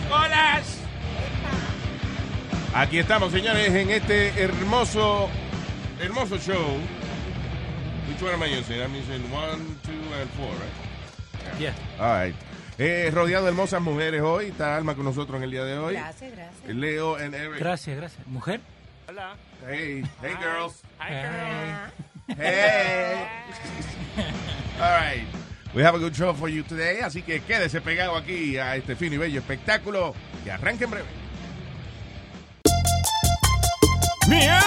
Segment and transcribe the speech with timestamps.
[0.00, 0.78] Nicolás.
[2.74, 5.28] Aquí estamos, señores, en este hermoso,
[6.00, 6.78] hermoso show.
[8.08, 8.80] Which one am I using?
[8.80, 11.58] I'm using one, two, and four, right?
[11.60, 11.74] Yeah.
[11.98, 12.34] All right.
[12.78, 14.46] Eh, rodeado de hermosas mujeres hoy.
[14.46, 15.94] Está Alma con nosotros en el día de hoy.
[15.94, 16.76] Gracias, gracias.
[16.76, 17.58] Leo and Eric.
[17.58, 18.26] Gracias, gracias.
[18.26, 18.60] ¿Mujer?
[19.08, 19.34] Hola.
[19.66, 20.82] Hey, hey, girls.
[21.00, 22.36] Hi, girl.
[22.36, 23.26] Hey.
[24.80, 25.47] All right.
[25.74, 28.96] We have a good show for you today, así que quédese pegado aquí a este
[28.96, 31.08] fino y bello espectáculo que arranque en breve.
[34.28, 34.62] Miel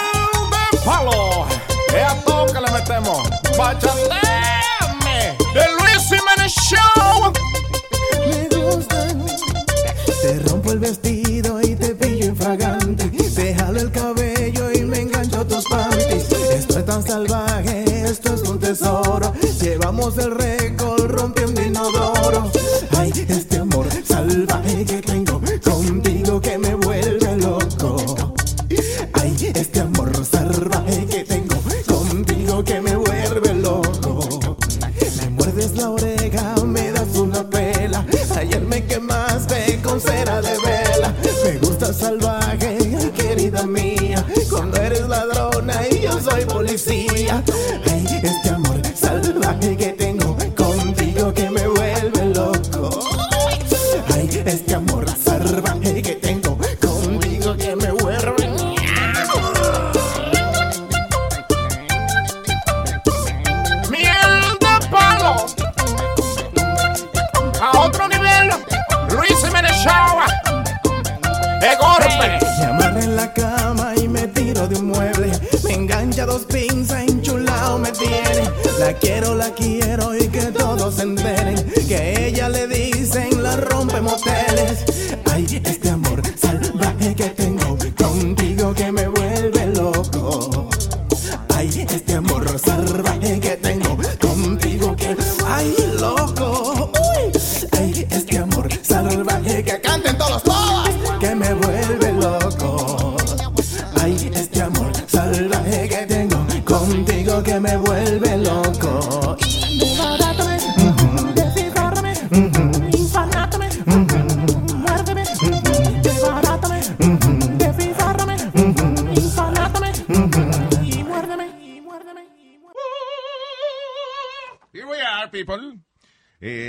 [0.72, 1.46] de palo.
[1.88, 3.28] Es a todo que le metemos.
[3.58, 5.36] Bachateame.
[5.52, 7.32] The Luis Jiménez Show.
[8.28, 9.26] me gustan.
[10.22, 13.08] Te rompo el vestido y te pillo infragante.
[13.08, 16.30] Te jalo el cabello y me engancho a tus panties.
[16.30, 19.32] Esto es tan salvaje, esto es un tesoro.
[19.60, 20.61] Llevamos el rompiendo
[22.34, 22.61] oro.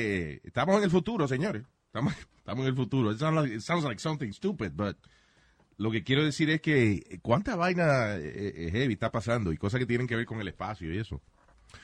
[0.03, 1.63] Eh, estamos en el futuro, señores.
[1.87, 3.11] Estamos, estamos en el futuro.
[3.11, 4.97] It sounds, like, it sounds like something stupid, but
[5.77, 9.79] lo que quiero decir es que cuánta vaina eh, eh, heavy está pasando y cosas
[9.79, 11.21] que tienen que ver con el espacio y eso.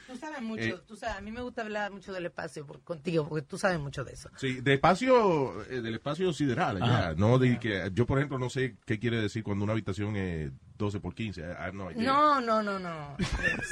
[0.06, 0.80] Tú sabes mucho, Eh.
[0.88, 3.80] tú sabes, a mí me gusta hablar mucho del espacio por- contigo, porque tú sabes
[3.80, 4.30] mucho de eso.
[4.38, 6.82] Sí, de espacio, eh, del espacio sideral.
[6.82, 7.14] Ajá.
[7.16, 10.52] No de que, yo, por ejemplo, no sé qué quiere decir cuando una habitación es
[10.78, 11.42] 12 por 15.
[11.42, 12.04] I have no idea.
[12.04, 13.16] No, no, no, no.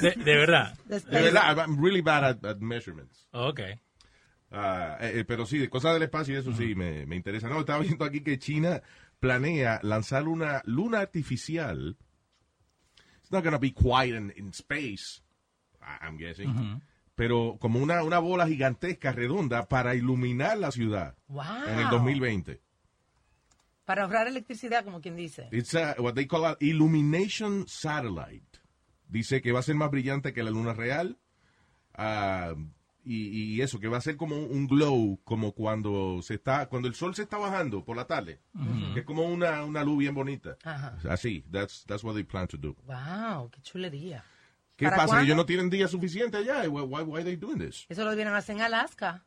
[0.00, 0.76] De, de verdad.
[0.86, 3.28] De verdad, I'm really bad at, at measurements.
[3.32, 3.60] Ok.
[4.50, 7.48] Ah, eh, eh, pero sí, de cosas del espacio y eso sí me, me interesa.
[7.48, 8.82] No, estaba viendo aquí que China
[9.20, 11.96] planea lanzar una luna artificial.
[13.20, 15.22] It's not gonna be quiet in, in space,
[16.00, 16.80] I'm guessing.
[17.14, 21.44] Pero como una, una bola gigantesca, redonda, para iluminar la ciudad Wow.
[21.66, 22.60] en el 2020.
[23.84, 25.48] Para ahorrar electricidad, como quien dice.
[25.50, 28.60] It's a, what they call a illumination satellite.
[29.08, 31.18] Dice que va a ser más brillante que la luna real.
[31.94, 32.54] ah,
[33.10, 36.88] y, y eso, que va a ser como un, glow, como cuando se está, cuando
[36.88, 38.38] el sol se está bajando por la tarde.
[38.92, 40.58] Que es como una, una luz bien bonita.
[40.62, 40.98] Ajá.
[41.08, 42.76] Así, that's, that's what they plan to do.
[42.84, 44.22] Wow, qué chulería.
[44.76, 45.06] ¿Qué ¿Para pasa?
[45.06, 45.24] cuándo?
[45.24, 46.68] Ellos no tienen día suficiente allá.
[46.68, 47.86] Why, why, why they doing this?
[47.88, 49.24] Eso lo vienen a hacer en Alaska.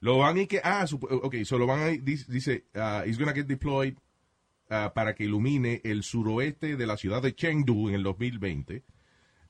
[0.00, 3.32] Lo van y que, ah, ok, so lo van a, dice, dice uh, it's gonna
[3.32, 3.96] get deployed
[4.70, 8.82] uh, para que ilumine el suroeste de la ciudad de Chengdu en el 2020.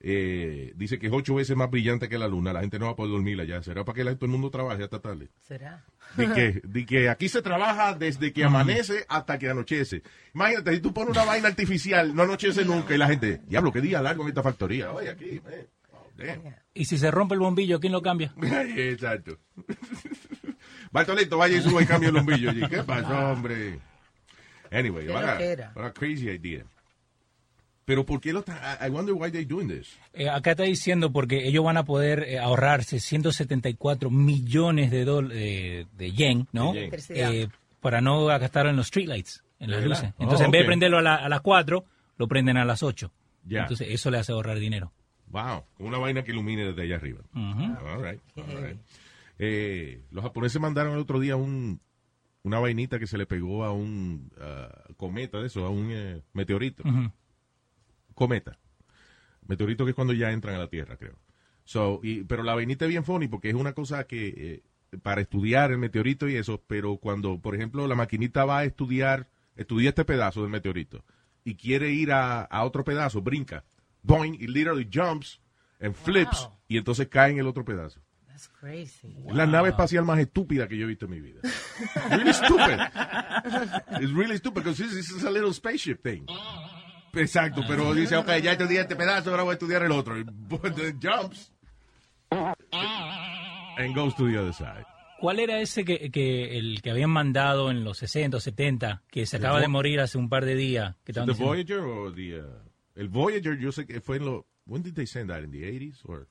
[0.01, 2.53] Eh, dice que es ocho veces más brillante que la luna.
[2.53, 3.61] La gente no va a poder dormir allá.
[3.65, 5.29] ¿Será para que la- todo el mundo trabaje hasta tarde?
[5.43, 5.85] ¿Será?
[6.17, 10.03] De que, de que aquí se trabaja desde que amanece hasta que anochece.
[10.35, 13.81] Imagínate, si tú pones una vaina artificial, no anochece nunca y la gente, diablo, qué
[13.81, 14.93] día largo en esta factoría.
[14.93, 15.67] Oye, aquí, eh.
[15.93, 16.43] Oh, damn.
[16.75, 18.33] Y si se rompe el bombillo, ¿quién lo cambia?
[18.77, 19.37] Exacto.
[20.93, 22.51] Bartolito, vaya y suba y cambia el bombillo.
[22.51, 22.63] allí.
[22.69, 23.79] ¿Qué pasó, hombre?
[24.71, 26.65] Anyway, what a, what a crazy idea.
[27.89, 28.79] Pero ¿por qué lo está?
[28.87, 29.97] I wonder why they're doing this.
[30.13, 35.31] Eh, acá está diciendo porque ellos van a poder eh, ahorrarse 174 millones de, dol-
[35.33, 36.75] eh, de yen, ¿no?
[36.75, 36.93] De yen.
[37.17, 37.49] Eh,
[37.81, 40.13] para no gastarlo en los streetlights, en las ¿De luces.
[40.19, 41.83] Entonces, Oh, en vez de prenderlo a, la- a las 4,
[42.19, 43.11] lo prenden a las 8.
[43.47, 43.63] Ya.
[43.63, 44.93] Entonces, eso le hace ahorrar dinero.
[45.29, 47.21] Wow, una vaina que ilumine desde allá arriba.
[47.35, 47.89] Ujú.
[47.89, 48.79] All right, all right.
[49.39, 51.81] Eh, los japoneses mandaron el otro día un,
[52.43, 54.69] una vainita que se le pegó a un ah,
[54.99, 56.83] cometa de eso, a un eh, meteorito.
[56.87, 57.11] Ujú.
[58.19, 58.59] Cometa.
[59.47, 61.17] Meteorito que es cuando ya entran a la Tierra, creo.
[61.65, 64.29] So, y, pero la vainita es bien funny porque es una cosa que
[64.93, 68.65] eh, para estudiar el meteorito y eso, pero cuando, por ejemplo, la maquinita va a
[68.65, 71.05] estudiar, estudia este pedazo del meteorito
[71.45, 73.65] y quiere ir a, a otro pedazo, brinca,
[74.03, 75.41] boing, y literally jumps
[75.81, 76.59] and flips Wow.
[76.69, 78.01] y entonces cae en el otro pedazo.
[78.27, 79.15] That's crazy.
[79.33, 81.41] La nave espacial más estúpida que yo he visto en mi vida.
[82.11, 82.79] really stupid.
[84.01, 86.25] It's really stupid because this, this is a little spaceship thing.
[87.15, 90.19] Exacto, pero dice, ok, ya estudié este pedazo, ahora voy a estudiar el otro.
[90.19, 91.53] Y then jumps
[92.31, 94.85] and goes to the other side.
[95.21, 99.27] ¿Cuál era ese que, que el que habían mandado en los 60 o 70, que
[99.27, 100.95] se acaba de morir hace un par de días?
[101.05, 102.41] Que estaban The diciendo- Voyager o the...
[102.41, 102.45] uh,
[102.95, 104.45] el Voyager yo sé que fue en los...
[104.67, 105.43] When did they send that?
[105.43, 106.01] In the 80s?
[106.05, 106.29] Or...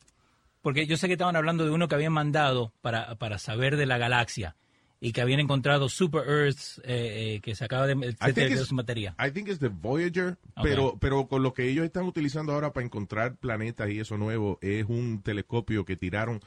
[0.62, 3.86] Porque yo sé que estaban hablando de uno que habían mandado para, para saber de
[3.88, 4.56] la galaxia
[5.00, 8.74] y que habían encontrado super Earths eh, eh, que se acaba de, de it's- su
[8.76, 9.16] materia.
[9.24, 12.86] I think it's the Voyager, pero, pero con lo que ellos están utilizando ahora para
[12.86, 16.40] encontrar planetas y eso nuevo, es un telescopio que tiraron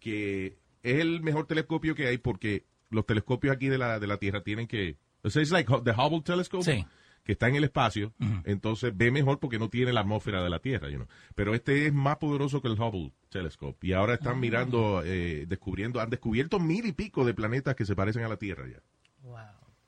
[0.00, 4.18] que es el mejor telescopio que hay porque los telescopios aquí de la, de la
[4.18, 4.96] Tierra tienen que...
[5.22, 6.84] O sea, es like the Hubble Telescope, Sí.
[7.26, 8.12] Que está en el espacio,
[8.44, 11.08] entonces ve mejor porque no tiene la atmósfera de la Tierra, you know.
[11.34, 13.84] Pero este es más poderoso que el Hubble Telescope.
[13.84, 17.96] Y ahora están mirando, eh, descubriendo, han descubierto mil y pico de planetas que se
[17.96, 18.80] parecen a la Tierra ya.
[19.22, 19.38] Wow.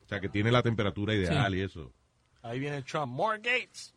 [0.04, 1.92] O sea, que tiene la temperatura ideal y eso.
[2.42, 3.12] Ahí viene Trump.
[3.12, 3.94] More gates.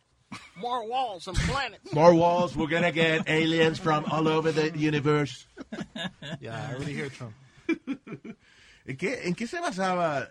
[0.55, 1.91] More walls and planets.
[1.93, 5.47] More walls, we're gonna get aliens from all over the universe.
[6.39, 7.33] yeah, I already hear Trump.
[8.85, 10.27] ¿En qué, ¿En qué se basaba?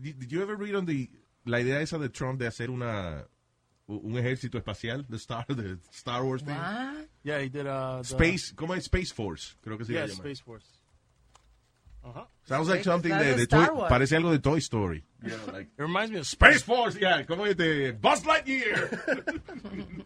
[0.00, 1.10] Did, did you ever read on the,
[1.44, 3.26] la idea esa de Trump de hacer una
[3.86, 6.54] un ejército espacial, the Star, the Star Wars thing?
[6.56, 7.06] What?
[7.22, 8.84] Yeah, he did uh, the, Space, ¿cómo es?
[8.84, 10.14] Space Force, creo que se Yeah, llama.
[10.14, 10.66] Space Force.
[12.02, 12.24] Uh-huh.
[12.44, 15.04] Sounds like something that's de, de de Toy- parece algo de Toy Story.
[15.22, 18.90] It reminds me of Space Force, yeah, ¿cómo es de Buzz Lightyear?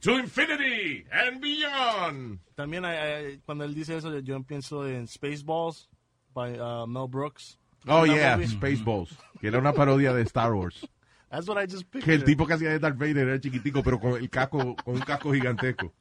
[0.00, 2.38] to infinity and beyond.
[2.56, 5.88] También I- I- cuando él dice eso, yo pienso en Spaceballs
[6.34, 7.58] by uh, Mel Brooks.
[7.86, 8.48] Oh, yeah, movie?
[8.48, 10.86] Spaceballs, que era una parodia de Star Wars.
[11.30, 12.14] That's what I just Que pictured.
[12.20, 15.00] el tipo que hacía de Darth Vader era chiquitico, pero con el casco, con un
[15.00, 15.92] casco gigantesco.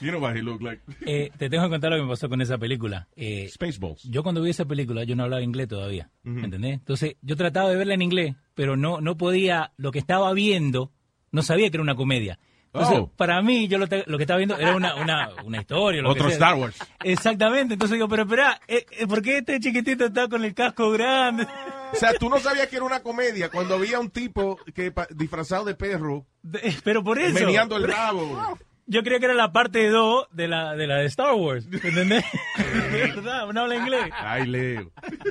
[0.00, 0.82] You know what he looked like.
[1.06, 3.08] Eh, te tengo que contar lo que me pasó con esa película.
[3.16, 4.02] Eh, Spaceballs.
[4.04, 6.74] yo cuando vi esa película, yo no hablaba inglés todavía, ¿entendés?
[6.74, 10.92] Entonces, yo trataba de verla en inglés, pero no, no podía, lo que estaba viendo,
[11.30, 12.38] no sabía que era una comedia.
[12.80, 13.10] Entonces, Oh.
[13.16, 16.02] para mí, yo lo, te- lo que estaba viendo era una, una, una historia.
[16.02, 16.28] Lo Otro.
[16.28, 16.76] Star Wars.
[17.02, 20.90] Exactamente, entonces digo, pero espera, eh, eh, ¿por qué este chiquitito está con el casco
[20.90, 21.46] grande?
[21.92, 25.64] O sea, tú no sabías que era una comedia cuando había un tipo que disfrazado
[25.64, 28.58] de perro De- Pero por eso, meneando el rabo.
[28.86, 32.24] yo creía que era la parte 2 de la, de la de Star Wars, ¿entendés?
[32.92, 34.10] Verdad, no habla inglés.
[34.12, 34.90] Ay, Leo.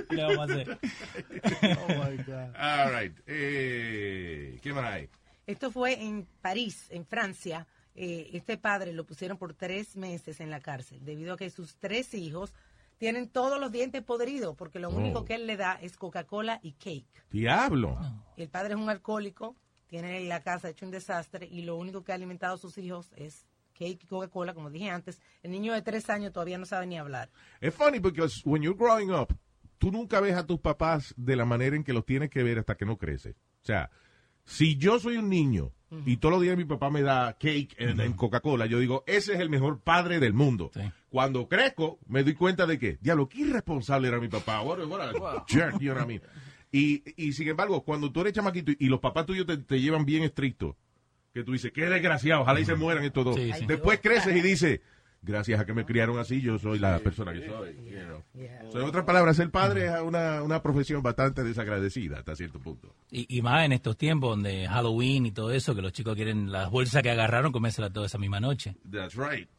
[0.09, 0.77] ¿Qué le vamos a hacer?
[1.63, 2.55] Oh my God.
[2.59, 3.13] All right.
[3.27, 5.09] Eh, ¿Qué más hay?
[5.47, 7.67] Esto fue en París, en Francia.
[7.95, 11.77] Eh, este padre lo pusieron por tres meses en la cárcel debido a que sus
[11.77, 12.53] tres hijos
[12.97, 14.95] tienen todos los dientes podridos porque lo Oh.
[14.97, 17.05] único que él le da es Coca-Cola y cake.
[17.31, 17.97] Diablo.
[18.37, 19.55] El padre es un alcohólico,
[19.87, 23.11] tiene la casa hecho un desastre y lo único que ha alimentado a sus hijos
[23.15, 23.45] es
[23.77, 25.21] cake y Coca-Cola, como dije antes.
[25.43, 27.29] El niño de tres años todavía no sabe ni hablar.
[27.61, 29.33] Es funny because when you're growing up,
[29.77, 32.59] tú nunca ves a tus papás de la manera en que los tienes que ver
[32.59, 33.31] hasta que no crece.
[33.61, 33.89] O sea,
[34.45, 35.71] si yo soy un niño
[36.05, 39.33] y todos los días mi papá me da cake en, en Coca-Cola, yo digo, ese
[39.33, 40.69] es el mejor padre del mundo.
[40.73, 40.81] Sí.
[41.09, 44.61] Cuando crezco, me doy cuenta de que, diablo, qué irresponsable era mi papá.
[44.61, 46.21] What a- what a jerk, you know what I mean?
[46.71, 49.79] Y, y sin embargo, cuando tú eres chamaquito y, y los papás tuyos te, te
[49.79, 50.75] llevan bien estricto,
[51.33, 53.35] que tú dices, qué desgraciado, ojalá y se mueran estos dos.
[53.37, 53.65] Sí, sí.
[53.65, 54.81] Después creces y dices,
[55.25, 57.75] gracias a que me criaron así, yo soy la persona que soy.
[57.75, 58.23] you know.
[58.33, 58.71] Yeah.
[58.71, 62.93] So, en otras palabras, ser padre es una, una profesión bastante desagradecida hasta cierto punto.
[63.11, 66.51] Y, y más en estos tiempos donde Halloween y todo eso, que los chicos quieren
[66.51, 68.75] las bolsas que agarraron, comérselas toda esa misma noche.
[68.89, 69.49] That's right.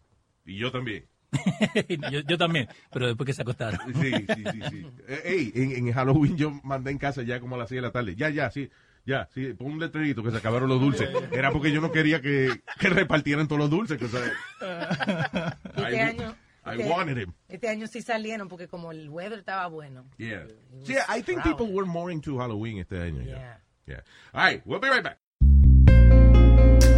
[0.44, 1.06] Y yo también.
[2.10, 3.80] yo, yo también, pero después que se acostaron.
[3.94, 4.86] Sí, sí, sí, sí.
[5.08, 7.82] Eh, Ey, en, en Halloween yo mandé en casa ya como a las 6 de
[7.82, 8.14] la tarde.
[8.16, 8.70] Ya, ya, sí.
[9.06, 11.08] Ya, sí, pon un letrerito que se acabaron los dulces.
[11.32, 13.96] Era porque yo no quería que, que repartieran todos los dulces.
[13.98, 16.34] Que, o sea, Este I, año,
[16.66, 17.32] I este- wanted him.
[17.48, 20.04] Este año sí salieron porque como el weather estaba bueno.
[20.18, 20.46] Yeah.
[20.84, 21.56] Yeah, I think proud.
[21.56, 23.22] people were more into Halloween este año.
[23.22, 23.38] Yeah.
[23.38, 23.60] Yeah.
[23.86, 24.00] Yeah.
[24.32, 25.18] All right, we'll be right back.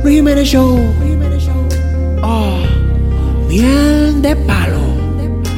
[0.03, 0.79] Jiménez Show.
[2.23, 4.81] Oh, miel de palo.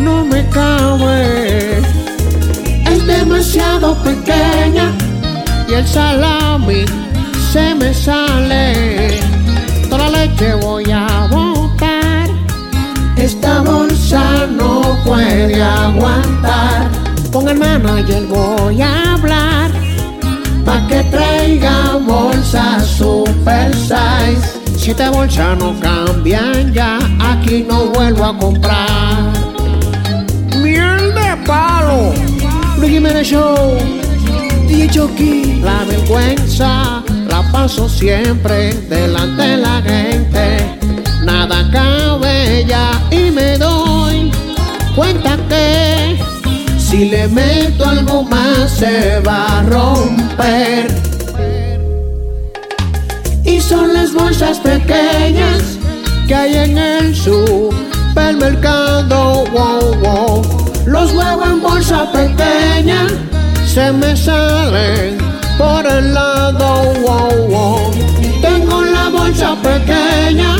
[0.00, 1.78] no me cabe.
[2.90, 4.92] Es demasiado pequeña
[5.68, 6.84] y el salami
[7.52, 9.20] se me sale.
[9.88, 12.28] Toda la leche voy a botar.
[13.16, 16.88] Esta bolsa no puede aguantar.
[17.32, 19.70] Con el manager voy a hablar.
[20.64, 24.58] Pa' que traiga bolsa super size.
[24.76, 29.57] Si esta bolsa no cambian ya, aquí no vuelvo a comprar.
[31.48, 32.12] Palo.
[32.76, 33.74] Luis Show.
[34.68, 35.62] DJ Chucky.
[35.64, 40.78] La vergüenza la paso siempre delante de la gente.
[41.24, 44.30] Nada cabe ya y me doy
[44.94, 46.18] cuenta que
[46.78, 50.94] si le meto algo más se va a romper.
[53.44, 55.78] Y son las bolsas pequeñas
[56.26, 59.46] que hay en el supermercado.
[59.50, 60.67] Wow, wow.
[60.88, 63.06] Los huevos en bolsa pequeña
[63.66, 65.18] se me salen
[65.58, 66.94] por el lado.
[67.02, 67.90] Wow, wow.
[68.40, 70.56] Tengo la bolsa pequeña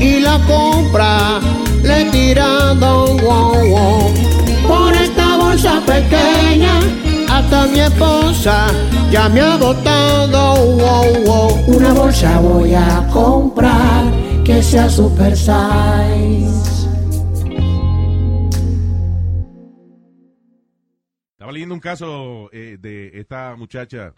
[0.00, 1.38] y la compra
[1.84, 3.16] le he tirado.
[3.18, 4.14] Wow, wow.
[4.66, 6.80] Por esta bolsa pequeña
[7.30, 8.66] hasta mi esposa
[9.12, 10.56] ya me ha botado.
[10.56, 11.64] Wow.
[11.68, 14.10] Una bolsa voy a comprar
[14.44, 16.81] que sea super size.
[21.52, 24.14] Estaba leyendo un caso eh, de esta muchacha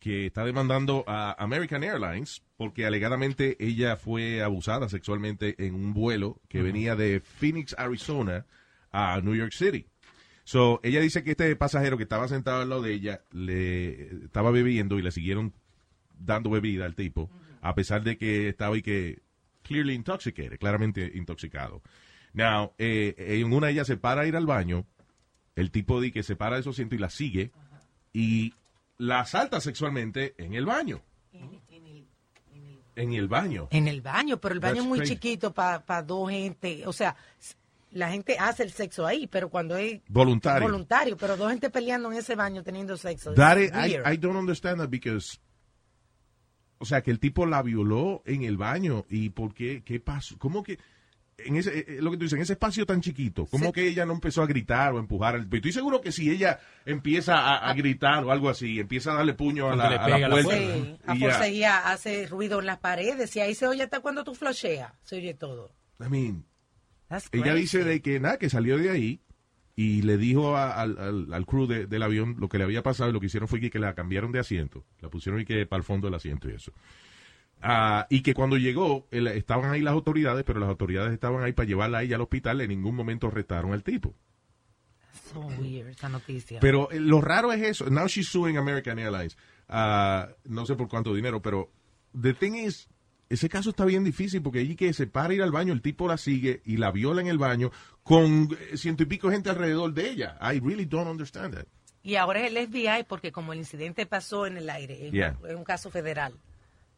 [0.00, 6.40] que está demandando a American Airlines porque alegadamente ella fue abusada sexualmente en un vuelo
[6.48, 8.46] que venía de Phoenix, Arizona
[8.90, 9.86] a New York City.
[10.42, 14.50] So, ella dice que este pasajero que estaba sentado al lado de ella le estaba
[14.50, 15.54] bebiendo y le siguieron
[16.18, 17.30] dando bebida al tipo,
[17.60, 19.22] a pesar de que estaba y que
[19.62, 21.80] clearly intoxicated, claramente intoxicado.
[22.32, 24.84] Now, eh, en una ella se para a ir al baño,
[25.60, 27.50] el tipo de que se para de su asiento y la sigue
[28.12, 28.54] y
[28.98, 31.02] la asalta sexualmente en el baño.
[32.96, 33.68] En el baño.
[33.70, 35.14] En el baño, pero el baño That's es muy crazy.
[35.14, 36.86] chiquito para dos gente.
[36.86, 37.16] O sea,
[37.92, 40.66] la gente hace el sexo ahí, pero cuando es Voluntario.
[40.68, 43.32] voluntario, pero dos gente peleando en ese baño teniendo sexo.
[43.34, 43.96] That is- I.
[44.12, 45.38] I don't understand that because,
[46.78, 50.36] o sea, que el tipo la violó en el baño y por qué, qué pasó,
[50.38, 50.78] cómo que,
[51.46, 53.72] en ese, eh, lo que tú dices, en ese espacio tan chiquito, ¿cómo Sí.
[53.72, 55.34] que ella no empezó a gritar o a empujar?
[55.34, 59.16] al- Estoy seguro que si ella empieza a, a gritar o algo así, empieza a
[59.16, 60.50] darle puño a la, le a la puerta.
[60.56, 64.34] Sí, a forcejear, hace ruido en las paredes y ahí se oye hasta cuando tú
[64.34, 65.72] flasheas, se oye todo.
[66.00, 66.44] I mean,
[67.32, 69.20] ella dice de que nada, que salió de ahí
[69.76, 72.82] y le dijo a- al, al, al crew de- del avión lo que le había
[72.82, 75.44] pasado y lo que hicieron fue que, que la cambiaron de asiento, la pusieron y
[75.44, 76.72] que para el fondo del asiento y eso.
[77.62, 81.52] Ah, y que cuando llegó, el- estaban ahí las autoridades, pero las autoridades estaban ahí
[81.52, 84.14] para llevarla a ella al hospital, en ningún momento arrestaron al tipo.
[85.32, 86.58] So weird esa noticia.
[86.60, 87.88] Pero eh, lo raro es eso.
[87.90, 89.36] Now she's suing American Airlines.
[89.68, 91.70] Ah, no sé por cuánto dinero, pero
[92.20, 92.88] the thing is,
[93.28, 96.08] ese caso está bien difícil porque allí que se para ir al baño, el tipo
[96.08, 97.70] la sigue y la viola en el baño
[98.02, 100.36] con eh, ciento y pico gente alrededor de ella.
[100.40, 101.66] I really don't understand that.
[102.02, 105.36] Y ahora es el FBI porque como el incidente pasó en el aire, es, Yeah.
[105.48, 106.32] es un caso federal.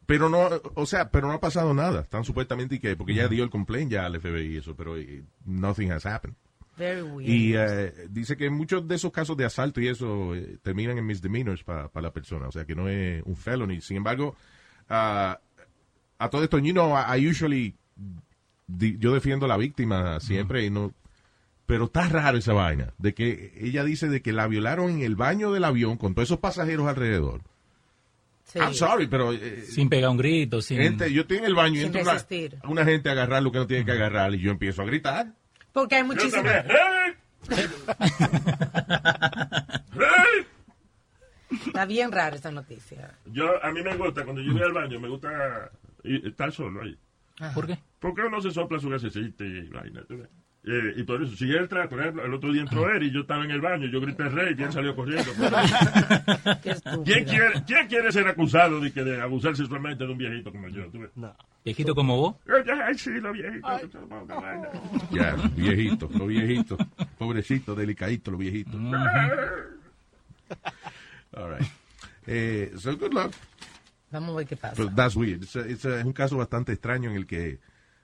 [0.05, 2.01] Pero no, o sea, pero no ha pasado nada.
[2.01, 4.95] Están supuestamente y que, porque ya dio el complaint ya al FBI y eso, pero
[5.45, 6.35] nothing has happened.
[6.75, 7.29] Very weird.
[7.29, 11.05] Y eh, dice que muchos de esos casos de asalto y eso eh, terminan en
[11.05, 13.79] misdemeanors para la persona, o sea que no es un felony.
[13.79, 14.35] Sin embargo,
[14.89, 15.39] ah,
[16.17, 17.75] a todo esto, you know, I, I usually,
[18.67, 20.93] di- yo defiendo a la víctima siempre y no,
[21.65, 25.15] pero está raro esa vaina, de que ella dice de que la violaron en el
[25.15, 27.41] baño del avión con todos esos pasajeros alrededor.
[28.45, 28.59] Sí.
[28.59, 30.77] I'm sorry, pero eh, Sin pegar un grito, sin...
[30.79, 32.57] gente, yo estoy en el baño y entra una, resistir.
[32.65, 35.27] una gente a agarrar lo que no tiene que agarrar y yo empiezo a gritar.
[35.71, 36.65] Porque hay muchísimas...
[41.67, 43.11] Está bien raro esa noticia.
[43.25, 45.71] Yo, a mí me gusta, cuando yo voy al baño, me gusta
[46.03, 46.97] ir- estar solo ahí.
[47.53, 47.77] ¿Por qué?
[47.99, 50.03] ¿Por qué uno se sopla su gasecita y vaina?
[50.65, 53.21] Eh, y por eso, si entra, por ejemplo, el otro día entró él y yo
[53.21, 55.29] estaba en el baño, yo grité rey y él salió corriendo.
[57.03, 60.69] ¿Quién quiere, ¿Quién quiere ser acusado de, que de abusar sexualmente de un viejito como
[60.69, 60.85] yo?
[60.89, 61.09] ¿Tú ves?
[61.65, 62.35] Viejito como vos.
[62.85, 63.67] Ay, sí, lo viejito.
[63.81, 64.69] que se lo ponga vaina.
[65.11, 66.77] Ya, viejito, los viejitos.
[67.17, 68.75] Pobrecito, delicadito, los viejitos.
[71.35, 71.67] All right.
[72.27, 73.33] Eh, so good luck.
[74.11, 74.81] Vamos a ver qué pasa.
[74.81, 75.43] But that's weird.
[75.43, 77.59] It's a- it's a- es un caso bastante extraño en el que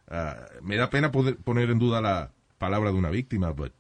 [0.09, 3.71] ah, me da pena poder poner en duda la palabra de una víctima, but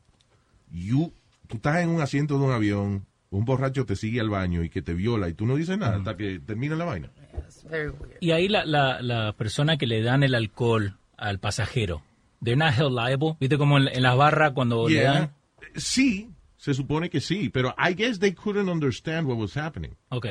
[0.71, 1.13] you,
[1.47, 4.69] tú estás en un asiento de un avión un borracho te sigue al baño y
[4.71, 7.11] que te viola y tú no dices nada hasta que termina la vaina.
[7.45, 8.17] It's very weird.
[8.21, 12.01] Y ahí la, la, la persona que le dan el alcohol al pasajero,
[12.43, 13.35] they're not held liable.
[13.39, 15.13] ¿Viste como en, en las barras cuando le Yeah.
[15.13, 15.33] dan?
[15.75, 19.91] Sí, se supone que sí, pero I guess they couldn't understand what was happening.
[20.09, 20.25] Ok.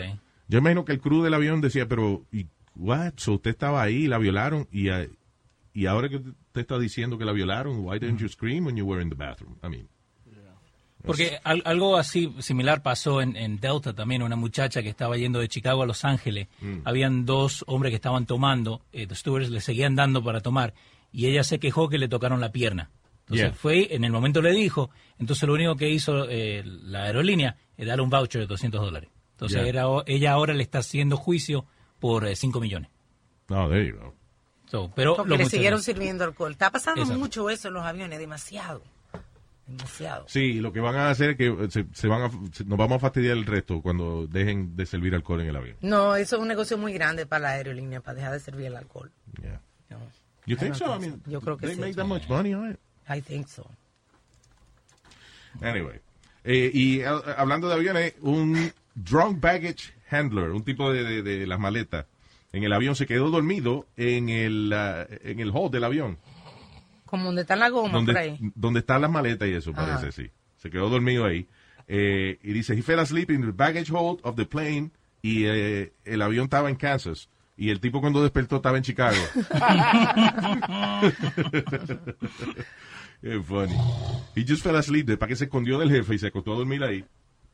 [0.49, 3.13] Yo imagino que el crew del avión decía, pero, ¿y what?
[3.19, 4.89] So usted estaba ahí, la violaron, y,
[5.73, 6.21] y ahora que
[6.61, 9.15] usted está diciendo que la violaron, why didn't you scream when you were in the
[9.17, 9.57] bathroom?
[9.63, 9.89] I mean,
[11.05, 15.39] Porque al- algo así similar pasó en, en Delta también, una muchacha que estaba yendo
[15.39, 16.49] de Chicago a Los Ángeles.
[16.61, 16.79] Mm.
[16.85, 20.75] Habían dos hombres que estaban tomando, eh, los stewards le seguían dando para tomar,
[21.13, 22.91] y ella se quejó que le tocaron la pierna.
[23.21, 23.55] Entonces Yeah.
[23.55, 27.87] fue, en el momento le dijo, entonces lo único que hizo eh, la aerolínea es
[27.87, 29.09] darle un voucher de 200 dólares.
[29.33, 29.69] Entonces Yeah.
[29.69, 31.65] era, ella ahora le está haciendo juicio
[32.01, 32.91] por 5 millones.
[33.49, 34.15] no, there you go.
[34.71, 36.53] So, pero Porque le siguieron sirviendo alcohol.
[36.53, 37.19] Está pasando Exacto.
[37.21, 38.83] mucho eso en los aviones, demasiado.
[39.67, 40.25] Demasiado.
[40.29, 42.79] Sí, lo que van a hacer es que eh, se, se van a, se- nos
[42.79, 45.77] vamos a fastidiar el resto cuando dejen de servir alcohol en el avión.
[45.83, 48.77] No, eso es un negocio muy grande para la aerolínea, para dejar de servir el
[48.77, 49.11] alcohol.
[49.43, 49.61] Yeah.
[49.91, 49.99] No,
[50.47, 50.97] You I think so?
[50.97, 51.23] I mean.
[51.27, 51.81] Yo creo que they sí.
[51.81, 52.79] make that much money on it.
[53.11, 53.67] I think so.
[55.61, 56.01] Anyway.
[56.45, 61.59] Eh, y hablando de aviones, un drunk baggage handler, un tipo de, de- de las
[61.59, 62.07] maletas,
[62.53, 66.19] en el avión se quedó dormido en el, ah, en el hall del avión.
[67.05, 68.39] Como donde está la goma por donde, ahí.
[68.55, 69.97] donde están las maletas y eso, Ajá.
[69.99, 70.31] parece, sí.
[70.57, 71.47] Se quedó dormido ahí.
[71.87, 74.91] Eh, y dice, he fell asleep in the baggage hold of the plane
[75.23, 77.29] y eh, el avión estaba en Kansas.
[77.57, 79.17] Y el tipo cuando despertó estaba en Chicago.
[83.21, 83.75] Qué funny.
[84.37, 86.83] He just fell asleep, para que se escondió del jefe y se acostó a dormir
[86.85, 87.05] ahí.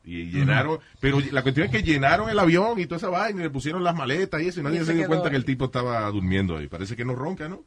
[0.05, 3.43] Y llenaron, pero la cuestión es que llenaron el avión y toda esa vaina y
[3.43, 5.35] le pusieron las maletas y eso y nadie Y se se dio quedó cuenta que
[5.35, 6.67] el tipo estaba durmiendo ahí.
[6.67, 7.63] Parece que no ronca, ¿no?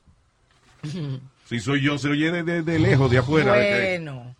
[1.48, 3.54] Si soy yo, se oye de, de- de lejos, de afuera.
[3.54, 4.36] Bueno,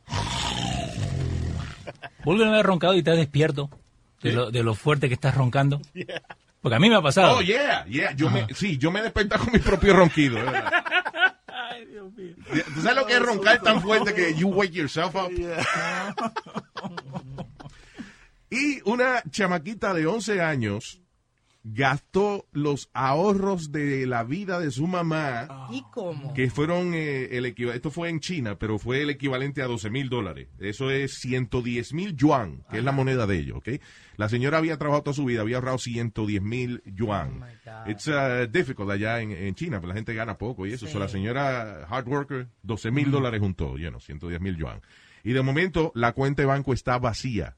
[2.22, 3.70] ¿Vuelven a haber roncado y estás despierto
[4.22, 5.80] de, lo, de lo fuerte que estás roncando?
[6.61, 7.38] Porque a mí me ha pasado.
[7.38, 8.12] Oh, yeah, yeah.
[8.12, 10.37] Yo me, sí, yo me desperté con mi propio ronquido.
[12.74, 15.30] ¿Tú sabes lo que es roncar tan fuerte que you wake yourself up?
[18.50, 21.02] y una chamaquita de 11 años
[21.74, 26.32] gastó los ahorros de la vida de su mamá ¿y cómo?
[26.32, 29.90] que fueron eh, el equivalente, esto fue en China, pero fue el equivalente a 12
[29.90, 30.48] mil dólares.
[30.58, 33.68] Eso es 110 mil yuan, que es la moneda de ellos, ¿ok?
[34.16, 37.42] La señora había trabajado toda su vida, había ahorrado 110 mil yuan.
[37.42, 37.90] Oh.
[37.90, 40.87] It's uh, difficult allá en, en China, pero la gente gana poco y eso.
[40.87, 40.92] Sí.
[40.92, 44.80] So, la señora hard worker, 12 mil dólares juntó, you know, 110 mil yuan.
[45.22, 47.56] Y de momento la cuenta de banco está vacía.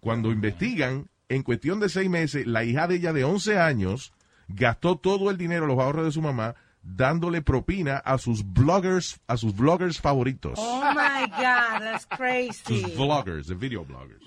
[0.00, 4.12] Cuando investigan, en cuestión de seis meses, la hija de ella de 11 años
[4.48, 9.36] gastó todo el dinero, los ahorros de su mamá, dándole propina a sus bloggers, a
[9.36, 10.54] sus bloggers favoritos.
[10.56, 12.80] Oh my God, that's crazy.
[12.80, 14.24] Sus vloggers, de video bloggers.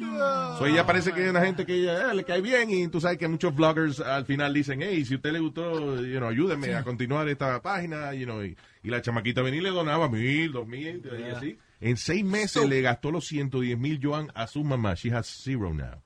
[0.57, 3.01] So ella parece que es una gente que ella, eh, le cae bien y tú
[3.01, 6.29] sabes que muchos vloggers al final dicen, hey, si a usted le gustó, you know,
[6.29, 10.07] ayúdeme a continuar esta página, you know, y, y la chamaquita venía y le donaba
[10.09, 11.57] mil, dos mil, y así.
[11.81, 14.93] En seis meses le gastó los 110 mil yuan a su mamá.
[14.93, 16.01] She has zero now.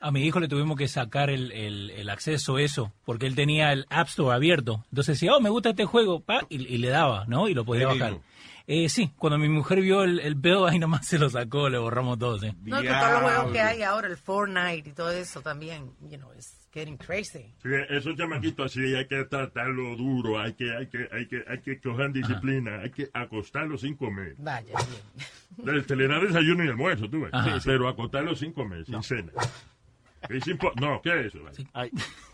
[0.00, 3.34] A mi hijo le tuvimos que sacar el, el- el acceso a eso, porque él
[3.34, 4.84] tenía el App Store abierto.
[4.90, 7.48] Entonces decía, oh, me gusta este juego, pa, y, y le daba, ¿no?
[7.48, 8.12] Y lo podía bajar.
[8.12, 8.24] mismo.
[8.66, 11.78] Eh, sí, cuando mi mujer vio el, el bill, ahí nomás se lo sacó, le
[11.78, 12.54] borramos todos, ¿eh?
[12.64, 16.18] No, con todos los juegos que hay ahora, el Fortnite y todo eso también, you
[16.18, 17.54] know, it's getting crazy.
[17.62, 21.58] Sí, esos chamaquitos así hay que tratarlo duro, hay que, hay que, hay que, hay
[21.60, 24.34] que coger disciplina, hay que acostarlos sin comer.
[24.38, 24.74] Vaya,
[25.64, 25.84] bien.
[25.86, 27.30] Te le da desayuno y almuerzo, tú ves.
[27.32, 27.58] Ajá.
[27.64, 29.32] Pero acostarlos sin comer, sin cena.
[30.28, 30.44] Es
[30.80, 31.38] no, ¿qué es eso?
[31.72, 31.90] vale?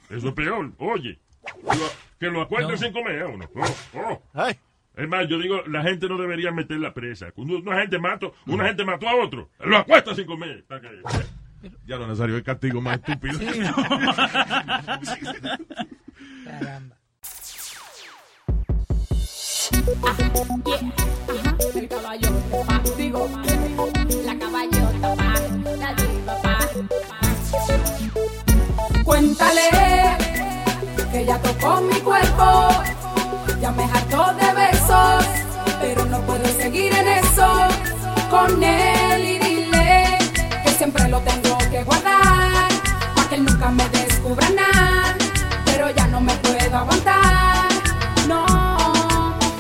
[0.09, 0.72] Eso es peor.
[0.79, 1.18] Oye,
[1.62, 2.76] lo- que lo acuesten No.
[2.79, 3.48] sin comer a uno.
[3.55, 4.50] Oh, oh.
[4.96, 7.33] Es más, yo digo, la gente no debería meter la presa.
[7.37, 10.64] Una gente mató, una gente mató a otro, lo acuesta sin comer.
[10.64, 11.03] para que-
[11.87, 13.38] Ya lo Nazario, el castigo más estúpido.
[16.44, 16.96] Caramba.
[21.75, 22.29] El caballo
[22.66, 23.29] pa, digo,
[24.25, 25.14] la caballota
[25.79, 26.59] la diva.
[29.05, 29.70] Cuéntale
[31.12, 32.68] que ya tocó mi cuerpo,
[33.61, 35.25] ya me hartó de besos,
[35.81, 37.68] pero no puedo seguir en eso
[38.31, 40.18] con él y dile
[40.64, 41.39] que siempre lo tengo
[43.61, 45.14] nunca me descubra nada,
[45.66, 47.68] pero ya no me puedo aguantar,
[48.27, 48.46] no.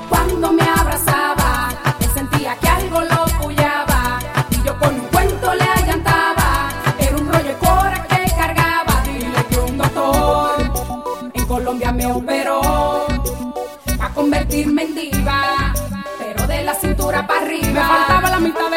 [0.08, 1.68] Cuando me abrazaba,
[2.00, 4.18] él sentía que algo lo pullaba.
[4.50, 6.70] Y yo con un cuento le allantaba.
[6.98, 9.02] Era un rollo de cora que cargaba.
[9.04, 13.06] Dile que un doctor en Colombia me operó.
[13.98, 15.74] Pa' convertirme en diva.
[16.18, 17.82] Pero de la cintura para arriba.
[17.82, 18.69] Me faltaba la mitad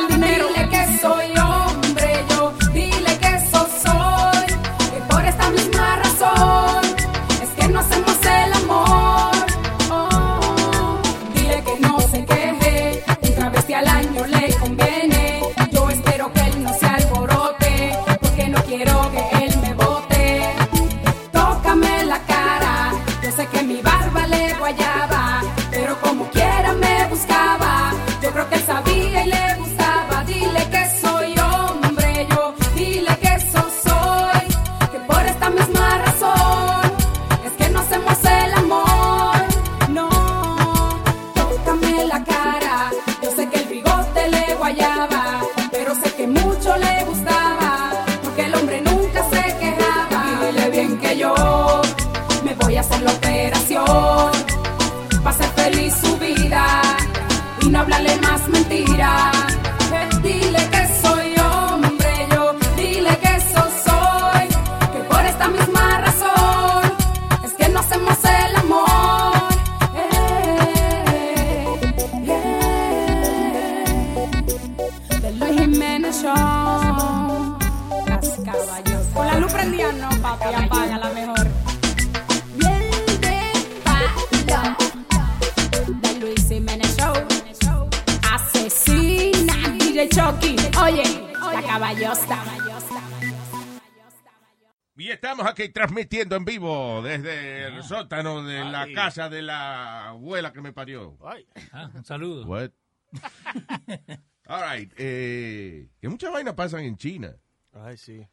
[96.24, 101.18] transmitiendo en vivo desde el sótano de la casa de la abuela que me parió.
[101.24, 101.46] Ay.
[101.72, 102.46] Ah, un saludo.
[102.46, 102.72] What?
[104.48, 104.92] All right.
[104.98, 107.36] Eh, que muchas vainas pasan en China.
[107.74, 108.28] Ay, sí.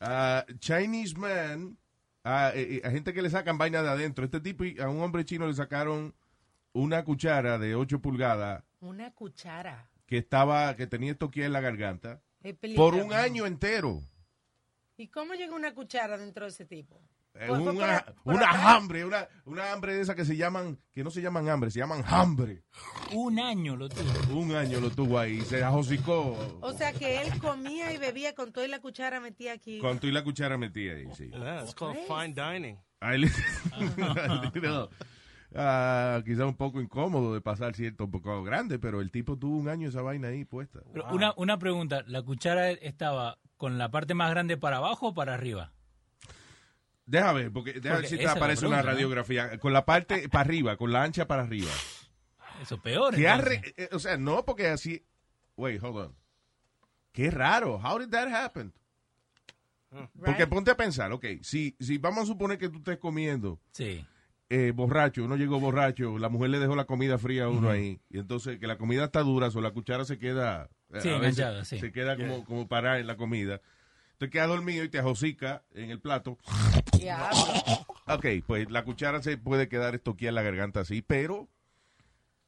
[0.00, 1.76] Ah, Chinese man,
[2.24, 4.24] ah, eh, eh, a gente que le sacan vaina de adentro.
[4.24, 6.14] Este tipo, a un hombre chino le sacaron
[6.72, 9.88] una cuchara de 8 pulgadas Una cuchara.
[10.06, 12.20] que estaba, que tenía estoquía en la garganta
[12.76, 14.02] por un año entero.
[14.96, 17.00] ¿Y cómo llega una cuchara dentro de ese tipo?
[17.34, 21.04] Eh, una por- por una hambre, una, una hambre de esas que se llaman, que
[21.04, 22.64] no se llaman hambre, se llaman hambre.
[23.12, 24.38] Un año lo tuvo.
[24.40, 28.52] Un año lo tuvo ahí, se ajosicó O sea que él comía y bebía con
[28.52, 29.78] todo y la cuchara metía aquí.
[29.78, 31.30] con tú y la cuchara metida ahí, sí.
[31.30, 32.76] Yeah, it's called fine dining.
[33.00, 33.30] Ahí le-
[34.62, 34.88] No.
[35.54, 39.56] Ah, quizá un poco incómodo de pasar cierto, un poco grande, pero el tipo tuvo
[39.56, 40.80] un año esa vaina ahí puesta.
[40.92, 45.14] Pero una, una pregunta, ¿la cuchara estaba con la parte más grande para abajo o
[45.14, 45.72] para arriba?
[47.10, 49.58] Deja ver, porque deja ver si te es aparece una radiografía.
[49.58, 51.70] Con la parte para arriba, con la ancha para arriba.
[52.60, 53.14] Eso peor.
[53.14, 53.60] ¿Qué entonces.
[53.62, 55.02] arre- eh, o sea, no porque así.
[55.56, 56.14] Wait, hold on.
[57.12, 57.76] Qué raro.
[57.82, 58.72] How did that happen?
[59.90, 60.48] Porque Right?
[60.50, 64.04] ponte a pensar, ok, si, si vamos a suponer que tú estés comiendo Sí.
[64.50, 67.98] eh, borracho, uno llegó borracho, la mujer le dejó la comida fría a uno ahí,
[68.10, 71.18] y entonces que la comida está dura, o la cuchara se queda, eh, Sí, a
[71.18, 71.78] veces sí.
[71.80, 73.62] se queda como, como parada en la comida.
[74.18, 76.38] Te quedas dormido y te ajosica en el plato.
[76.98, 77.38] Diablo.
[78.08, 81.48] Ok, pues la cuchara se puede quedar estoqueada en la garganta así, pero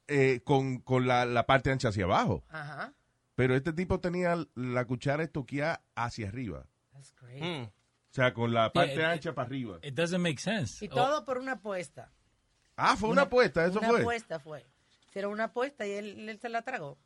[0.07, 2.43] eh, con, con la, la parte ancha hacia abajo.
[2.49, 2.93] Ajá.
[3.35, 6.67] Pero este tipo tenía la cuchara estoqueada hacia arriba.
[6.91, 7.41] That's great.
[7.41, 7.63] Mm.
[7.67, 9.79] O sea, con la parte ancha para arriba.
[9.81, 10.83] It doesn't make sense.
[10.83, 12.11] Y O- todo por una apuesta.
[12.75, 14.01] Ah, fue una, apuesta, eso una fue.
[14.01, 14.65] apuesta fue.
[15.07, 16.97] Hicieron una apuesta y él, él se la tragó.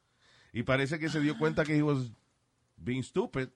[0.53, 2.11] Y parece que se dio cuenta que he was
[2.77, 3.49] being stupid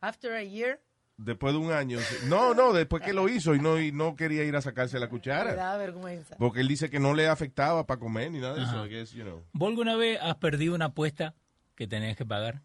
[0.00, 0.80] After a year,
[1.16, 1.98] después de un año.
[2.26, 5.06] No, no, después que lo hizo y no, y no quería ir a sacarse la
[5.06, 5.54] me cuchara.
[5.54, 6.36] da vergüenza.
[6.38, 8.86] Porque él dice que no le afectaba para comer ni nada de eso.
[8.86, 9.44] I guess, you know.
[9.52, 11.34] ¿Vos alguna vez has perdido una apuesta
[11.74, 12.62] que tenés que pagar?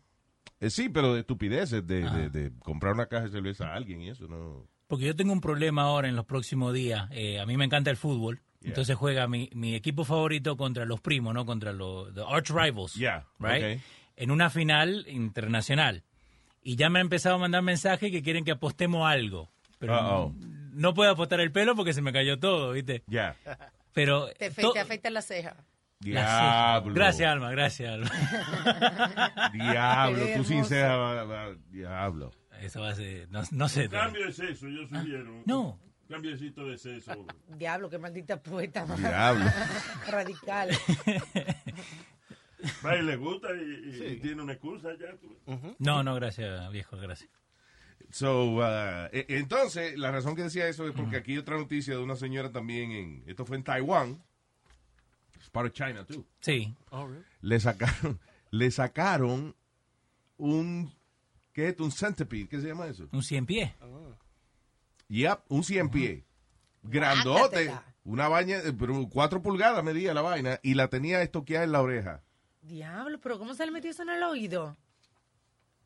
[0.61, 4.01] Eh, sí, pero de estupideces, de, de- de comprar una caja de cerveza a alguien
[4.01, 4.67] y eso, no.
[4.87, 7.09] Porque yo tengo un problema ahora en los próximos días.
[7.11, 8.41] Eh, a mí me encanta el fútbol.
[8.61, 8.69] Yeah.
[8.69, 11.45] Entonces juega mi, mi equipo favorito contra los primos, ¿no?
[11.45, 12.93] Contra los the arch rivals.
[12.93, 13.77] Yeah, right?
[13.79, 13.83] ok.
[14.15, 16.03] En una final internacional.
[16.67, 19.51] Y ya me han empezado a mandar mensajes que quieren que apostemos algo.
[19.77, 20.33] Pero
[20.73, 23.03] no puedo apostar el pelo porque se me cayó todo, ¿viste?
[23.05, 23.35] Ya.
[23.93, 25.55] Pero Te, fe- to- te afecta la ceja.
[25.99, 26.91] Diablo.
[26.93, 28.09] Gracias, Alma, gracias, Alma.
[29.53, 32.31] Diablo, tú sin ceja, va- va- diablo.
[32.59, 33.87] Eso va a ser, no, no sé.
[33.87, 35.43] Cambio de sexo, yo sugiero.
[35.45, 35.79] No.
[36.09, 37.25] Cambiecito de sexo.
[37.47, 38.85] Diablo, qué maldita apuesta.
[38.87, 39.45] más Diablo.
[40.09, 40.69] Radical.
[42.85, 45.15] Va, y le gusta y, y- y tiene una excusa ya.
[45.17, 45.35] tú.
[45.79, 47.29] No, no, gracias, viejo, gracias.
[48.11, 51.95] So, uh, e- entonces, la razón que decía eso es porque aquí hay otra noticia
[51.95, 54.23] de una señora también en, esto fue en Taiwán,
[55.35, 56.25] it's part of China too.
[56.39, 56.75] Sí.
[56.91, 57.23] Oh, really?
[57.41, 58.19] Le sacaron,
[58.51, 59.55] le sacaron
[60.37, 60.93] un,
[61.51, 61.79] ¿qué es?
[61.79, 63.07] Un centipede, ¿qué se llama eso?
[63.11, 63.71] Un 100 pies.
[65.07, 66.25] Yep, un 100 pie.
[66.83, 67.71] Grandote,
[68.03, 71.81] una vaina, eh, pero cuatro pulgadas medía la vaina y la tenía estoqueada en la
[71.81, 72.21] oreja.
[72.65, 74.77] Diablo, pero ¿cómo se le metió eso en el oído?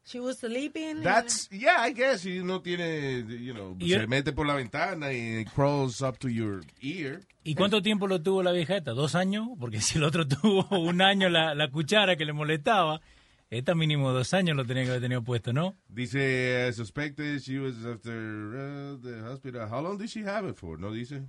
[0.05, 1.01] She was sleeping.
[1.03, 4.55] That's, yeah, I guess, y no tiene, you know, Y se yo- mete por la
[4.55, 7.19] ventana y crawls up to your ear.
[7.43, 8.91] ¿Y cuánto tiempo lo tuvo la vieja esta?
[8.93, 9.49] ¿Dos años?
[9.59, 13.01] Porque si el otro tuvo un año la, la cuchara que le molestaba,
[13.51, 15.75] esta mínimo dos años lo tenía que haber tenido puesto, ¿no?
[15.89, 19.67] Dice, uh, suspected she was after uh, the hospital.
[19.69, 20.79] How long did she have it for?
[20.79, 21.21] No dice.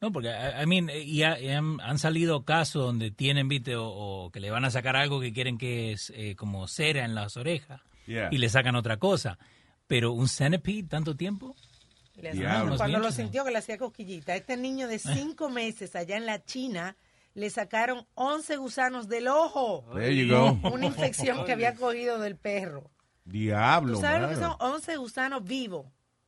[0.00, 3.76] No, porque, I, mean, eh, y, ha- y han, han salido casos donde tienen, viste,
[3.76, 7.04] o, o que le van a sacar algo que quieren que es eh, como cera
[7.04, 8.28] en las orejas Yeah.
[8.30, 9.36] y le sacan otra cosa.
[9.88, 11.56] Pero un centipede, ¿tanto tiempo?
[12.16, 12.30] Le.
[12.76, 13.12] Cuando lo Bien.
[13.12, 14.36] sintió que le hacía cosquillita.
[14.36, 16.96] Este niño de cinco meses allá en la China
[17.34, 19.84] le sacaron 11 gusanos del ojo.
[19.94, 20.52] There you go.
[20.72, 22.90] Una infección que había cogido del perro.
[23.24, 24.56] Diablo, ¿Tú sabes lo que mano.
[24.60, 25.86] son 11 gusanos vivos?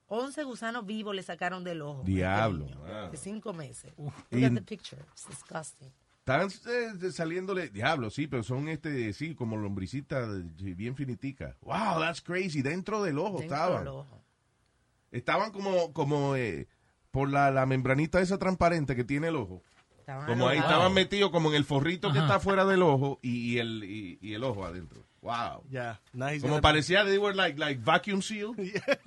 [0.09, 2.01] 11 gusanos vivos le sacaron del ojo.
[2.01, 3.11] este Diablo, niño, wow.
[3.11, 3.92] De cinco meses.
[4.31, 5.03] Y- Look at the picture.
[5.12, 5.92] It's disgusting.
[6.21, 11.57] Están eh, saliéndole, diablo, sí, pero son este, sí, como lombricitas bien finiticas.
[11.62, 12.61] Wow, that's crazy.
[12.61, 13.79] Dentro del ojo Dentro estaban.
[13.85, 14.23] del ojo.
[15.11, 16.68] Estaban como, como eh,
[17.11, 19.62] por la, la membranita esa transparente que tiene el ojo.
[20.01, 23.55] Estaban Como ahí estaban metidos como en el forrito que está fuera del ojo y,
[23.55, 25.05] y el, y, y el ojo adentro.
[25.20, 25.64] Wow.
[25.70, 25.96] Yeah.
[26.12, 28.57] Now he's Como parecía, they were like, like vacuum sealed.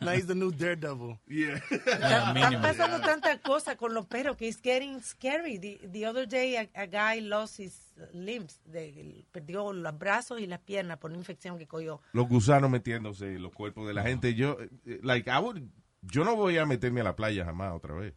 [0.00, 1.18] now he's the new Daredevil.
[1.28, 1.60] Yeah.
[1.70, 5.58] Están pasando tantas cosas con los perros que it's getting scary.
[5.58, 7.78] The, the other day a, a guy lost his
[8.14, 8.58] limbs.
[8.64, 12.00] De- perdió los brazos y las piernas por una infección que cogió.
[12.12, 14.34] Los gusanos metiéndose en los cuerpos de la gente.
[14.34, 15.68] Yo, eh, like, I would-
[16.02, 18.14] yo no voy a meterme a la playa jamás otra vez.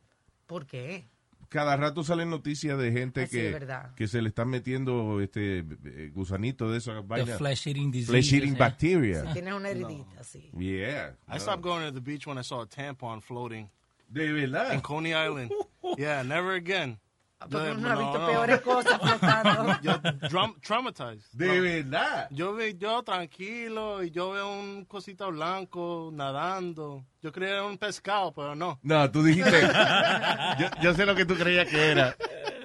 [0.48, 1.10] ¿Por qué?
[1.50, 3.58] Cada rato salen noticias de gente que,
[3.96, 7.38] que se le están metiendo este eh, gusanitos de esas The vainas.
[7.38, 8.12] flesh eating disease.
[8.12, 8.60] Flesh eating sea.
[8.60, 9.26] bacteria.
[9.28, 10.50] Si tienes una heridita, sí.
[10.58, 11.16] Yeah.
[11.28, 13.70] I stopped going to the beach when I saw a tampon floating
[14.10, 14.74] De verdad.
[14.74, 15.52] in Coney Island.
[15.98, 16.98] Yeah, never again.
[17.38, 18.26] Porque Yo- uno ha visto no.
[18.28, 19.78] peores cosas flotando.
[19.84, 19.92] Yo
[20.30, 21.32] drum- traumatized.
[21.34, 21.62] De No.
[21.62, 22.28] verdad.
[22.32, 27.06] Yo ve yo tranquilo y yo veo un cosita blanco nadando.
[27.22, 28.80] Yo creía que era un pescado, pero no.
[28.84, 29.62] No, tú dijiste.
[30.60, 32.16] yo, yo sé lo que tú creías que era.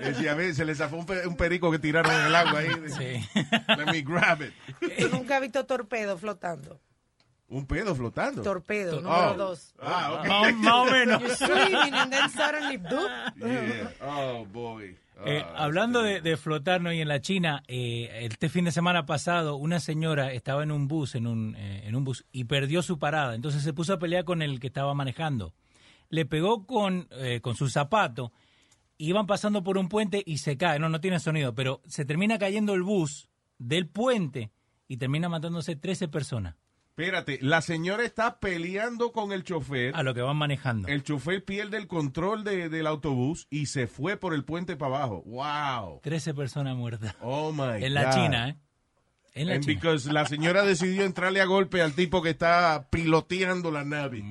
[0.00, 2.60] Decía, a ver, se le zafó un, pe- un perico que tiraron en el agua
[2.60, 2.70] ahí.
[2.88, 3.28] Sí.
[3.76, 4.52] Let me grab it.
[4.98, 6.80] Tú nunca has visto torpedo flotando.
[7.50, 8.42] Un pedo flotando.
[8.42, 9.36] Torpedo, Tor- número Oh.
[9.36, 9.74] dos.
[9.80, 10.26] Ah, ok.
[10.28, 11.20] Más, más o menos.
[11.22, 13.10] You're swimming and then suddenly, doop.
[13.36, 13.92] Yeah.
[14.02, 14.96] Oh, boy.
[15.26, 16.92] Eh, Ah, hablando de, de flotar ¿no?
[16.92, 20.88] y en la China, eh, este fin de semana pasado una señora estaba en un
[20.88, 23.34] bus, en un, eh, en un bus y perdió su parada.
[23.34, 25.52] Entonces se puso a pelear con el que estaba manejando.
[26.08, 28.32] Le pegó con, eh, con su zapato,
[28.96, 30.78] iban pasando por un puente y se cae.
[30.78, 34.52] No, no tiene sonido, pero se termina cayendo el bus del puente
[34.88, 36.54] y termina matándose 13 personas
[36.90, 39.94] Espérate, la señora está peleando con el chofer.
[39.96, 40.86] a lo que van manejando.
[40.88, 44.96] El chofer pierde el control de- del autobús y se fue por el puente para
[44.96, 45.22] abajo.
[45.24, 46.00] Wow.
[46.02, 47.14] 13 personas muertas.
[47.22, 48.12] Oh my En la God.
[48.14, 48.56] China, ¿eh?
[49.32, 49.74] En la And China.
[49.80, 54.22] because la señora decidió entrarle a golpe al tipo que está piloteando la nave.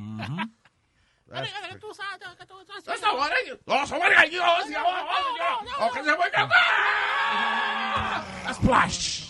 [8.46, 9.26] That's crazy.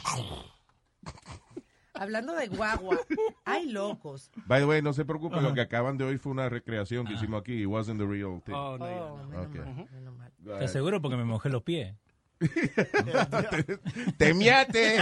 [2.00, 2.98] Hablando de guagua,
[3.46, 4.32] hay locos.
[4.46, 7.14] By the way, no se preocupen, lo que acaban de oír fue una recreación que
[7.14, 7.62] hicimos aquí.
[7.62, 8.54] It wasn't the real thing.
[8.54, 9.28] Oh, no, Oh, no.
[9.28, 9.56] menos Ok.
[9.56, 10.32] mal, menos mal.
[10.54, 11.02] ¿Estás seguro?
[11.02, 11.94] Porque me mojé los pies.
[14.18, 14.98] ¡Te miate!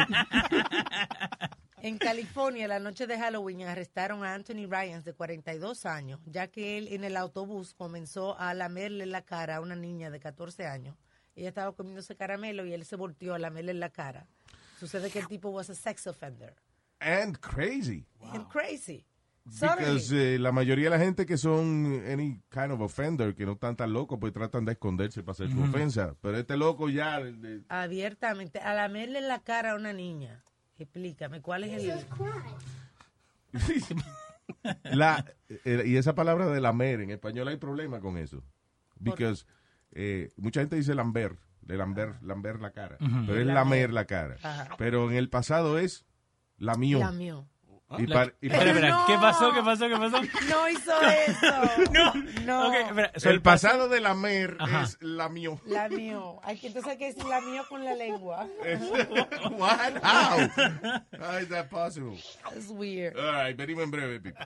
[1.82, 6.78] En California, la noche de Halloween, arrestaron a Anthony Ryans, de 42 años, ya que
[6.80, 10.96] él en el autobús comenzó a lamerle la cara a una niña de 14 años.
[11.36, 14.26] Ella estaba comiéndose caramelo y él se volteó a lamerle la cara.
[14.80, 16.56] Sucede que el tipo was a sex offender.
[17.00, 18.06] And crazy.
[18.34, 19.06] And crazy.
[19.50, 23.54] Because eh, la mayoría de la gente que son any kind of offender, que no
[23.54, 26.16] están tan locos, pues tratan de esconderse para hacer su ofensa.
[26.22, 27.20] Pero este loco ya...
[27.22, 30.44] eh, abiertamente, a lamerle la cara a una niña.
[30.78, 32.06] Explícame, ¿cuál es el...?
[34.84, 38.44] la, eh, y esa palabra de lamer, en español hay problema con eso.
[39.00, 39.46] Because
[39.92, 42.98] eh, mucha gente dice lamber, de lamber, lamber la cara.
[43.00, 43.54] Pero es Lamer.
[43.54, 44.36] lamer la cara.
[44.44, 44.76] Ajá.
[44.78, 46.06] Pero en el pasado es
[48.00, 49.06] Y La- par- y par- Espera, espera, No.
[49.08, 49.54] ¿qué pasó?
[49.54, 49.88] ¿Qué pasó?
[49.88, 50.22] ¿Qué pasó?
[50.50, 51.92] No hizo eso.
[51.94, 52.14] no.
[52.46, 52.74] No.
[52.74, 54.84] Espera, so el pasado de lamer Ajá.
[54.84, 55.62] es lamió.
[55.66, 56.42] Lamió.
[56.44, 58.46] Hay que, entonces hay que decir lamió con la lengua.
[59.58, 60.04] What?
[60.04, 60.50] How?
[61.18, 62.18] How is that possible?
[62.44, 63.16] That's weird.
[63.18, 64.46] All right, venimos en breve, people.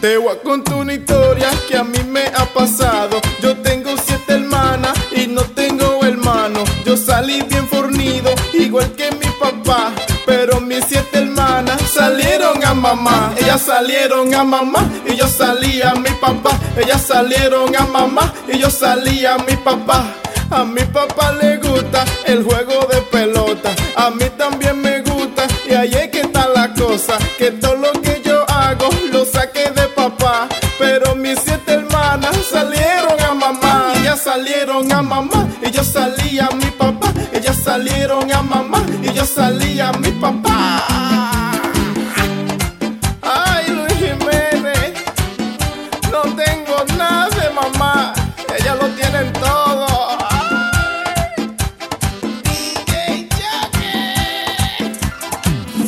[0.00, 3.20] Te voy a contar una historia que a mí me ha pasado.
[3.42, 6.62] Yo tengo siete hermanas y no tengo hermano.
[6.86, 9.92] Yo salí bien fornido, igual que mi papá.
[10.26, 13.32] Pero mis siete hermanas salieron a mamá.
[13.36, 16.50] Ellas salieron a mamá y yo salí a mi papá.
[16.76, 20.04] Ellas salieron a mamá y yo salí a mi papá.
[20.50, 23.70] A mi papá le gusta el juego de pelota.
[23.96, 25.46] A mí también me gusta.
[25.68, 27.16] Y ahí es que está la cosa.
[27.38, 30.48] Que todo lo que yo hago lo saqué de papá.
[30.78, 33.92] Pero mis siete hermanas salieron a mamá.
[33.96, 35.46] Ellas salieron a mamá.
[35.62, 37.12] Y yo salí a mi papá.
[37.64, 38.82] Salieron a mamá.
[39.02, 40.82] Y yo salí a mi papá.
[43.22, 44.92] Ay, Luis Jiménez.
[46.10, 48.14] No tengo nada de mamá.
[48.58, 49.86] Ellas lo tienen todo.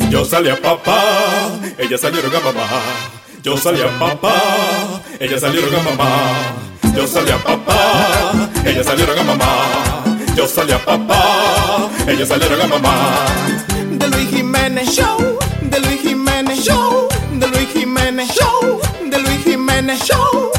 [0.09, 1.01] Yo salí a papá,
[1.79, 2.67] ellas salieron a mamá.
[3.41, 4.35] Yo salí a papá,
[5.19, 6.07] ellas salieron a mamá.
[6.95, 8.31] Yo salí a papá,
[8.63, 10.02] ellas salieron a mamá.
[10.35, 13.25] Yo salí a papá, ellos salieron a mamá.
[13.91, 14.89] De Luis Jiménez.
[14.89, 16.65] Show, de Luis Jiménez.
[16.65, 18.29] Show, de Luis Jiménez.
[18.33, 19.99] Show, de Luis Jiménez.
[20.03, 20.51] Show.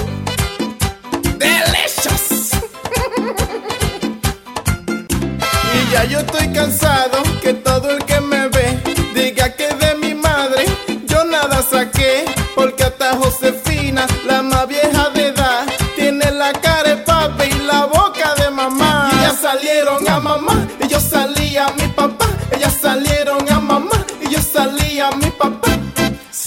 [1.38, 2.50] Delicious.
[5.74, 7.03] y ya yo estoy cansado.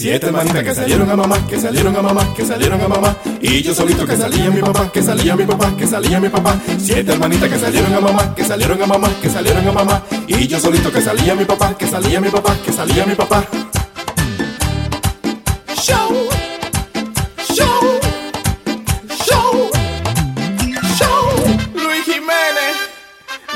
[0.08, 3.14] Siete hermanitas que salieron a mamá, que salieron a mamá, que salieron a mamá.
[3.42, 6.58] Y yo solito que salía mi papá, que salía mi papá, que salía mi papá.
[6.78, 10.02] Siete hermanitas que salieron a mamá, que salieron a mamá, que salieron a mamá.
[10.26, 13.44] Y yo solito que salía mi papá, que salía mi papá, que salía mi papá.
[15.76, 16.28] Show,
[17.54, 18.00] show,
[19.26, 19.70] show,
[20.96, 21.58] show.
[21.74, 22.76] Luis Jiménez,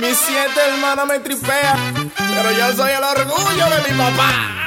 [0.03, 4.62] mis siete hermanas me tripean, pero yo soy el orgullo de mi papá.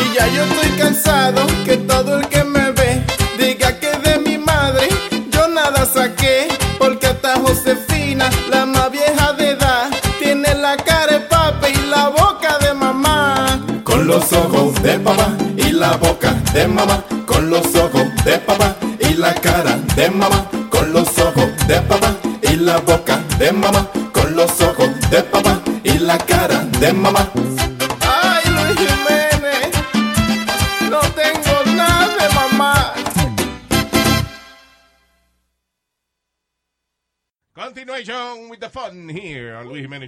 [0.00, 3.02] Y ya yo estoy cansado que todo el que me ve
[3.38, 4.88] diga que de mi madre
[5.30, 6.48] yo nada saqué.
[6.78, 12.08] Porque hasta Josefina, la más vieja de edad, tiene la cara de papi y la
[12.08, 13.60] boca de mamá.
[13.82, 17.02] Con los ojos de papá y la boca de mamá.
[17.26, 20.46] Con los ojos de papá y la cara de mamá.
[20.70, 23.88] Con los ojos de papá y la boca de mamá.
[24.12, 27.28] Con los ojos de papá y la cara de mamá.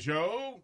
[0.00, 0.62] Show.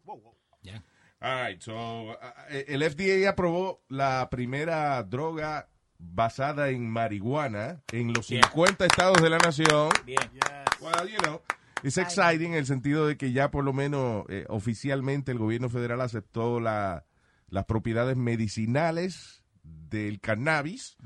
[0.63, 0.81] Yeah.
[1.21, 2.15] All right, so uh,
[2.51, 5.69] el FDA aprobó la primera droga
[5.99, 9.89] basada en marihuana en los 50 estados de la nación.
[10.05, 10.19] Bien.
[10.81, 11.41] Well, you know,
[11.83, 15.71] it's exciting en el sentido de que ya por lo menos eh, oficialmente el gobierno
[15.71, 17.07] federal aceptó la-
[17.49, 20.97] las propiedades medicinales del cannabis.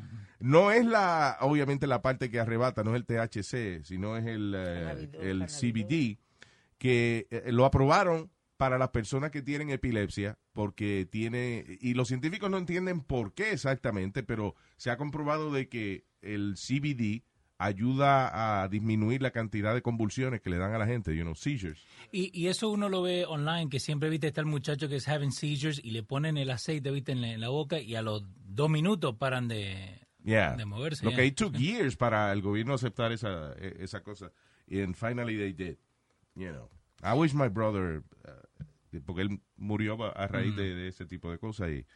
[0.40, 4.55] No es la, obviamente la parte que arrebata, no es el THC, sino es el,
[4.57, 5.47] eh, el.
[5.47, 6.19] CBD,
[6.81, 12.51] que eh, lo aprobaron para las personas que tienen epilepsia, porque tiene, y los científicos
[12.51, 17.23] no entienden por qué exactamente, pero se ha comprobado de que el CBD
[17.59, 21.35] ayuda a disminuir la cantidad de convulsiones que le dan a la gente, you know,
[21.35, 21.79] seizures.
[22.12, 25.07] Y, y eso uno lo ve online, que siempre, viste, está el muchacho que es
[25.07, 28.01] having seizures y le ponen el aceite, viste, en la, en la boca y a
[28.03, 30.57] los dos minutos paran de, Yeah.
[30.57, 31.05] de moverse.
[31.05, 34.33] Lo que it took years para el gobierno aceptar esa, eh, esa cosa.
[34.71, 35.77] And finally they did.
[36.35, 36.69] You know.
[37.03, 41.31] I wish my brother, uh, porque él murió a a raíz de, de ese tipo
[41.31, 41.87] de cosas y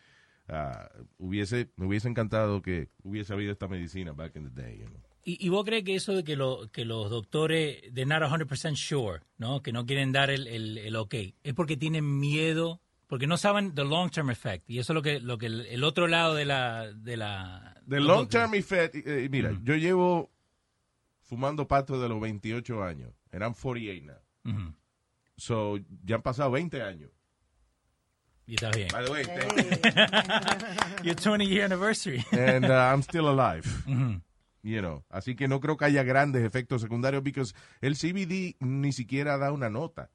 [0.48, 4.86] uh, hubiese, me hubiese encantado que hubiese habido esta medicina back in the day, you
[4.86, 5.00] know.
[5.26, 8.76] ¿Y, y vos crees que eso de que, lo, que los doctores, de not 100%
[8.76, 9.62] sure, ¿no?
[9.62, 13.74] que no quieren dar el, el, el ok, es porque tienen miedo, porque no saben
[13.74, 14.68] the long term effect?
[14.68, 16.92] Y eso es lo que, lo que el, el otro lado de la...
[16.92, 20.30] De la The long term effect, eh, mira, yo llevo
[21.22, 23.10] fumando pasto de los 28 años.
[23.32, 24.23] Eran 48 now.
[25.36, 27.10] So, ya han pasado 20 años.
[28.46, 28.88] Y está bien.
[28.92, 29.24] By the way,
[31.02, 32.24] Your 20 year anniversary.
[32.32, 33.64] and uh, I'm still alive.
[34.62, 38.92] You know, así que no creo que haya grandes efectos secundarios because el CBD ni
[38.92, 40.10] siquiera da una nota.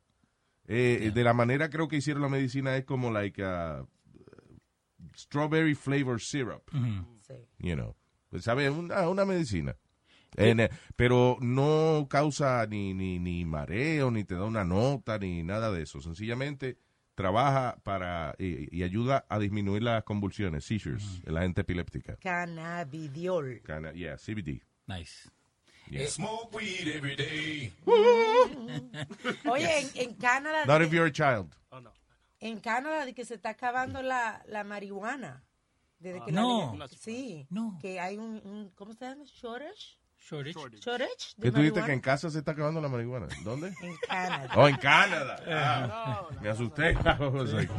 [0.67, 3.85] Eh, De la manera creo que hicieron la medicina es como like uh,
[5.15, 6.69] strawberry flavor syrup.
[7.27, 7.33] Sí.
[7.59, 7.95] you know.
[8.29, 9.75] Pues sabe una, una medicina.
[10.37, 15.43] En, eh, pero no causa ni, ni, ni mareo, ni te da una nota, ni
[15.43, 16.01] nada de eso.
[16.01, 16.77] Sencillamente
[17.15, 22.15] trabaja para y, y ayuda a disminuir las convulsiones, seizures, en la gente epiléptica.
[22.17, 23.61] Cannabidiol.
[23.63, 24.61] Cana- yeah, CBD.
[24.87, 25.29] Nice.
[25.89, 26.07] Yeah.
[26.07, 27.73] Smoke weed every day.
[29.51, 31.55] Oye, en, en Canadá, Not if que- you're a child.
[32.39, 35.43] en Canadá de que se está acabando la, la marihuana.
[35.99, 36.77] Desde que la No.
[36.97, 37.45] sí.
[37.49, 37.77] No.
[37.81, 39.23] Que hay un, un- ¿cómo se llama?
[39.25, 39.97] Shortage.
[40.19, 40.79] Shortage.
[40.79, 41.35] Shortage.
[41.37, 43.27] de ¿Qué tú dijiste que en casa se está acabando la marihuana?
[43.43, 43.73] ¿Dónde?
[43.81, 44.53] En Canadá.
[44.55, 45.43] Oh, en Canadá.
[45.47, 46.91] Ah, me asusté.
[46.91, 47.71] I was like,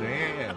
[0.00, 0.56] Damn.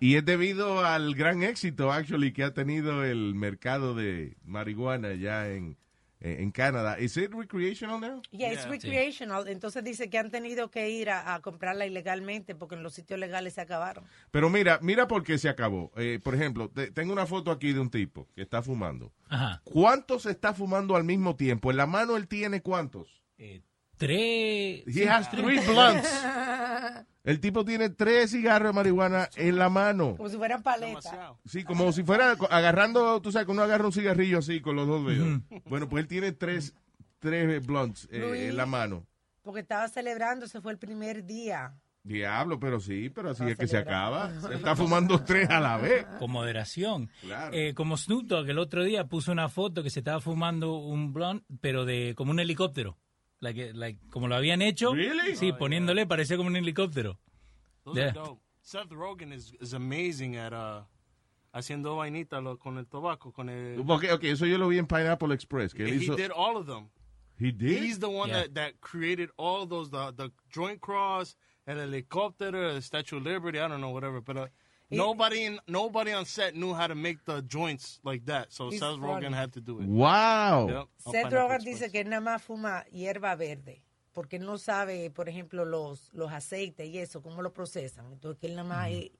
[0.00, 5.48] Y es debido al gran éxito, actually, que ha tenido el mercado de marihuana ya
[5.48, 5.78] en,
[6.42, 6.96] en Canadá.
[6.98, 8.22] ¿Es it recreational now?
[8.30, 8.70] Yeah, it's Yeah.
[8.70, 9.48] recreational.
[9.48, 13.20] Entonces dice que han tenido que ir a, a comprarla ilegalmente porque en los sitios
[13.20, 14.04] legales se acabaron.
[14.30, 15.92] Pero mira, mira por qué se acabó.
[15.96, 19.12] Eh, por ejemplo, te- tengo una foto aquí de un tipo que está fumando.
[19.28, 19.60] Ajá.
[19.64, 21.70] ¿Cuántos está fumando al mismo tiempo?
[21.70, 23.22] En la mano él tiene cuántos?
[23.38, 23.60] Eh,
[23.96, 24.84] tres...
[24.86, 26.08] He has three blunts.
[27.24, 30.16] El tipo tiene tres cigarros de marihuana en la mano.
[30.16, 31.10] Como si fueran paletas.
[31.46, 34.86] Sí, como si fuera agarrando, tú sabes, que uno agarra un cigarrillo así con los
[34.86, 35.40] dos dedos.
[35.64, 36.74] Bueno, pues él tiene tres,
[37.18, 38.42] tres blunts eh, Luis.
[38.42, 39.06] en la mano.
[39.42, 41.74] Porque estaba celebrando, ese fue el primer día
[42.04, 44.30] Diablo, pero sí, pero así es que se acaba.
[44.42, 46.04] Se está fumando tres a la vez.
[46.18, 47.08] Con moderación.
[47.22, 47.54] Claro.
[47.54, 51.14] Eh, como Snoop Dogg el otro día puso una foto que se estaba fumando un
[51.14, 52.98] blunt, pero de como un helicóptero.
[53.44, 54.94] Like, like, como lo habían hecho.
[54.94, 55.36] Really?
[55.36, 57.18] Sí, poniéndole parecía como un helicóptero.
[57.92, 58.14] Yeah.
[58.62, 60.84] Seth Rogen is, is amazing at uh,
[61.52, 63.78] haciendo vainita lo- con el tabaco, con el...
[63.86, 65.74] Ok, ok, eso yo lo vi en Pineapple Express.
[65.74, 66.88] Que él He hizo, did all of them.
[67.38, 67.82] He did?
[67.82, 68.44] He's the one Yeah.
[68.44, 71.36] that, that created all those, the, the joint cross,
[71.66, 74.22] el helicóptero, the Statue of Liberty, I don't know, whatever.
[74.22, 74.46] But uh,
[74.90, 78.50] nobody, in, nobody on set knew how to make the joints like that.
[78.52, 79.36] So He's Seth Rogen funny.
[79.36, 79.86] had to do it.
[79.86, 80.68] Wow.
[80.68, 83.82] Yep, Seth Rogen dice que él nada más fuma hierba verde,
[84.12, 88.12] porque él no sabe, por ejemplo, los, los aceites y eso, cómo lo procesan.
[88.12, 89.10] Entonces, que él nada más es-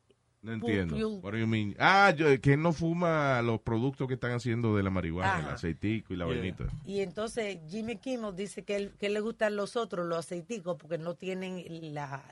[0.43, 0.95] No entiendo.
[1.23, 1.75] What do you mean?
[1.79, 5.55] Ah, yo- que él no fuma los productos que están haciendo de la marihuana, el
[5.55, 6.35] aceitico y la Yeah.
[6.35, 6.65] vainita.
[6.85, 10.99] Y entonces Jimmy Kimmel dice que, él, que le gustan los otros, los aceiticos, porque
[10.99, 12.23] no tienen la,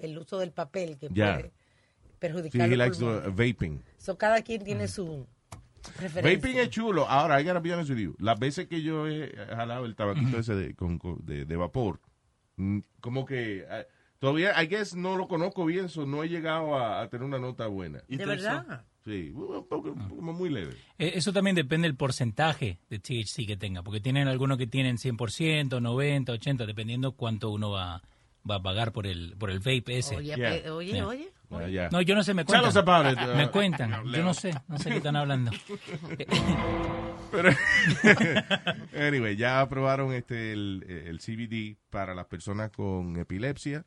[0.00, 1.34] el, uso del papel que Ya.
[1.36, 1.52] puede
[2.20, 2.26] Sí,
[2.58, 3.82] perjudicar he los likes the vaping.
[3.98, 5.26] So, cada quien tiene su
[5.96, 6.36] preferencia.
[6.36, 7.08] Vaping es chulo.
[7.08, 8.14] Ahora, I gotta be honest with you.
[8.18, 12.00] Las veces que yo he jalado el tabaquito ese de, con- de, de vapor,
[12.56, 13.86] mm, como que eh,
[14.18, 17.38] todavía, I guess, no lo conozco bien, so no he llegado a, a tener una
[17.38, 18.02] nota buena.
[18.08, 18.84] ¿De verdad?
[19.02, 20.74] Sí, como muy leve.
[20.98, 24.98] Eh, Eso también depende del porcentaje de THC que tenga, porque tienen algunos que tienen
[24.98, 28.02] 100%, 90, 80, dependiendo cuánto uno va,
[28.48, 30.16] va a pagar por el, por el vape ese.
[30.16, 30.74] Oye, Yeah.
[30.74, 31.06] oye, Yeah.
[31.06, 31.30] oye.
[31.50, 31.88] Ah, ya.
[31.90, 32.68] No, yo no sé, me cuentan.
[32.68, 33.90] us about it, uh, me cuentan.
[34.12, 35.50] Yo no sé, no sé qué están hablando.
[37.32, 37.50] Pero,
[39.06, 43.84] anyway, ya aprobaron este el, el CBD para las personas con epilepsia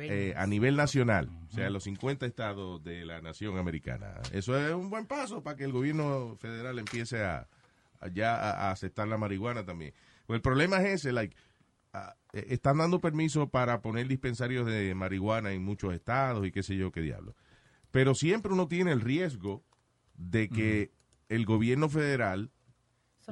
[0.00, 4.14] eh, a nivel nacional, o sea, en los 50 estados de la nación americana.
[4.32, 7.48] Eso es un buen paso para que el gobierno federal empiece a,
[8.00, 9.92] a ya a, a aceptar la marihuana también.
[10.26, 11.36] Pues el problema es ese, like,
[11.92, 16.76] ah, están dando permiso para poner dispensarios de marihuana en muchos estados y qué sé
[16.76, 17.34] yo qué diablo.
[17.90, 19.62] Pero siempre uno tiene el riesgo
[20.14, 20.90] de que
[21.28, 22.50] el gobierno federal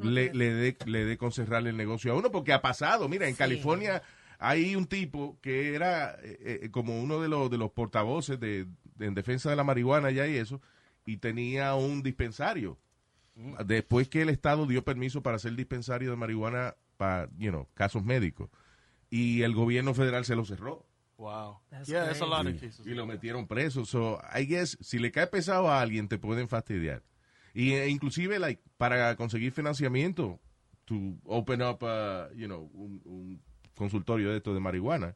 [0.03, 3.09] le, le dé le dé con cerrarle el negocio a uno, porque ha pasado.
[3.09, 3.39] Mira, en Sí.
[3.39, 4.03] California
[4.39, 8.67] hay un tipo que era eh, eh, como uno de los, de los portavoces de,
[8.97, 10.61] de- en defensa de la marihuana ya y eso,
[11.07, 12.79] y tenía un dispensario.
[13.65, 18.05] Después que el Estado dio permiso para hacer dispensario de marihuana para, you know, casos
[18.05, 18.51] médicos.
[19.11, 20.87] Y el gobierno federal se lo cerró.
[21.19, 21.59] Wow.
[21.71, 22.87] That's yeah, there's a lot of Y, cases.
[22.87, 23.85] y lo metieron preso.
[23.85, 27.03] So, I guess, si le cae pesado a alguien, te pueden fastidiar.
[27.53, 30.39] Y eh, inclusive, like, para conseguir financiamiento,
[30.87, 33.43] to open up, uh, you know, un, un
[33.75, 35.15] consultorio de esto de marihuana,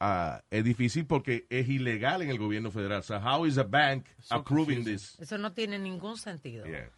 [0.00, 3.02] ah, es difícil porque es ilegal en el gobierno federal.
[3.04, 4.96] So, how is a bank So approving confusing.
[4.96, 5.20] this?
[5.20, 6.64] Eso no tiene ningún sentido.
[6.66, 6.90] Yeah.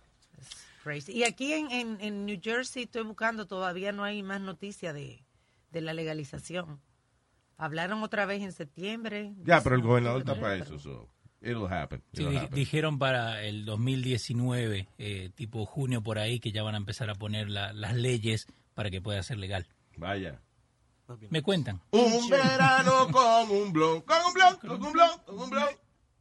[0.82, 1.12] Crazy.
[1.12, 5.22] Y aquí en, en, en New Jersey estoy buscando, todavía no hay más noticia de,
[5.70, 6.80] de la legalización.
[7.56, 9.34] Hablaron otra vez en septiembre.
[9.44, 11.08] Ya, pero el gobernador está para eso, so
[11.42, 12.02] it'll happen.
[12.12, 12.54] Sí, It'll di- happen.
[12.54, 17.14] dijeron para el 2019, eh, tipo junio por ahí, que ya van a empezar a
[17.14, 19.66] poner la- las leyes para que pueda ser legal.
[19.96, 20.40] Vaya.
[21.28, 21.80] Me cuentan.
[21.90, 25.68] Un verano con un blon, con un blon, con un blon, con un blon.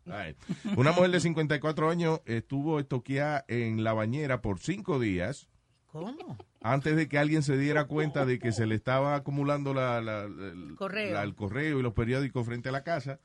[0.06, 0.36] Right.
[0.76, 5.48] Una mujer de 54 años estuvo estoqueada en la bañera por cinco días
[5.92, 6.38] ¿Cómo?
[6.62, 10.24] antes de que alguien se diera cuenta de que se le estaba acumulando la, la-
[10.24, 11.14] el, Correo.
[11.14, 13.20] la- el correo y los periódicos frente a la casa.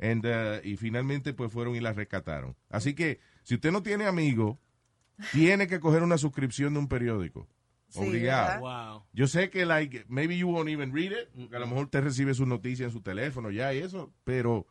[0.00, 2.56] And, uh, y finalmente pues fueron y la rescataron.
[2.70, 4.56] Así que si usted no tiene amigos,
[5.32, 7.46] tiene que coger una suscripción de un periódico.
[7.88, 8.60] Sí, Obligado.
[8.60, 9.02] Wow.
[9.12, 12.02] Yo sé que, like, maybe you won't even read it, porque a lo mejor usted
[12.02, 14.66] recibe sus noticias en su teléfono ya y eso, pero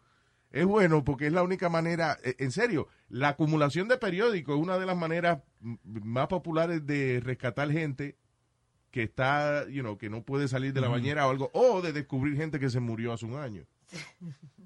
[0.51, 4.61] es bueno porque es la única manera, eh, en serio, la acumulación de periódicos es
[4.63, 5.39] una de las maneras
[5.83, 8.15] más populares de rescatar gente
[8.91, 11.93] que está, you know, que no puede salir de la bañera o algo, o de
[11.93, 13.65] descubrir gente que se murió hace un año.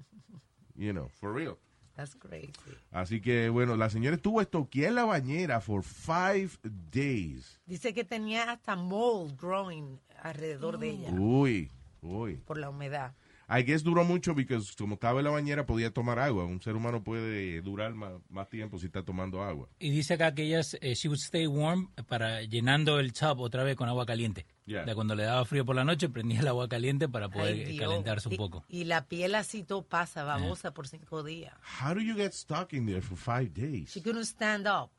[0.76, 1.56] You know, for real.
[1.94, 2.50] That's crazy.
[2.90, 6.50] Así que, bueno, la señora estuvo estoqueada en la bañera for five
[6.90, 7.60] days.
[7.66, 11.70] Dice que tenía hasta mold growing alrededor de ella Uy,
[12.02, 12.34] uy.
[12.44, 13.14] por la humedad.
[13.48, 16.44] I guess duró mucho porque como estaba en la bañera podía tomar agua.
[16.44, 19.68] Un ser humano puede durar más, más tiempo si está tomando agua.
[19.78, 23.64] Y dice acá que ella, eh, she would stay warm para llenando el tub otra
[23.64, 24.46] vez con agua caliente.
[24.66, 24.86] Yeah.
[24.86, 27.76] Ya cuando le daba frío por la noche, prendía el agua caliente para poder Ay,
[27.76, 28.64] eh, calentarse un Y- poco.
[28.68, 31.52] Y, la piel así todo pasa, babosa por cinco días.
[31.82, 33.90] How do you get stuck in there for five days?
[33.92, 34.90] She couldn't stand up.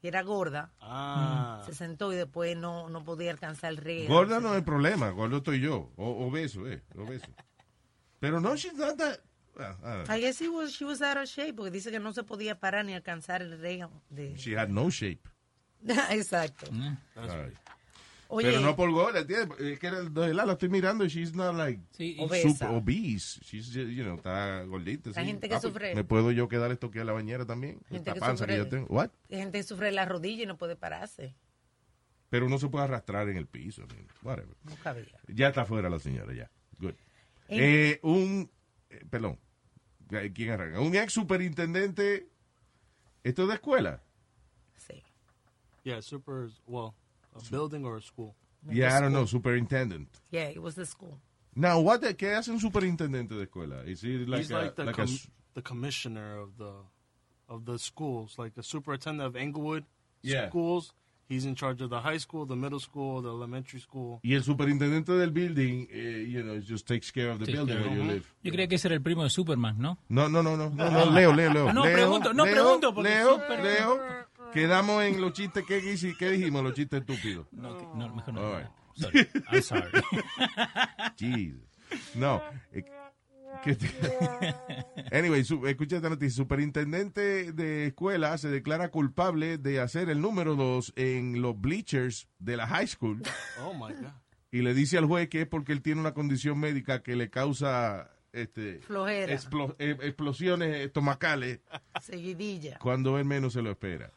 [0.00, 0.72] Y era gorda.
[0.80, 1.62] Ah.
[1.66, 4.08] Se sentó y después no, no podía alcanzar el río.
[4.08, 5.90] Gorda no es problema, gordo estoy yo.
[5.96, 7.26] O, obeso, eh, obeso.
[8.20, 9.20] Pero no, she's not that...
[9.58, 10.04] ah.
[10.08, 12.60] I guess he was, she was out of shape porque dice que no se podía
[12.60, 13.90] parar ni alcanzar el río.
[14.08, 14.36] De...
[14.36, 15.28] She had no shape.
[16.10, 16.66] Exacto.
[17.16, 17.52] Ay.
[18.30, 18.48] Oye.
[18.48, 19.58] Pero no por gol, ¿entiendes?
[19.58, 23.40] Es que la estoy mirando y she's not like Sí, super obese.
[23.42, 25.08] She's, you know, está gordita.
[25.10, 25.24] La sí.
[25.26, 27.80] gente que Ah, pues, sufre- ¿Me puedo yo quedar esto aquí a la bañera también?
[27.88, 28.86] Gente Esta que panza que sufre- yo tengo.
[28.88, 29.10] What?
[29.30, 31.34] Hay gente que sufre la rodilla y no puede pararse.
[32.28, 33.80] Pero uno se puede arrastrar en el piso.
[33.82, 34.54] I mean, whatever.
[34.64, 35.06] No cabía.
[35.28, 36.50] Ya está fuera la señora, ya.
[36.78, 36.94] Good.
[37.48, 38.50] En- Eh, un,
[38.90, 39.38] eh, perdón,
[40.34, 40.80] ¿quién arranca?
[40.80, 42.28] Un ex superintendente,
[43.24, 44.02] ¿esto es de escuela?
[44.76, 45.02] Sí.
[45.84, 46.90] Yeah, super, well,
[47.50, 48.34] building or a school.
[48.70, 50.08] Yeah, I don't know, superintendent.
[50.30, 51.18] Yeah, it was the school.
[51.54, 53.84] Now, what, ¿qué hace un superintendente de escuela?
[53.86, 55.18] Is it like He's a- like the like com-
[55.54, 56.72] the commissioner of the
[57.48, 59.84] of the schools, like the superintendent of Englewood
[60.22, 60.48] Yeah.
[60.48, 60.92] schools.
[61.30, 64.18] He's in charge of the high school, the middle school, the elementary school.
[64.22, 67.76] y el superintendente del building, eh, you know, just takes care of the Sí, building
[67.80, 68.24] where you live.
[68.42, 69.98] Yo creía que ese era el primo de Superman, ¿no?
[70.08, 71.68] No, no, no, no, no, no, Leo, Leo, Leo.
[71.68, 74.00] Ah, no, Leo, pregunto, no, Leo, pregunto, porque Leo, Leo,
[74.52, 75.80] quedamos en los chistes, ¿qué,
[76.18, 76.62] qué, dijimos?
[76.62, 77.46] Los chistes estúpidos.
[77.52, 78.40] No, que- no, mejor no.
[78.40, 78.68] All right.
[78.94, 79.28] Sorry.
[79.52, 79.90] I'm sorry.
[81.16, 81.62] Jesus.
[82.14, 82.42] No.
[82.72, 82.84] eh,
[83.64, 83.90] que te-
[85.16, 86.36] anyway, su- escucha esta noticia.
[86.36, 92.56] Superintendente de escuela se declara culpable de hacer el número dos en los bleachers de
[92.56, 93.22] la high school
[93.64, 94.10] Oh my god.
[94.50, 97.30] y le dice al juez que es porque él tiene una condición médica que le
[97.30, 99.32] causa este Flojera.
[99.32, 101.60] explo- eh, explosiones estomacales
[102.02, 102.78] Seguidilla.
[102.78, 104.12] cuando él menos se lo espera.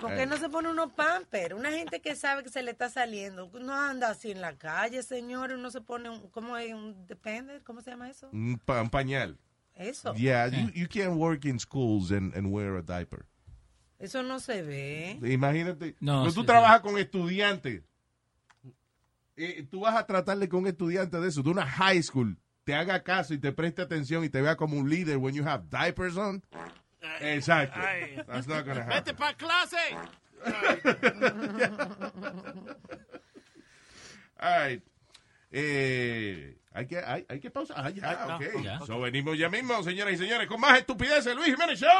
[0.00, 0.16] ¿Por Eh.
[0.16, 1.54] qué no se pone unos pamper?
[1.54, 3.50] Una gente que sabe que se le está saliendo.
[3.60, 5.52] No anda así en la calle, señor.
[5.52, 6.72] Uno se pone un, ¿cómo es?
[6.74, 8.28] Un depender, ¿cómo se llama eso?
[8.32, 9.38] Un, pa- un pañal.
[9.74, 10.14] Eso.
[10.14, 13.26] Yeah, you, you can't work in schools and, and wear a diaper.
[13.98, 15.18] Eso no se ve.
[15.22, 15.96] Imagínate.
[16.00, 16.46] No, cuando sí, tú sí.
[16.46, 17.82] trabajas con estudiantes,
[19.36, 22.74] eh, tú vas a tratarle con un estudiante de eso, de una high school, te
[22.74, 25.64] haga caso y te preste atención y te vea como un líder when you have
[25.70, 26.42] diapers on.
[27.20, 27.78] Exacto.
[27.80, 28.16] Ay.
[28.26, 29.16] That's not gonna Vete happen.
[29.16, 29.76] para clase.
[34.38, 34.82] All right.
[35.52, 37.76] Eh, hay que, hay, hay que pausar.
[37.78, 38.62] Ah, ya, Ah, ok.
[38.62, 38.80] ya.
[38.80, 41.34] So, venimos ya mismo, señoras y señores, con más estupideces.
[41.34, 41.90] Luis Jiménez Show.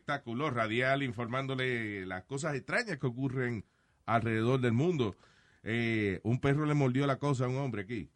[0.00, 3.64] Espectáculo radial informándole las cosas extrañas que ocurren
[4.06, 5.16] alrededor del mundo.
[5.62, 8.10] Eh, un perro le mordió la cosa a un hombre aquí.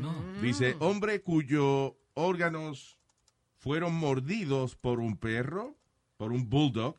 [0.00, 0.12] No.
[0.42, 2.98] Dice, hombre cuyos órganos
[3.58, 5.76] fueron mordidos por un perro,
[6.16, 6.96] por un bulldog.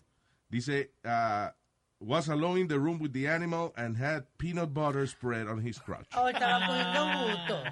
[0.48, 1.54] Dice, ah,
[2.00, 5.78] was alone in the room with the animal and had peanut butter spread on his
[5.78, 6.08] crotch.
[6.16, 7.64] Oh, estaba cogiendo gusto.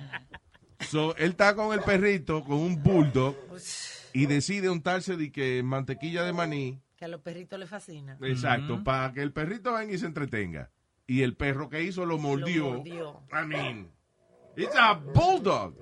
[0.82, 3.36] So, él está con el perrito, con un bulldog,
[4.14, 8.18] y decide untarse de que mantequilla de maní Que a los perritos les fascina.
[8.22, 10.70] Exacto, para que el perrito venga y se entretenga.
[11.08, 12.66] Y el perro que hizo lo mordió.
[12.66, 13.22] Lo mordió.
[13.32, 13.92] I mean,
[14.56, 15.76] it's a bulldog.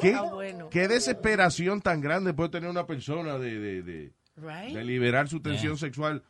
[0.00, 0.68] ¿Qué, Ah, bueno.
[0.70, 4.74] qué desesperación tan grande puede tener una persona de, de, de- Right?
[4.74, 6.22] de liberar su tensión sexual.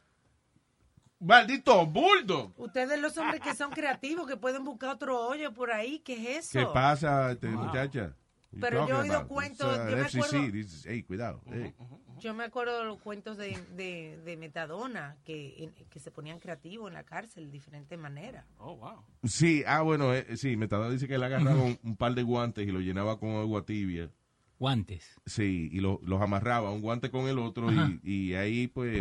[1.18, 2.54] Maldito bulldog.
[2.56, 6.46] Ustedes los hombres que son creativos, que pueden buscar otro hoyo por ahí, ¿qué es
[6.46, 6.58] eso?
[6.58, 8.16] ¿Qué pasa, este, muchacha?
[8.58, 11.40] Pero yo he oído cuentos, uh, yo me FCC, acuerdo- is- hey, cuidado.
[11.52, 11.72] hey.
[12.18, 16.38] Yo me acuerdo de los cuentos de, de, de Metadona, que, en- que se ponían
[16.40, 18.44] creativos en la cárcel de diferentes maneras.
[18.58, 19.04] Oh, wow.
[19.24, 22.66] Sí, ah, bueno, eh, sí, Metadona dice que él agarraba un, un par de guantes
[22.66, 24.10] y lo llenaba con agua tibia.
[24.58, 25.18] Guantes.
[25.24, 29.00] Sí, y lo- los amarraba, un guante con el otro, y, y ahí, pues,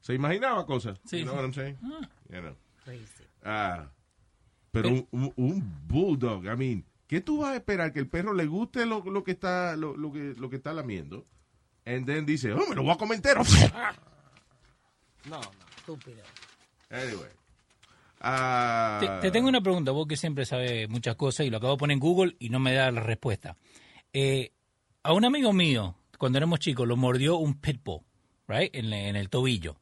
[0.00, 0.98] se imaginaba cosas.
[1.04, 1.38] Sí, You know sí.
[1.38, 1.78] what I'm saying?
[1.84, 2.08] Ah.
[2.30, 2.56] You know.
[2.84, 3.24] Crazy.
[3.44, 3.90] Ah,
[4.72, 7.92] pero un, un- un bulldog, I mean, ¿qué tú vas a esperar?
[7.92, 10.72] Que el perro le guste lo, lo que está lo, lo que, lo que está
[10.72, 11.26] lamiendo.
[11.84, 13.42] And then dice, oh, me lo voy a comer entero.
[15.28, 15.40] No, no.
[15.76, 16.22] Estúpido.
[16.88, 17.30] Anyway.
[18.20, 21.72] Ah, Te, te tengo una pregunta, vos que siempre sabes muchas cosas y lo acabo
[21.72, 23.56] de poner en Google y no me da la respuesta.
[24.12, 24.52] Eh,
[25.02, 28.02] a un amigo mío, cuando éramos chicos, lo mordió un pitbull,
[28.46, 29.80] right, en, en el tobillo.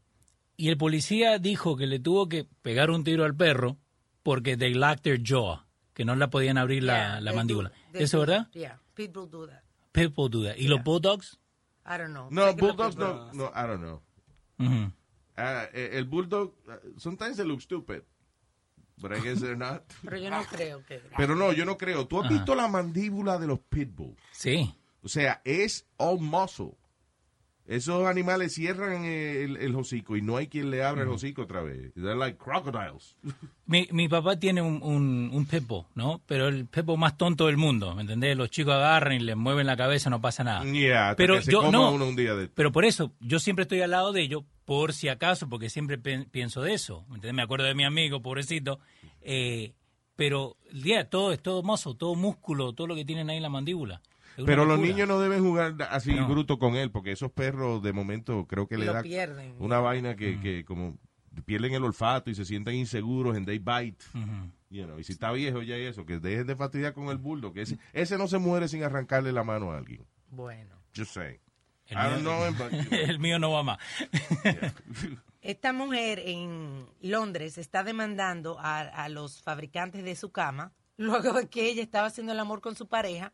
[0.57, 3.77] Y el policía dijo que le tuvo que pegar un tiro al perro
[4.23, 5.61] porque they lacked their jaw,
[5.99, 7.73] que no la podían abrir la, Yeah, la they mandíbula.
[7.93, 8.49] do- ¿Eso es verdad?
[8.53, 9.63] Yeah, Pitbull do that.
[9.91, 10.57] Pitbull do that.
[10.57, 11.41] ¿Y los bulldogs?
[11.85, 12.29] I don't know.
[12.31, 14.01] No, bulldogs no, no, I don't know.
[14.61, 14.93] Ujú.
[15.37, 18.05] Ah, eh, el bulldog, uh, sometimes they look stupid,
[18.99, 19.83] but I guess they're not.
[20.05, 21.01] Pero yo no creo que...
[21.17, 22.07] Pero no, yo no creo.
[22.07, 22.35] ¿Tú has Ajá.
[22.35, 24.15] visto la mandíbula de los pitbull?
[24.31, 24.73] Sí.
[25.03, 26.77] O sea, es all muscle.
[27.69, 31.61] Esos animales cierran el, el hocico y no hay quien le abra el hocico otra
[31.61, 31.93] vez.
[31.93, 33.15] They're like crocodiles.
[33.67, 36.23] Mi, mi papá tiene un, un, un pitbull, ¿no?
[36.25, 38.35] Pero el pitbull más tonto del mundo, ¿me entendés?
[38.35, 40.65] Los chicos agarran y le mueven la cabeza, no pasa nada.
[40.65, 41.93] Yeah, hasta pero que se yo coma no.
[41.93, 44.95] uno un día de Pero por eso, yo siempre estoy al lado de ellos, por
[44.95, 47.05] si acaso, porque siempre pienso de eso.
[47.09, 47.35] ¿me entendés?
[47.35, 48.81] Me acuerdo de mi amigo, pobrecito.
[49.21, 49.75] Eh,
[50.17, 53.51] pero, ya, todo es todo mozo, todo músculo, todo lo que tienen ahí en la
[53.51, 54.01] mandíbula.
[54.47, 56.29] Pero los niños no deben jugar así No.
[56.29, 59.55] bruto con él, porque esos perros de momento creo que le Lo da pierden.
[59.59, 60.97] una vaina que, que como
[61.45, 64.05] pierden el olfato y se sienten inseguros and they bite.
[64.71, 67.55] You know, y si está viejo ya eso, que dejen de fastidiar con el bulldog.
[67.55, 70.05] Que ese, ese no se muere sin arrancarle la mano a alguien.
[70.31, 70.75] Bueno.
[70.97, 71.41] Just saying.
[71.87, 72.99] El I don't mío- know him, but, you know.
[73.09, 73.79] el mío no va más.
[75.41, 81.49] Esta mujer en Londres está demandando a, a los fabricantes de su cama luego de
[81.49, 83.33] que ella estaba haciendo el amor con su pareja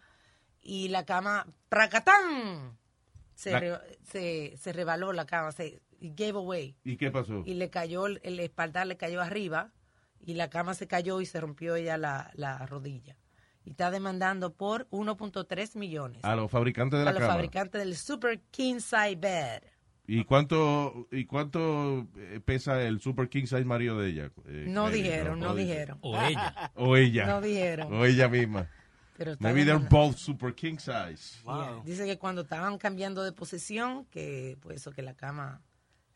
[0.64, 2.76] y la cama, ¡pracatán!
[3.34, 6.76] Se, La- re- se, se rebaló la cama, se gave away.
[6.84, 7.42] ¿Y qué pasó?
[7.46, 9.72] Y le cayó, el, el espaldar le cayó arriba
[10.20, 13.16] y la cama se cayó y se rompió ella la, la rodilla.
[13.64, 17.32] Y está demandando por 1.3 millones A los fabricantes de a la los cama.
[17.34, 19.62] fabricantes del Super King Size Bed.
[20.06, 24.30] ¿Y cuánto, y cuánto eh, pesa el Super King Size marido de ella?
[24.46, 25.70] Eh, No dijeron, no dice.
[25.72, 25.98] dijeron.
[26.02, 26.72] O ella.
[26.74, 27.26] O ella.
[27.26, 27.90] No dijeron.
[27.94, 28.68] O ella misma.
[29.16, 31.40] Pero Maybe they're both Super King Size.
[31.44, 31.82] Yeah.
[31.84, 35.62] Dice que cuando estaban cambiando de posición, que pues eso que la cama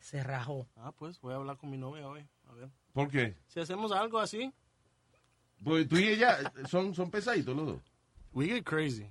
[0.01, 0.67] se rajó.
[0.75, 2.25] Ah, pues voy a hablar con mi novia hoy.
[2.49, 2.69] A ver.
[2.93, 3.35] ¿Por qué?
[3.47, 4.51] Si hacemos algo así,
[5.63, 7.81] Pues tú y ella eh, son, son pesaditos los dos.
[8.33, 9.07] we get crazy.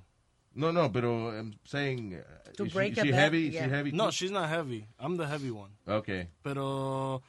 [0.55, 3.49] No, no, pero I'm saying, uh, To is break she, she bed, heavy?
[3.49, 3.65] Is yeah.
[3.65, 4.87] she heavy No, she's not heavy.
[4.99, 5.71] I'm the heavy one.
[5.87, 6.29] Okay.
[6.43, 7.23] Pero,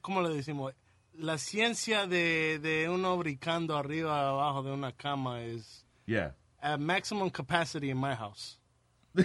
[0.00, 0.72] ¿cómo le decimos?
[1.18, 6.34] La ciencia de, de uno brincando arriba abajo de una cama es Yeah.
[6.60, 8.58] at maximum capacity in my house.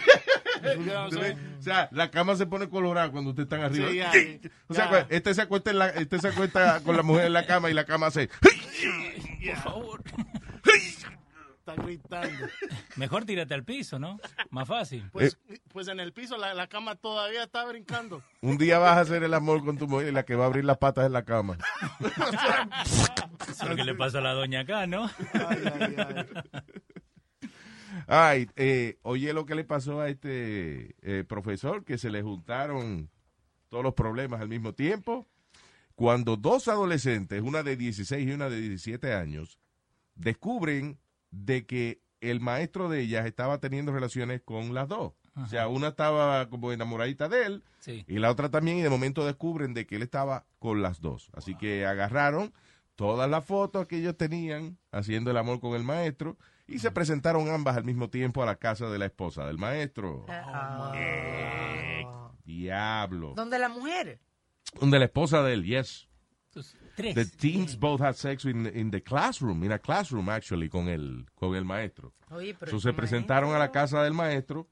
[0.64, 3.90] O sea, la cama se pone colorada cuando ustedes están arriba.
[3.90, 4.12] Sí, ya,
[4.68, 5.08] o sea, ya.
[5.10, 7.74] este se acuesta en la, este se acuesta con la mujer en la cama y
[7.74, 8.30] la cama hace.
[9.46, 10.04] Por favor.
[11.62, 12.48] Está gritando.
[12.96, 14.20] Mejor tírate al piso, ¿no?
[14.50, 15.08] Más fácil.
[15.12, 15.38] Pues,
[15.72, 18.24] pues en el piso la, la cama todavía está brincando.
[18.42, 20.48] Un día vas a hacer el amor con tu mujer y la que va a
[20.48, 21.60] abrir las patas en la cama.
[23.48, 25.06] Eso es lo que le pasa a la doña acá, ¿no?
[25.34, 26.26] Ay, ay, ay.
[28.08, 33.12] Ay, eh, oye lo que le pasó a este eh, profesor, que se le juntaron
[33.70, 35.28] todos los problemas al mismo tiempo.
[35.94, 39.60] Cuando dos adolescentes, una de 16 y una de 17 años,
[40.16, 40.98] descubren
[41.32, 45.14] de que el maestro de ellas estaba teniendo relaciones con las dos.
[45.36, 48.04] O sea, una estaba como enamoradita de él Sí.
[48.08, 51.30] y la otra también, y de momento descubren de que él estaba con las dos.
[51.34, 52.54] Así que agarraron
[52.96, 57.50] todas las fotos que ellos tenían haciendo el amor con el maestro y se presentaron
[57.50, 60.26] ambas al mismo tiempo a la casa de la esposa del maestro.
[60.30, 60.92] Ah.
[62.44, 63.34] Diablo.
[63.36, 64.20] ¿Dónde la mujer?
[64.82, 66.08] De la esposa de él, yes.
[66.54, 67.16] Entonces, tres.
[67.16, 71.26] The teens both had sex in, in the classroom, in a classroom actually, con el,
[71.36, 72.14] con el maestro.
[72.30, 74.68] Oye, pero So, se presentaron a la maestro- casa del maestro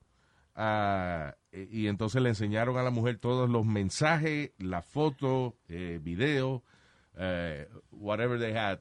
[0.55, 5.99] ah, eh, y entonces le enseñaron a la mujer todos los mensajes, la foto, eh,
[6.01, 6.63] video,
[7.17, 8.79] eh, whatever they had,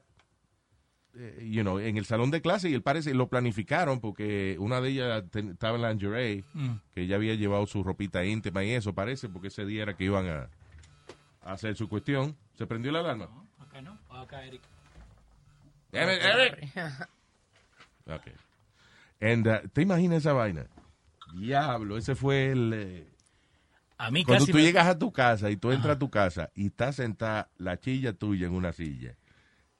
[1.15, 4.81] eh, you know, en el salón de clase y el parece lo planificaron porque una
[4.81, 6.69] de ellas ten- estaba en lingerie, Mm.
[6.93, 10.03] que ella había llevado su ropita íntima y eso parece porque ese día era que
[10.03, 10.49] iban a,
[11.41, 12.35] a hacer su cuestión.
[12.59, 13.29] ¿Se prendió la alarma?
[13.57, 14.61] Acá no, acá Eric.
[15.93, 16.73] Eric, Eric.
[18.05, 18.27] Ok.
[19.21, 20.67] And, uh, ¿Te imaginas esa vaina?
[21.35, 22.73] Diablo, ese fue el...
[22.75, 23.07] eh,
[23.97, 26.09] A mí Cuando casi tú me- llegas a tu casa y tú entras a tu
[26.09, 29.15] casa y está sentada la chilla tuya en una silla,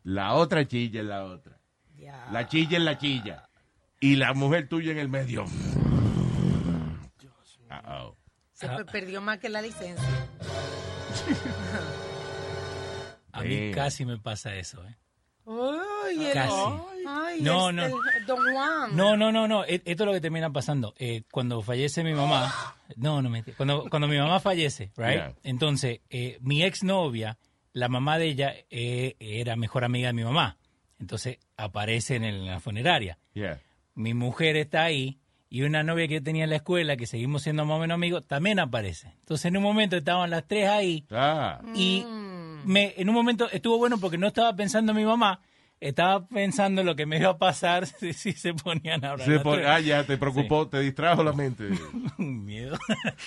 [0.04, 1.58] la otra chilla en la otra,
[2.32, 3.50] la chilla en la chilla
[4.00, 5.44] y la mujer tuya en el medio.
[8.54, 10.00] Se pe- perdió más que la licencia.
[13.32, 13.72] A mí Damn.
[13.74, 14.96] casi me pasa eso, ¿eh?
[15.48, 16.54] Ay, el, Casi.
[17.08, 17.86] ay, No, el- no.
[17.86, 18.96] el Don Juan.
[18.96, 19.64] No, no, no, no.
[19.66, 20.94] e- Esto es lo que termina pasando.
[20.98, 22.54] Eh, cuando fallece mi mamá,
[22.98, 23.58] no, no mentira.
[23.58, 25.14] Cuando, cuando mi mamá fallece, right?
[25.16, 25.34] Yeah.
[25.44, 27.38] Entonces, eh, mi exnovia,
[27.74, 30.58] la mamá de ella eh, era mejor amiga de mi mamá.
[31.00, 33.18] Entonces aparece en, el- en la funeraria.
[33.34, 33.60] Yeah.
[33.96, 35.20] Mi mujer está ahí
[35.50, 37.96] y una novia que yo tenía en la escuela, que seguimos siendo más o menos
[37.96, 39.16] amigos, también aparece.
[39.22, 42.06] Entonces, en un momento estaban las tres ahí Ah, y
[42.66, 45.42] me, en un momento estuvo bueno porque no estaba pensando en mi mamá,
[45.80, 49.28] estaba pensando en lo que me iba a pasar si, si se ponían a hablar.
[49.28, 51.70] se pon- ah, ya te preocupó, te distrajo la mente.
[52.18, 52.78] Miedo.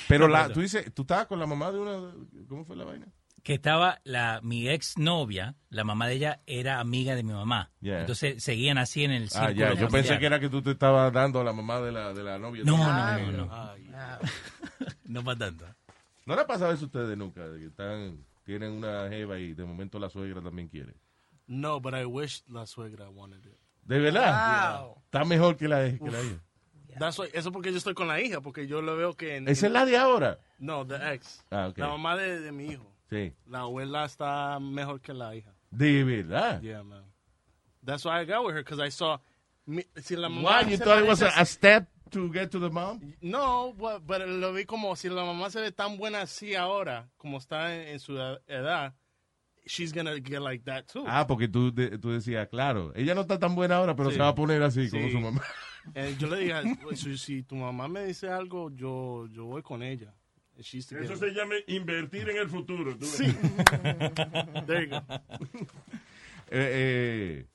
[0.09, 0.55] Pero No, la, no.
[0.55, 2.13] tú dices, tú estabas con la mamá de una,
[2.49, 3.07] ¿cómo fue la vaina?
[3.43, 7.73] Que estaba la, mi ex novia, la mamá de ella era amiga de mi mamá.
[7.81, 8.01] Yeah.
[8.03, 9.49] Entonces seguían así en el círculo.
[9.49, 11.91] Ah, ya, yo pensé que era que tú te estabas dando a la mamá de
[11.91, 12.63] la, de la novia.
[12.65, 13.19] No, tuya.
[13.19, 13.79] no, no, no.
[15.07, 15.67] No para tanto.
[16.25, 17.49] ¿No le ha pasado eso a ustedes nunca?
[17.49, 20.95] De que están, tienen una jeva y de momento la suegra también quiere.
[21.47, 23.59] No, but I wish la suegra wanted it.
[23.85, 24.87] ¿De verdad?
[25.05, 26.41] Está mejor que la, que la hija.
[26.99, 29.37] That's why- eso porque yo estoy con la hija, porque yo lo veo que...
[29.37, 30.39] en- ¿Esa es la de ahora?
[30.59, 31.45] No, the ex.
[31.51, 31.79] Ah, ok.
[31.79, 32.87] La mamá de, de mi hijo.
[33.11, 33.33] Sí.
[33.47, 35.55] La abuela está mejor que la hija.
[35.71, 36.61] De verdad.
[36.61, 37.05] Yeah, man.
[37.85, 39.19] That's why I got with her, because I saw...
[39.67, 40.71] mi- si la mamá Why?
[40.71, 43.01] You thought it was a, step to get to the mom?
[43.21, 47.09] No, but, but lo vi como si la mamá se ve tan buena así ahora,
[47.17, 48.95] como está en, en su edad,
[49.67, 51.05] she's gonna get like that too.
[51.07, 54.17] Ah, porque tú, de- tú decías, claro, ella no está tan buena ahora, pero Sí.
[54.17, 55.43] se va a poner así como su mamá.
[55.95, 56.55] Eh, yo le dije,
[56.97, 60.15] si, si tu mamá me dice algo, yo, yo voy con ella.
[60.57, 62.97] Eso se llama invertir en el futuro.
[63.01, 63.25] Sí.
[64.67, 65.03] There you go.
[66.55, 66.69] Eh,
[67.41, 67.47] eh,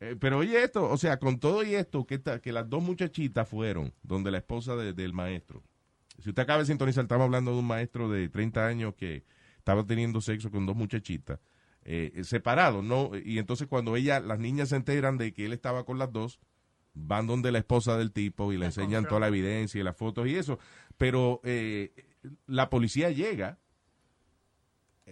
[0.00, 2.82] eh, pero oye esto, o sea, con todo y esto, que, esta- que las dos
[2.82, 5.62] muchachitas fueron donde la esposa de- del maestro.
[6.18, 9.24] Si usted acaba de sintonizar, estamos hablando de un maestro de 30 años que
[9.58, 11.38] estaba teniendo sexo con dos muchachitas
[11.84, 13.10] eh, separados, ¿no?
[13.24, 16.38] Y entonces cuando ella, las niñas se enteran de que él estaba con las dos,
[16.92, 20.26] van donde la esposa del tipo y le enseñan toda la evidencia y las fotos
[20.28, 20.58] y eso.
[20.98, 21.94] Pero eh,
[22.46, 23.58] la policía llega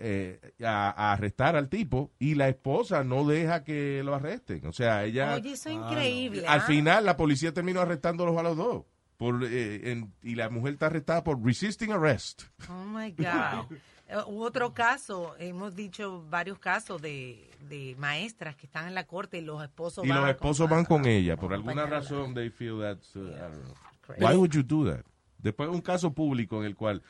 [0.01, 4.67] eh, a, a arrestar al tipo y la esposa no deja que lo arresten.
[4.67, 5.35] O sea, ella...
[5.35, 6.47] Oye, eso es increíble.
[6.47, 6.63] Al ¿ah?
[6.63, 8.85] final la policía terminó arrestándolos a los dos.
[9.17, 12.43] Por, eh, en- y la mujer está arrestada por resisting arrest.
[12.71, 13.67] Oh my God.
[14.27, 19.37] Hubo otro caso, hemos dicho varios casos de, de maestras que están en la corte
[19.37, 21.37] y los esposos Y van los esposos van con ella.
[21.37, 23.75] Por alguna razón, they feel that's, uh, I don't know.
[24.19, 25.05] Why would you do that?
[25.39, 27.03] Después un caso público en el cual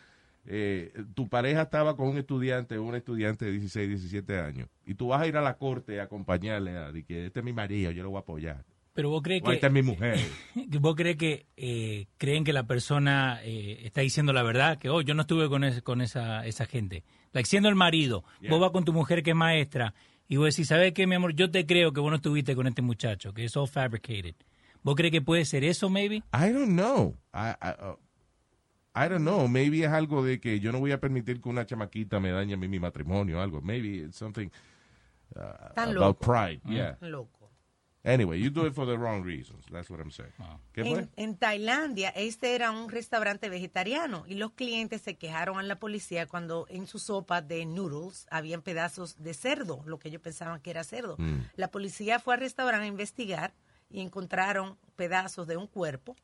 [0.50, 5.08] eh, tu pareja estaba con un estudiante, un estudiante de 16, 17 años, y tú
[5.08, 7.90] vas a ir a la corte a acompañarle a de que este es mi marido,
[7.90, 8.64] yo lo voy a apoyar.
[8.94, 10.18] Pero vos crees O esta es que, mi mujer.
[10.70, 14.88] que vos crees que eh, creen que la persona eh, está diciendo la verdad, que
[14.88, 17.04] oh, yo no estuve con, ese- con esa, esa gente.
[17.32, 18.50] Like, siendo el marido, Yeah.
[18.50, 19.94] vos vas con tu mujer que es maestra
[20.28, 21.34] y vos decís, ¿sabes qué, mi amor?
[21.34, 24.34] Yo te creo que vos no estuviste con este muchacho, que es all fabricated.
[24.82, 26.16] ¿Vos crees que puede ser eso, maybe?
[26.32, 27.14] I don't know.
[27.34, 27.96] I, I, uh,
[28.98, 29.46] I don't know.
[29.46, 32.56] Maybe es algo de que yo no voy a permitir que una chamaquita me dañe
[32.56, 33.60] mi, mi matrimonio o algo.
[33.60, 34.50] Maybe it's something
[35.36, 36.32] uh, Tan about loco.
[36.32, 36.60] pride.
[36.64, 36.96] Yeah.
[37.00, 37.38] Loco.
[38.04, 39.64] Anyway, you do it for the wrong reasons.
[39.70, 40.32] That's what I'm saying.
[40.72, 41.00] ¿Qué fue?
[41.00, 45.78] En, en Tailandia, este era un restaurante vegetariano y los clientes se quejaron a la
[45.78, 50.60] policía cuando en su sopa de noodles habían pedazos de cerdo, lo que ellos pensaban
[50.60, 51.16] que era cerdo.
[51.18, 51.40] Mm.
[51.56, 53.52] La policía fue al restaurante a investigar
[53.90, 56.16] y encontraron pedazos de un cuerpo.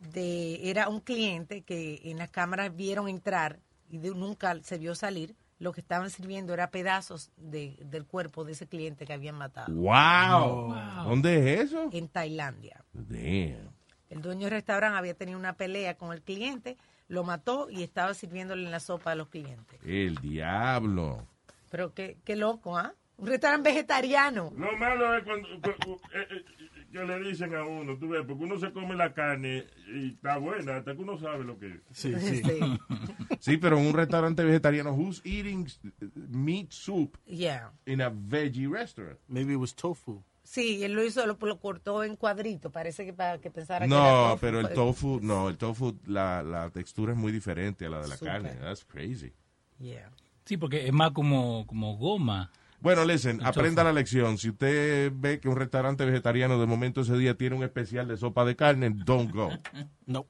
[0.00, 3.58] De, era un cliente que en las cámaras vieron entrar
[3.90, 5.34] y de- nunca se vio salir.
[5.58, 9.74] Lo que estaban sirviendo era pedazos de- del cuerpo de ese cliente que habían matado.
[9.74, 10.72] Wow.
[11.04, 11.88] ¿Dónde es eso?
[11.92, 12.84] En Tailandia.
[12.92, 13.72] Damn.
[14.08, 16.76] El dueño del restaurante había tenido una pelea con el cliente,
[17.08, 19.80] lo mató y estaba sirviéndole en la sopa a los clientes.
[19.84, 21.26] El diablo.
[21.70, 22.94] Pero qué, qué loco, ¿ah?
[23.16, 24.52] Un restaurante vegetariano.
[24.56, 26.44] Lo malo es cuando, cu- cu- eh, eh,
[26.90, 29.64] que le dicen a uno, tú ves, porque uno se come la carne
[29.94, 31.80] y está buena, hasta que uno sabe lo que es.
[31.92, 32.42] Sí, sí.
[33.40, 35.66] Sí, pero en un restaurante vegetariano, who's eating
[36.14, 37.70] meat soup Yeah.
[37.86, 39.18] in a veggie restaurant?
[39.28, 40.22] Maybe it was tofu.
[40.42, 42.72] Sí, él lo hizo, lo, lo cortó en cuadrito.
[42.72, 45.58] Parece que para que pensara que era No, tofu, pero el pues, tofu, no, el
[45.58, 48.54] tofu, la, la textura es muy diferente a la de la carne.
[48.54, 49.32] That's crazy.
[49.78, 50.10] Yeah.
[50.46, 52.50] Sí, porque es más como, como goma.
[52.80, 54.38] Bueno, listen, aprenda la lección.
[54.38, 58.16] Si usted ve que un restaurante vegetariano de momento ese día tiene un especial de
[58.16, 59.50] sopa de carne, don't go.
[60.06, 60.26] No.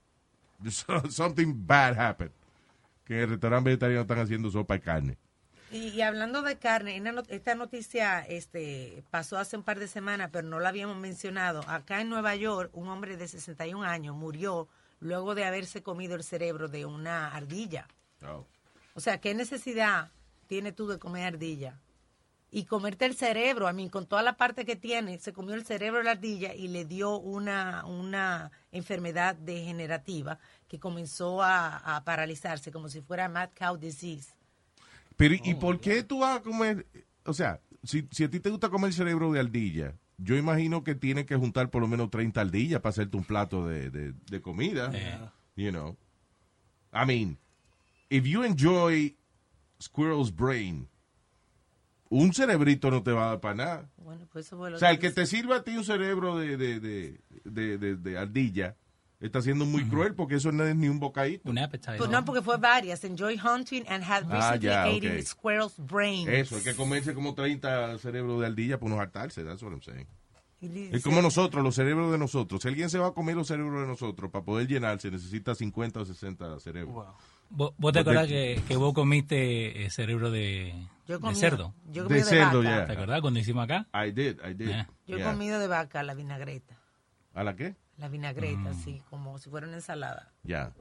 [0.70, 2.32] So- Something bad happened.
[3.04, 5.18] Que en el restaurante vegetariano están haciendo sopa de carne.
[5.70, 10.48] Y, y hablando de carne, esta noticia este, pasó hace un par de semanas, pero
[10.48, 11.60] no la habíamos mencionado.
[11.68, 14.66] Acá en Nueva York, un hombre de 61 años murió
[15.00, 17.86] luego de haberse comido el cerebro de una ardilla.
[18.26, 18.46] Oh.
[18.94, 20.10] O sea, ¿qué necesidad
[20.46, 21.78] tiene tú de comer ardilla?
[22.50, 25.66] Y comerte el cerebro, a mí, con toda la parte que tiene, se comió el
[25.66, 32.04] cerebro de la ardilla y le dio una, una enfermedad degenerativa que comenzó a, a
[32.04, 34.32] paralizarse, como si fuera mad cow disease.
[35.16, 36.86] Pero, ¿y por qué tú vas a comer?
[37.24, 40.94] O sea, si, si a ti te gusta comer cerebro de ardilla, yo imagino que
[40.94, 44.40] tienes que juntar por lo menos 30 ardillas para hacerte un plato de, de, de
[44.40, 44.90] comida.
[45.54, 45.96] You know.
[46.92, 47.38] I mean,
[48.10, 49.14] if you enjoy
[49.80, 50.88] squirrel's brain,
[52.10, 53.88] un cerebrito no te va a dar para nada.
[53.98, 56.38] Bueno, pues eso fue lo O sea, el que te sirva a ti un cerebro
[56.38, 58.76] de, de, de, de, de- de ardilla
[59.20, 61.50] está siendo muy cruel porque eso no es ni un bocadito.
[61.50, 61.96] Un appetizer.
[61.98, 63.02] Pues no, porque fue varias.
[63.04, 65.24] Enjoy hunting and had Ah, recently eaten ok.
[65.26, 66.28] squirrel's brain.
[66.28, 69.42] Eso, hay que comerse como 30 cerebros de ardilla para no hartarse.
[69.44, 70.06] That's what I'm saying.
[70.92, 72.62] Es como nosotros, los cerebros de nosotros.
[72.62, 76.00] Si alguien se va a comer los cerebros de nosotros, para poder llenarse necesita 50
[76.00, 77.06] o 60 cerebros.
[77.50, 80.74] ¿Vos, vos te acordás que, que vos comiste eh, cerebro de,
[81.08, 81.74] Yo de comí- cerdo?
[81.86, 82.84] yo De cerdo, ya.
[82.86, 83.88] ¿Te acordás cuando hicimos acá?
[83.94, 84.68] I did, I did.
[84.68, 84.88] Yeah.
[85.06, 85.32] Yo he Yeah.
[85.32, 86.76] comido de vaca la vinagreta.
[87.34, 87.74] ¿A la qué?
[87.96, 88.84] La vinagreta, Mm.
[88.84, 90.32] sí, como si fuera una ensalada.
[90.44, 90.72] Ya.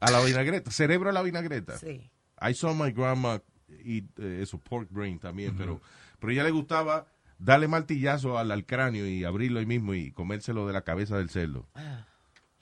[0.00, 0.70] A la vinagreta.
[0.70, 1.76] Cerebro a la vinagreta.
[1.78, 2.10] Sí.
[2.40, 3.40] I saw my grandma
[3.84, 5.80] eat eh, eso, pork brain también, pero,
[6.18, 7.06] pero a ella le gustaba
[7.38, 11.30] darle martillazo al, al cráneo y abrirlo ahí mismo y comérselo de la cabeza del
[11.30, 11.68] cerdo.
[11.74, 12.06] Ah,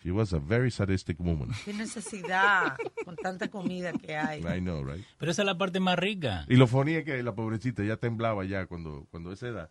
[0.02, 1.50] She was a very sadistic woman.
[1.64, 4.40] qué necesidad con tanta comida que hay.
[4.40, 5.04] I know, right?
[5.18, 6.44] Pero esa es la parte más rica.
[6.48, 9.70] Y lo funny es que la pobrecita ya temblaba ya cuando, cuando esa edad.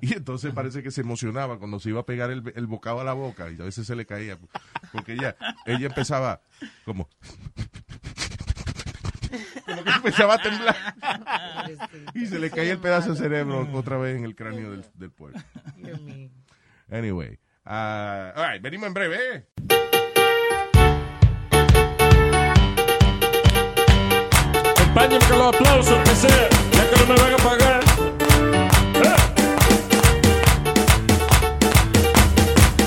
[0.00, 3.04] Y entonces parece que se emocionaba cuando se iba a pegar el, el bocado a
[3.04, 4.38] la boca y a veces se le caía.
[4.92, 6.40] Porque ella, ella empezaba
[6.84, 7.08] como...
[9.64, 10.76] como que empezaba a temblar.
[12.14, 15.12] Y se le caía el pedazo de cerebro otra vez en el cráneo del, del
[16.00, 16.30] mío.
[16.90, 17.38] Anyway.
[17.66, 19.16] Ah, all venimos en breve.
[19.16, 19.44] ¿eh?
[24.70, 27.80] Acompáñenme con los aplausos, que sea, ya que no me van a pagar.
[29.02, 29.16] ¡Eh!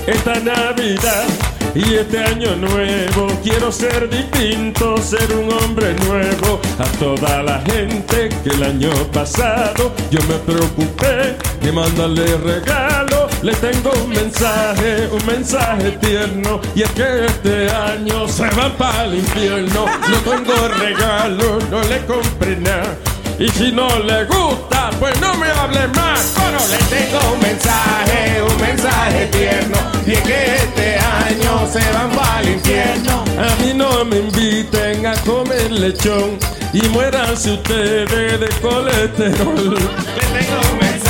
[0.07, 1.25] Esta Navidad
[1.75, 6.59] y este año nuevo quiero ser distinto, ser un hombre nuevo.
[6.79, 13.18] A toda la gente que el año pasado yo me preocupé de mandarle regalo.
[13.41, 16.59] Le tengo un mensaje, un mensaje tierno.
[16.75, 19.85] Y es que este año se van para el infierno.
[19.85, 22.97] No tengo regalo, no le compré nada.
[23.39, 26.33] Y si no le gusta, pues no me hable más.
[26.35, 29.77] Bueno, le tengo un mensaje, un mensaje tierno.
[30.05, 33.23] Y es que este año se van para el infierno.
[33.39, 36.37] A mí no me inviten a comer lechón.
[36.73, 39.75] Y muéranse ustedes de colesterol.
[39.75, 41.08] Le tengo un mensaje,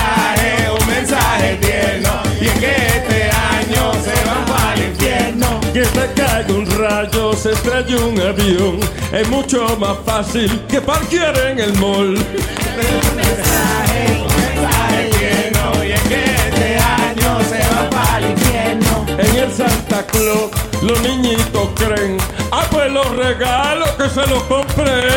[1.09, 2.21] mensaje tierno.
[2.39, 5.59] Y es que este año se van para el infierno.
[5.73, 8.79] Que te caiga un rayo, se estrelle un avión.
[9.11, 12.15] Es mucho más fácil que parquear en el mall.
[12.15, 15.83] Un mensaje, un mensaje tierno.
[15.83, 19.05] Y es que este año se va para el infierno.
[19.07, 20.51] En el Santa Claus,
[20.83, 22.17] los niñitos creen.
[22.51, 25.09] Ah, pues los regalos que se los compré.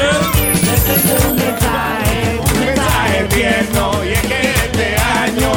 [1.29, 4.05] Un mensaje, un mensaje tierno.
[4.05, 4.62] Y es que este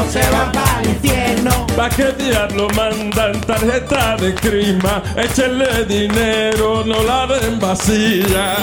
[0.09, 1.67] se va para el infierno.
[1.75, 5.03] ¿Pa' qué diablo mandan tarjeta de crima?
[5.15, 8.55] Échenle dinero, no la den vacía.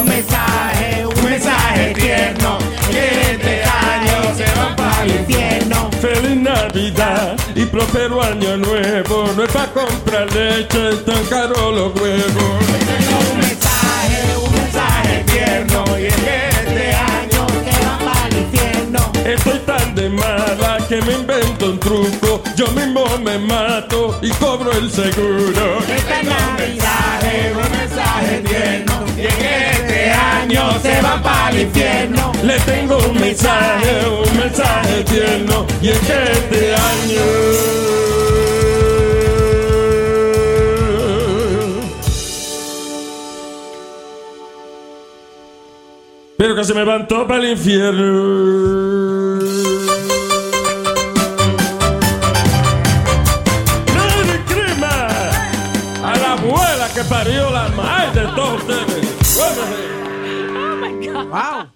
[0.00, 2.58] un mensaje, un mensaje tierno.
[2.90, 5.90] Que este año se va para el infierno.
[6.00, 9.30] Feliz Navidad y próspero año nuevo.
[9.36, 12.60] No es pa' comprar leche, tan caro los huevos.
[13.20, 15.84] un mensaje, un mensaje tierno.
[15.98, 19.12] Y es que este año se va para el infierno.
[19.24, 19.59] Estoy
[19.90, 22.42] tan de mala que me invento un truco.
[22.56, 25.78] Yo mismo me mato y cobro el seguro.
[25.80, 29.04] Este mensaje, un mensaje tierno.
[29.16, 32.32] Y es que este año se va va para el infierno.
[32.42, 35.66] Le tengo un mensaje, un mensaje tierno.
[35.82, 38.29] Y es que este año.
[46.40, 49.40] Pero que se me levantó para el infierno.
[53.94, 55.36] ¡Merry Christmas!
[56.02, 59.36] A la abuela que parió la madre de todos ustedes.
[61.12, 61.70] Wow.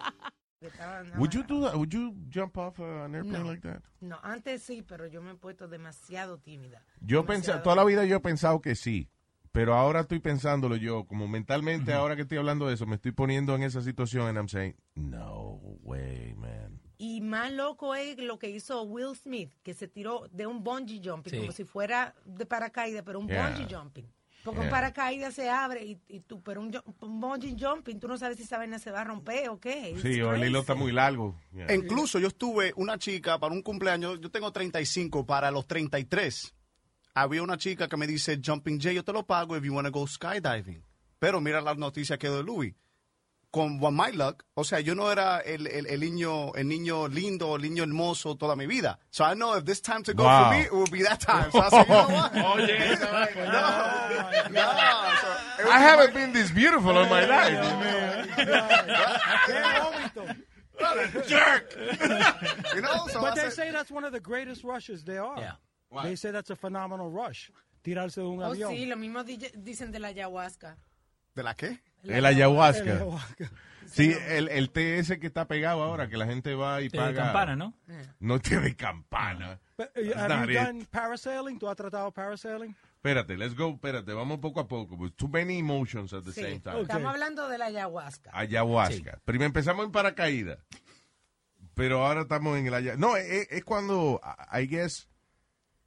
[1.19, 1.77] Would you do that?
[1.77, 3.49] Would you jump off uh, an airplane No.
[3.51, 3.83] like that?
[4.01, 6.83] No, antes sí, pero yo me he puesto demasiado tímida.
[7.01, 7.63] Yo pensé, Demasiado.
[7.63, 9.09] toda la vida yo he pensado que sí,
[9.55, 13.13] pero ahora estoy pensándolo yo, como mentalmente, ahora que estoy hablando de eso, me estoy
[13.13, 16.81] poniendo en esa situación and I'm saying, no way, man.
[16.99, 21.01] Y más loco es lo que hizo Will Smith, que se tiró de un bungee
[21.05, 21.39] jumping, Sí.
[21.39, 23.51] como si fuera de paracaídas, pero un Yeah.
[23.51, 24.07] bungee jumping.
[24.43, 24.65] Porque Yeah.
[24.67, 28.37] un paracaídas se abre y, y tú, pero un, un bungee jumping, tú no sabes
[28.39, 29.91] si esa vaina se va a romper o qué.
[29.91, 31.37] It's Sí, o el hilo está muy largo.
[31.55, 31.73] Yeah.
[31.77, 36.55] Incluso yo estuve una chica para un cumpleaños, yo tengo 35, para los 33.
[37.15, 39.87] Había una chica que me dice, Jumping Jay, yo te lo pago if you want
[39.87, 40.83] to go skydiving.
[41.21, 42.75] Pero mira la noticia que dio Louis.
[43.53, 47.07] Con One My Luck, o sea, yo no era el, el, el niño el niño
[47.07, 48.99] lindo, el niño hermoso toda mi vida.
[49.11, 50.51] So I know if this time to go Wow.
[50.51, 51.53] for me, it will be that time.
[51.53, 52.35] So I said, you know what?
[52.59, 53.71] Oye, esa no,
[54.51, 54.73] no,
[55.21, 58.35] so- I haven't been this beautiful in my life.
[61.29, 61.77] Jerk.
[62.75, 65.25] you know, so but I they said- say that's one of the greatest rushes there
[65.25, 65.39] are.
[65.39, 65.53] Yeah.
[66.03, 67.51] They say that's a phenomenal rush.
[67.83, 68.71] Tirarse de un Oh, avión.
[68.73, 70.77] sí, lo mismo di- dicen de la ayahuasca.
[71.35, 71.81] ¿De la qué?
[72.03, 72.83] El ayahuasca.
[72.83, 73.51] El ayahuasca.
[73.87, 76.97] Sí, el, el té ese que está pegado ahora, que la gente va y Té
[76.97, 77.25] de paga.
[77.25, 77.75] campana, ¿no?
[78.19, 79.61] No té de campana.
[79.77, 80.57] But, uh, you it.
[80.57, 81.59] done parasailing?
[81.59, 82.75] ¿Tú has tratado parasailing?
[82.97, 84.97] Espérate, let's go, espérate, vamos poco a poco.
[84.97, 86.81] pues, Too many emotions at the Sí, same time.
[86.81, 88.31] estamos hablando de la ayahuasca.
[88.33, 89.21] Ayahuasca.
[89.27, 90.59] Primero empezamos en paracaídas.
[91.75, 93.01] Pero ahora estamos en el ayahuasca.
[93.01, 94.21] No, es, es cuando,
[94.53, 95.09] I guess,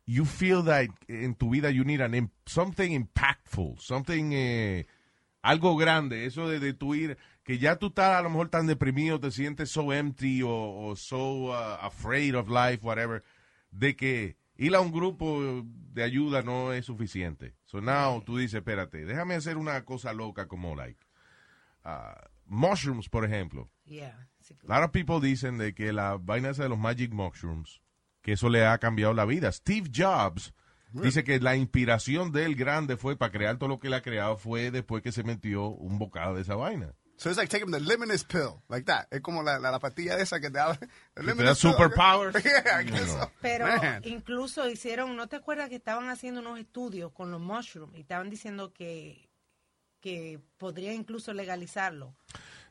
[0.07, 4.85] you feel that en tu vida you need an, something impactful, something, eh,
[5.43, 6.25] algo grande.
[6.25, 9.31] Eso de, de tu ir, que ya tú estás a lo mejor tan deprimido, te
[9.31, 13.21] sientes so empty o, o so uh, afraid of life, whatever,
[13.71, 17.53] de que ir a un grupo de ayuda no es suficiente.
[17.65, 21.05] So now tú dices, espérate, déjame hacer una cosa loca como like
[21.83, 23.69] uh, mushrooms, por ejemplo.
[23.85, 24.15] Yeah.
[24.69, 27.81] A lot of people dicen de que la vaina esa de los magic mushrooms,
[28.27, 29.49] que eso le ha cambiado la vida.
[29.53, 30.53] Steve Jobs
[30.91, 34.01] dice que la inspiración de él grande fue para crear todo lo que él ha
[34.01, 36.93] creado fue después que se metió un bocado de esa vaina.
[37.15, 39.07] So it's like taking the limitless pill, like that.
[39.11, 40.77] Es como la, la, la pastilla esa que te da.
[41.15, 42.35] te superpowers.
[42.43, 43.31] Yeah, so.
[43.41, 44.01] Pero Man.
[44.03, 48.29] incluso hicieron, ¿no te acuerdas que estaban haciendo unos estudios con los mushrooms y estaban
[48.29, 49.29] diciendo que,
[50.01, 52.13] que podría incluso legalizarlo?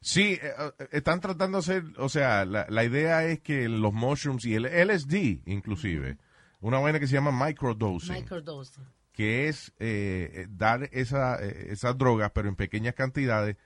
[0.07, 3.93] Sí, eh, eh, están tratando de hacer, o sea, la, la idea es que los
[3.93, 6.17] mushrooms y el LSD, inclusive,
[6.61, 8.15] una vaina que se llama microdosing.
[8.15, 8.85] Microdosing.
[9.11, 13.57] que es eh, eh, dar esa, esas drogas, pero en pequeñas cantidades,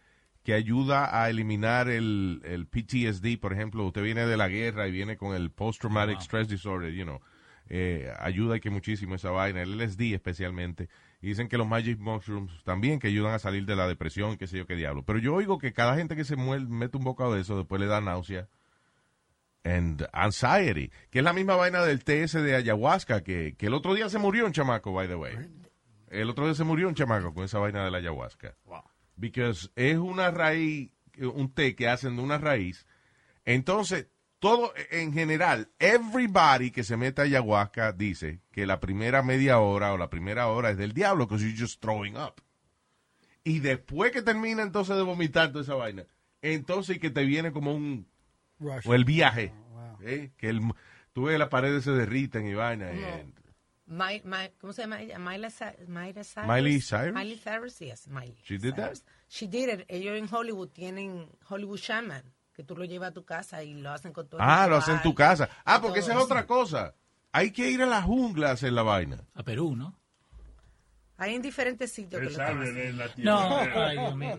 [0.42, 4.92] que ayuda a eliminar el, el PTSD, por ejemplo, usted viene de la guerra y
[4.92, 7.20] viene con el Post-Traumatic Stress Disorder, you know,
[7.68, 10.88] eh, ayuda y que muchísimo esa vaina, el LSD especialmente,
[11.22, 14.46] y dicen que los Magic Mushrooms también que ayudan a salir de la depresión, qué
[14.46, 17.04] sé yo qué diablo, pero yo oigo que cada gente que se muel- mete un
[17.04, 18.48] bocado de eso, después le da náusea,
[19.64, 23.94] and anxiety, que es la misma vaina del TS de ayahuasca, que, que el otro
[23.94, 25.34] día se murió un chamaco, by the way.
[26.08, 28.56] El otro día se murió un chamaco con esa vaina de la ayahuasca.
[29.16, 32.86] Because es una raíz, un té que hacen de una raíz.
[33.44, 34.08] Entonces,
[34.40, 39.92] todo en general, everybody que se mete a ayahuasca dice que la primera media hora
[39.92, 42.42] o la primera hora es del diablo, because you're just throwing up.
[43.44, 46.04] Y después que termina entonces de vomitar toda esa vaina,
[46.42, 48.06] entonces que te viene como un
[48.58, 48.86] Rush.
[48.86, 49.52] o el viaje,
[50.02, 50.30] ¿eh?
[50.36, 50.60] que el,
[51.12, 52.90] tú ves las paredes se derriten y vaina.
[53.86, 55.18] My, my, ¿Cómo se llama ella?
[55.18, 56.46] Miley, Cy- Miley Cyrus.
[56.46, 57.12] Miley Cyrus?
[57.14, 58.36] Miley Cyrus, yes, Miley.
[58.44, 58.98] She did that?
[59.28, 59.84] She did it.
[59.88, 62.22] Ellos en Hollywood tienen Hollywood Shaman,
[62.60, 64.76] que tú lo llevas a tu casa y lo hacen con todo el Ah, lo
[64.76, 65.48] hacen en tu casa.
[65.64, 66.94] Ah, porque esa es otra cosa.
[67.32, 69.16] Hay que ir a la jungla a hacer la vaina.
[69.34, 69.96] A Perú, ¿no?
[71.16, 73.24] Hay en diferentes sitios que lo.
[73.24, 74.38] No, ay, Dios mío.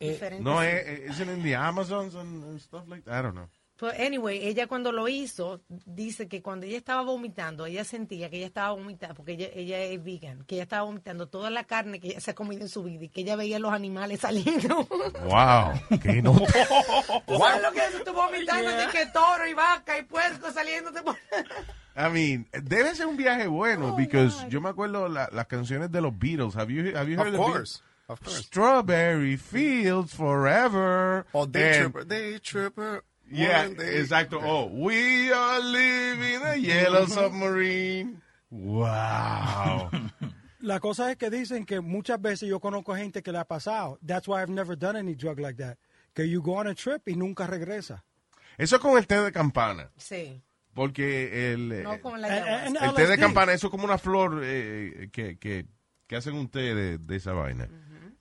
[0.00, 0.82] Eh, Diferentes No, sitios.
[1.10, 3.18] es es in the Amazons and, and stuff like that.
[3.18, 3.48] I don't know.
[3.78, 8.38] Pues, anyway, ella cuando lo hizo, dice que cuando ella estaba vomitando, ella sentía que
[8.38, 12.00] ella estaba vomitando, porque ella, ella es vegan, que ella estaba vomitando toda la carne
[12.00, 14.84] que ella se ha comido en su vida y que ella veía los animales saliendo.
[15.24, 15.98] Wow.
[16.02, 16.32] Qué no.
[17.26, 18.04] ¿Tú sabes lo que es?
[18.04, 20.90] Tú vomitando de que toro y vaca y puerco saliendo.
[21.96, 26.00] I mean, debe ser un viaje bueno, because yo me acuerdo la- las canciones de
[26.00, 26.56] los Beatles.
[26.56, 27.80] Have you, have you heard Of the course.
[28.08, 28.44] Beatles?
[28.46, 31.26] Strawberry Fields Forever.
[31.32, 32.04] O Day And- Tripper.
[32.06, 33.04] Day Tripper.
[33.30, 34.40] Yeah, exacto.
[34.42, 38.20] Oh, we are living a yellow submarine.
[38.50, 39.90] Wow.
[40.60, 43.98] La cosa es que dicen que muchas veces yo conozco gente que le ha pasado.
[44.04, 45.78] That's why I've never done any drug like that.
[46.14, 48.02] Que you go on a trip y nunca regresa.
[48.56, 49.90] Eso es con el té de campana.
[49.96, 50.42] Sí.
[50.74, 53.84] Porque el, eh, No con la And- and el té de campana, eso es como
[53.84, 55.66] una flor eh, que, que,
[56.06, 57.68] que hacen un té de, de esa vaina.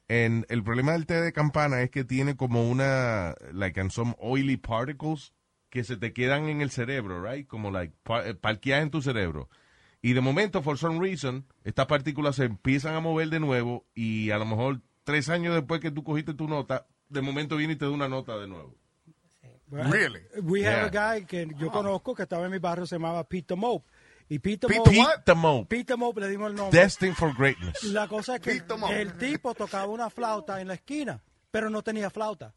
[0.08, 4.56] El problema del té de campana es que tiene como una, like, and some oily
[4.58, 5.34] particles
[5.70, 7.46] que se te quedan en el cerebro, right?
[7.48, 9.50] Como, like, pa- eh, parqueadas en tu cerebro.
[10.02, 14.32] Y de momento, for some reason, estas partículas se empiezan a mover de nuevo y
[14.32, 17.76] a lo mejor tres años después que tú cogiste tu nota, de momento viene y
[17.76, 18.76] te da una nota de nuevo.
[19.70, 20.22] Really?
[20.44, 21.12] We have Yeah.
[21.12, 23.86] a guy que yo conozco que estaba en mi barrio, se llamaba Pete the Mope.
[24.30, 26.78] Y Pete Pete Pete Mope, Pete Mope le dimos el nombre.
[26.80, 27.84] destined for greatness.
[27.84, 28.62] La cosa es que
[28.92, 32.54] el tipo tocaba una flauta en la esquina, pero no tenía flauta.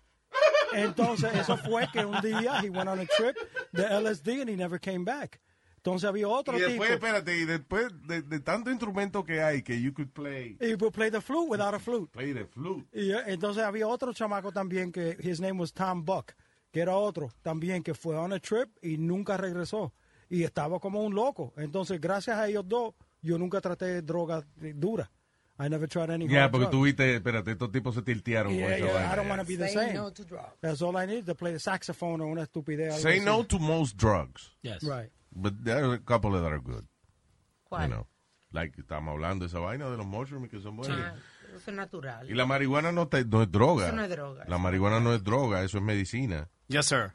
[0.72, 3.36] Entonces, eso fue que un día he went on a trip
[3.72, 5.40] de LSD and he never came back.
[5.76, 7.06] Entonces había otro Y después, tipo.
[7.06, 10.92] espérate, y después de, de tanto instrumento que hay que you could play, He would
[10.92, 12.10] play the flute without a flute.
[12.12, 12.86] play the flute.
[12.92, 16.32] Y eh, entonces había otro chamaco también que his name was Tom Buck,
[16.70, 19.94] que era otro también que fue on a trip y nunca regresó.
[20.30, 21.52] Y estaba como un loco.
[21.58, 25.10] Entonces, gracias a ellos dos, yo nunca traté droga eh, dura.
[25.58, 26.70] I never tried any hard porque drug.
[26.70, 29.12] tú viste, espérate, estos tipos se tiltearon Yeah, yeah, vaina.
[29.12, 29.94] I don't want to be the Say same.
[29.94, 30.54] no to drugs.
[30.62, 32.94] That's all I need to play the saxophone o una estupidez.
[33.02, 33.24] Say así.
[33.26, 34.82] no to most drugs, Yes.
[34.82, 35.10] Right.
[35.32, 37.90] but there are a couple that are good, you ¿Cuál?
[37.90, 38.06] know.
[38.52, 40.96] Like, estamos hablando de esa vaina de los mushrooms que son buenos.
[40.98, 41.14] Ah,
[41.54, 42.28] eso es natural.
[42.30, 43.88] Y la marihuana no, te- no es droga.
[43.88, 46.48] Eso no es droga, La marihuana no es droga, eso es medicina.
[46.68, 47.12] Yes, sir.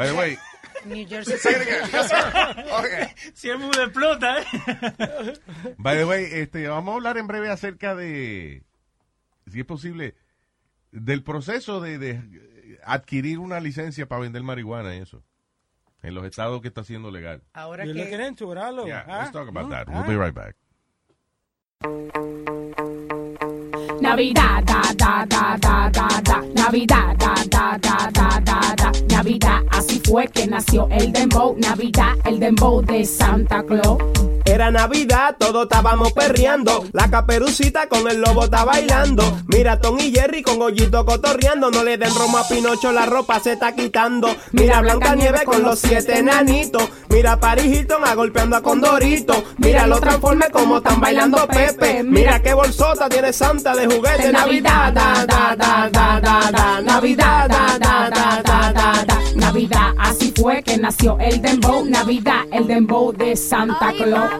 [0.00, 0.38] By the way,
[0.86, 1.32] New Jersey.
[1.34, 1.42] Yes,
[2.08, 2.64] sir.
[2.78, 3.08] Okay.
[3.34, 4.44] Si el mundo explota, ¿eh?
[5.76, 8.62] by the way, este, vamos a hablar en breve acerca de,
[9.46, 10.14] si es posible,
[10.90, 15.22] del proceso de, de adquirir una licencia para vender marihuana y eso.
[16.02, 17.42] En los estados que está siendo legal.
[17.52, 17.92] Ahora que.
[18.86, 19.88] Yeah, let's talk about Mm, that.
[19.90, 20.56] We'll be right back.
[24.00, 26.42] Navidad, da, da, da, da, da, da.
[26.54, 28.92] Navidad, da, da, da, da, da, da.
[29.08, 31.54] Navidad, así fue que nació el dembow.
[31.58, 34.39] Navidad, el dembow de Santa Claus.
[34.50, 36.84] Era Navidad, todos estábamos perreando.
[36.92, 39.22] La caperucita con el lobo está bailando.
[39.46, 41.70] Mira Tom y Jerry con Gollito cotorreando.
[41.70, 44.28] No le den romo a Pinocho, la ropa se está quitando.
[44.50, 46.82] Mira Blanca Nieve con los siete enanitos.
[47.10, 49.40] Mira Paris Hilton a golpeando a Condorito.
[49.58, 52.02] Mira los transformes como están bailando Pepe.
[52.02, 54.32] Mira qué bolsota tiene Santa de juguete.
[54.32, 56.80] Navidad, da, da, da, da, da, da.
[56.80, 59.20] Navidad, da, da, da, da, da, da.
[59.36, 61.84] Navidad, así fue que nació el dembow.
[61.84, 64.39] Navidad, el dembow de Santa Claus.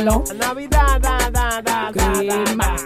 [0.00, 2.76] Navidad, da, da, da, da, da, Crema.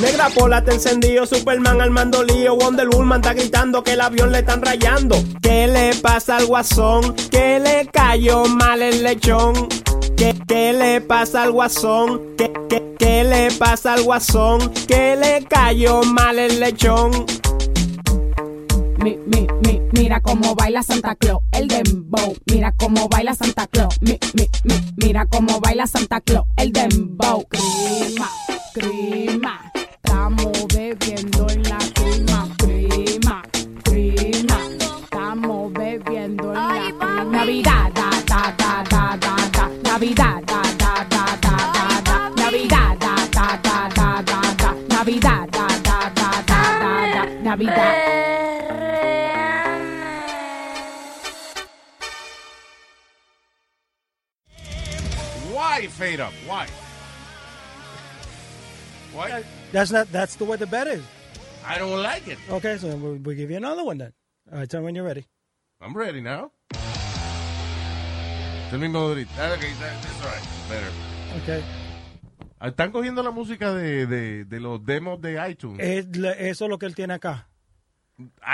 [0.00, 4.30] Negra pola te encendido, Superman al mando lío, Wonder Woman está gritando que el avión
[4.30, 5.16] le están rayando.
[5.42, 7.14] ¿Qué le pasa al guasón?
[7.30, 9.68] ¿Qué le cayó mal el lechón?
[10.16, 12.20] ¿Qué, qué le pasa al guasón?
[12.38, 14.72] ¿Qué, qué, qué le pasa al guasón?
[14.86, 17.26] ¿Qué le cayó mal el lechón?
[19.04, 22.34] Mi, mi, mi, mira cómo baila Santa Claus, el dembow.
[22.50, 23.98] Mira cómo baila Santa Claus.
[24.00, 27.46] Mi, mi, mi, mira cómo baila Santa Claus, el dembow.
[27.50, 28.30] Crema,
[28.72, 29.70] crema.
[29.74, 33.42] Estamos bebiendo en la crema, crema,
[33.82, 34.58] crema.
[35.02, 36.68] Estamos bebiendo en la
[36.98, 37.24] crema.
[37.24, 39.70] Navidad, da, da, da, da, da, da.
[39.82, 42.30] Navidad, da, da, da, da, da, da.
[42.42, 44.74] Navidad, da, da, da, da, da, da.
[44.88, 47.42] Navidad, da, da, da, da, da, da.
[47.42, 48.63] Navidad.
[55.84, 56.32] Why fade up?
[56.46, 56.66] Why?
[59.12, 59.44] Why?
[59.72, 60.10] That's not.
[60.10, 61.02] That's the way the bet is.
[61.66, 62.38] I don't like it.
[62.50, 64.12] Okay, so we we give you another one then.
[64.50, 65.26] All right, tell me when you're ready.
[65.82, 66.52] I'm ready now.
[68.66, 69.30] Es el mismo ahorita.
[69.38, 70.44] Ah, Okay, that- that's all right.
[70.70, 70.90] Better.
[71.42, 71.62] Okay.
[72.60, 75.80] Ah, Están cogiendo la música de, de, de los demos de iTunes.
[75.80, 77.46] Es le- eso es lo que él tiene acá.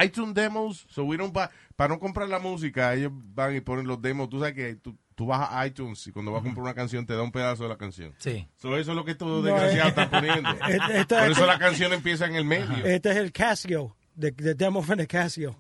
[0.03, 3.87] iTunes demos, so we don't buy- para no comprar la música, ellos van y ponen
[3.87, 4.29] los demos.
[4.29, 7.05] Tú sabes que tú, tú vas a iTunes y cuando vas a comprar una canción
[7.05, 8.15] te da un pedazo de la canción.
[8.17, 8.49] Sí.
[8.57, 10.49] So, eso es lo que estos No, desgraciados eh, están poniendo.
[10.67, 12.87] este- este- Por eso la canción empieza en el medio.
[12.87, 15.55] Este es el Casio, the, the demo from the Casio.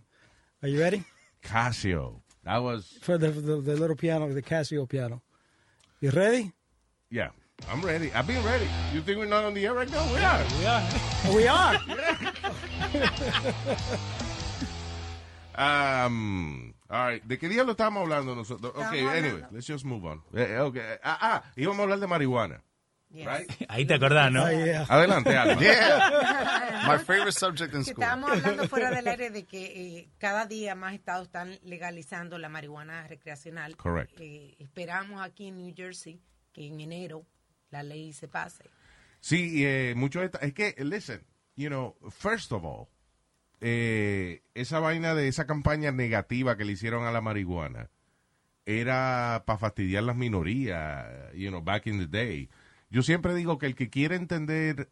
[0.62, 1.04] Are you ready?
[1.42, 2.22] Casio.
[2.42, 5.20] That was, For the, the, the little piano, the Casio piano.
[6.00, 6.52] You ready?
[7.10, 7.28] yeah.
[7.70, 8.10] I'm ready.
[8.14, 8.66] I've been ready.
[8.94, 10.06] You think we're not on the air right now?
[10.14, 10.42] We are.
[10.58, 11.36] We are.
[11.36, 11.76] We are.
[15.56, 17.22] Um, all right.
[17.24, 18.72] ¿De qué diablo estábamos hablando nosotros?
[18.74, 20.18] Ok, anyway, hablando- let's just move on.
[20.34, 20.82] Eh, eh, okay.
[21.02, 22.62] Ah, ah, íbamos a hablar de marihuana.
[23.10, 23.26] Yes.
[23.26, 23.50] Right?
[23.68, 24.44] Ahí te acordás, ¿no?
[24.44, 24.86] Oh, yeah.
[24.88, 25.60] Adelante, Alma.
[25.60, 26.84] Yeah.
[26.86, 28.02] My favorite subject in Que school.
[28.04, 32.48] estábamos hablando fuera del aire de que eh, cada día más estados están legalizando la
[32.48, 33.76] marihuana recreacional.
[33.76, 34.12] Correct.
[34.20, 36.20] Eh, esperamos aquí en New Jersey
[36.52, 37.26] que en enero
[37.70, 38.64] la ley se pase.
[39.20, 41.26] Sí, eh, mucho de esta- es que, listen,
[41.56, 42.86] you know, first of all,
[43.60, 47.90] eh, esa vaina de esa campaña negativa que le hicieron a la marihuana
[48.66, 52.48] era para fastidiar las minorías, you know, back in the day.
[52.90, 54.90] Yo siempre digo que el que quiere entender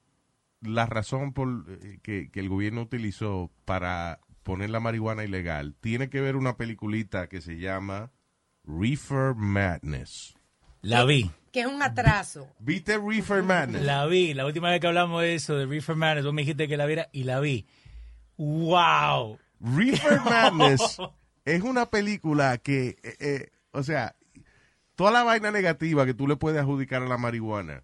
[0.61, 6.09] la razón por eh, que, que el gobierno utilizó para poner la marihuana ilegal, tiene
[6.09, 8.11] que ver una peliculita que se llama
[8.65, 10.35] Reefer Madness.
[10.81, 11.31] La vi.
[11.53, 12.49] Que es un atraso.
[12.59, 13.83] ¿Viste Reefer Madness?
[13.83, 14.35] La vi.
[14.35, 16.87] La última vez que hablamos de eso, de Reefer Madness, vos me dijiste que la
[16.87, 17.67] viera y la vi.
[18.39, 19.39] ¡Wow!
[19.61, 20.99] Reefer Madness
[21.45, 24.15] es una película que, eh, eh, o sea,
[24.95, 27.83] toda la vaina negativa que tú le puedes adjudicar a la marihuana,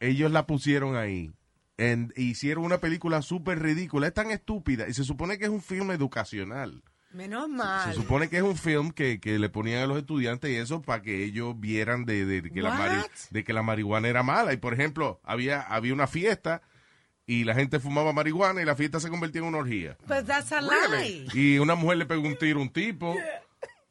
[0.00, 1.30] ellos la pusieron ahí.
[1.78, 5.62] En- hicieron una película súper ridícula, es tan estúpida, y se supone que es un
[5.62, 6.82] film educacional.
[7.12, 7.94] Menos Se mal.
[7.94, 11.02] supone que es un film que, que le ponían a los estudiantes y eso para
[11.02, 14.52] que ellos vieran de, de que la mari- de que la marihuana era mala.
[14.52, 16.62] Y por ejemplo, había, había una fiesta
[17.32, 19.96] y la gente fumaba marihuana y la fiesta se convertía en una orgía.
[20.06, 21.26] Pues that's a lie.
[21.32, 23.14] Y una mujer le pegó un tiro a un tipo.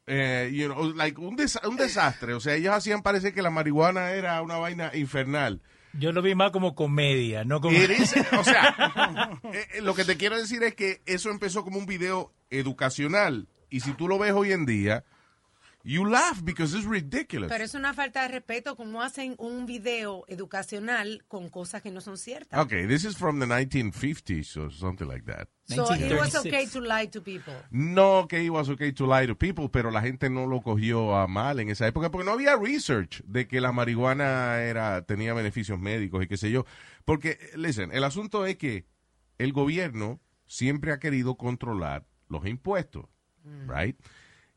[0.06, 2.34] Eh, you know, like, un, desa- un desastre.
[2.34, 5.62] O sea, ellos hacían parecer que la marihuana era una vaina infernal.
[5.94, 7.76] Yo lo vi más como comedia, no como...
[7.78, 11.78] Is- o sea, eh, eh, lo que te quiero decir es que eso empezó como
[11.78, 13.48] un video educacional.
[13.70, 15.04] Y si tú lo ves hoy en día,
[15.82, 17.48] you laugh because it's ridiculous.
[17.50, 22.00] Pero es una falta de respeto como hacen un video educacional con cosas que no
[22.00, 22.58] son ciertas.
[22.60, 25.48] Okay, this is from the 1950s or something like that.
[25.66, 26.46] So it was 1936.
[26.46, 27.54] okay to lie to people.
[27.70, 31.16] No que it was okay to lie to people, pero la gente no lo cogió
[31.16, 35.32] a mal en esa época porque no había research de que la marihuana era tenía
[35.32, 36.66] beneficios médicos y qué sé yo.
[37.04, 38.86] Porque, listen, el asunto es que
[39.38, 43.06] el gobierno siempre ha querido controlar los impuestos,
[43.66, 43.96] right?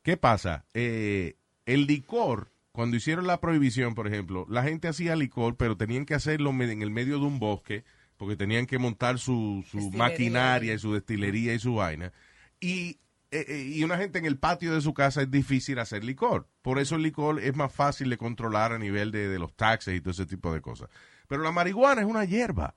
[0.03, 0.65] ¿Qué pasa?
[0.73, 6.05] Eh, el licor, cuando hicieron la prohibición, por ejemplo, la gente hacía licor, pero tenían
[6.05, 7.85] que hacerlo en el medio de un bosque,
[8.17, 12.11] porque tenían que montar su, su maquinaria y su destilería y su vaina.
[12.59, 12.99] Y,
[13.31, 16.47] eh, eh, y una gente en el patio de su casa es difícil hacer licor.
[16.61, 19.95] Por eso el licor es más fácil de controlar a nivel de, de los taxes
[19.95, 20.89] y todo ese tipo de cosas.
[21.27, 22.75] Pero la marihuana es una hierba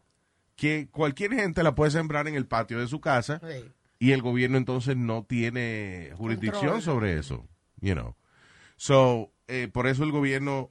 [0.55, 3.73] que cualquier gente la puede sembrar en el patio de su casa Sí.
[3.99, 6.83] Y el gobierno entonces no tiene jurisdicción Control.
[6.83, 7.49] sobre eso,
[7.81, 8.15] you know.
[8.77, 10.71] So, eh, por eso el gobierno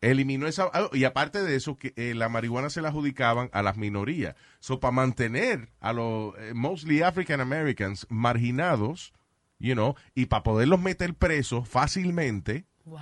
[0.00, 3.76] eliminó esa y aparte de eso que eh, la marihuana se la adjudicaban a las
[3.76, 4.34] minorías.
[4.60, 9.12] So, para mantener a los eh, mostly African Americans marginados,
[9.58, 12.98] you know, y para poderlos meter presos fácilmente, Wow.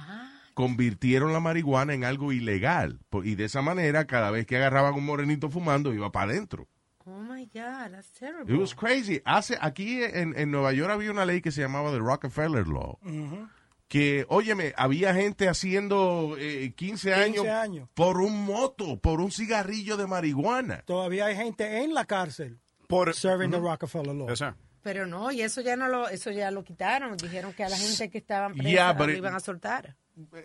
[0.52, 3.00] convirtieron la marihuana en algo ilegal.
[3.24, 6.68] Y de esa manera, cada vez que agarraban un morenito fumando, iba para adentro.
[7.06, 8.54] Oh my God, that's terrible.
[8.54, 9.22] It was crazy.
[9.24, 12.98] Hace, aquí en, en Nueva York había una ley que se llamaba the Rockefeller Law.
[13.88, 17.88] Que, óyeme, había gente haciendo eh, 15, años, 15 años.
[17.94, 20.82] por un moto, por un cigarrillo de marihuana.
[20.82, 24.28] Todavía hay gente en la cárcel Por, serving the Rockefeller law.
[24.28, 24.44] Yes.
[24.82, 27.16] Pero no, y eso ya no lo, eso ya lo quitaron.
[27.16, 29.96] Dijeron que a la gente que estaban presa Yeah, but lo iban a soltar.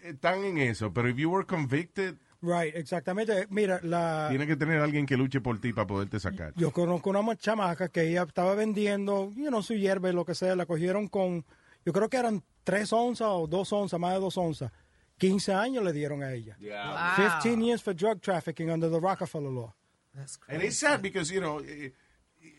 [0.03, 2.15] Están en eso, pero if you were convicted,
[2.45, 3.47] Right, exactamente.
[3.49, 6.53] Mira, la, tiene que tener alguien que luche por ti para poderte sacar.
[6.55, 10.35] yo conozco una chamaca que ella estaba vendiendo, you know, su hierba y lo que
[10.35, 11.43] sea, la cogieron con,
[11.85, 14.71] yo creo que eran tres onzas o dos onzas, más de dos onzas.
[15.17, 16.57] 15 años le dieron a ella.
[16.59, 17.41] Wow.
[17.41, 19.73] 15 years for drug trafficking under the Rockefeller law.
[20.13, 20.67] That's And crazy.
[20.67, 21.93] it's sad because, you know, eh,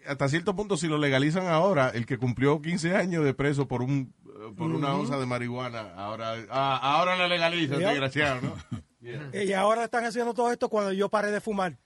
[0.06, 3.82] hasta cierto punto si lo legalizan ahora, el que cumplió 15 años de preso por
[3.82, 7.88] un eh, por una onza de marihuana, ahora ah, ahora lo legalizan, Yep.
[7.88, 8.54] desgraciado, ¿no?
[9.00, 9.30] Yeah.
[9.44, 11.76] Y ahora están haciendo todo esto cuando yo paré de fumar.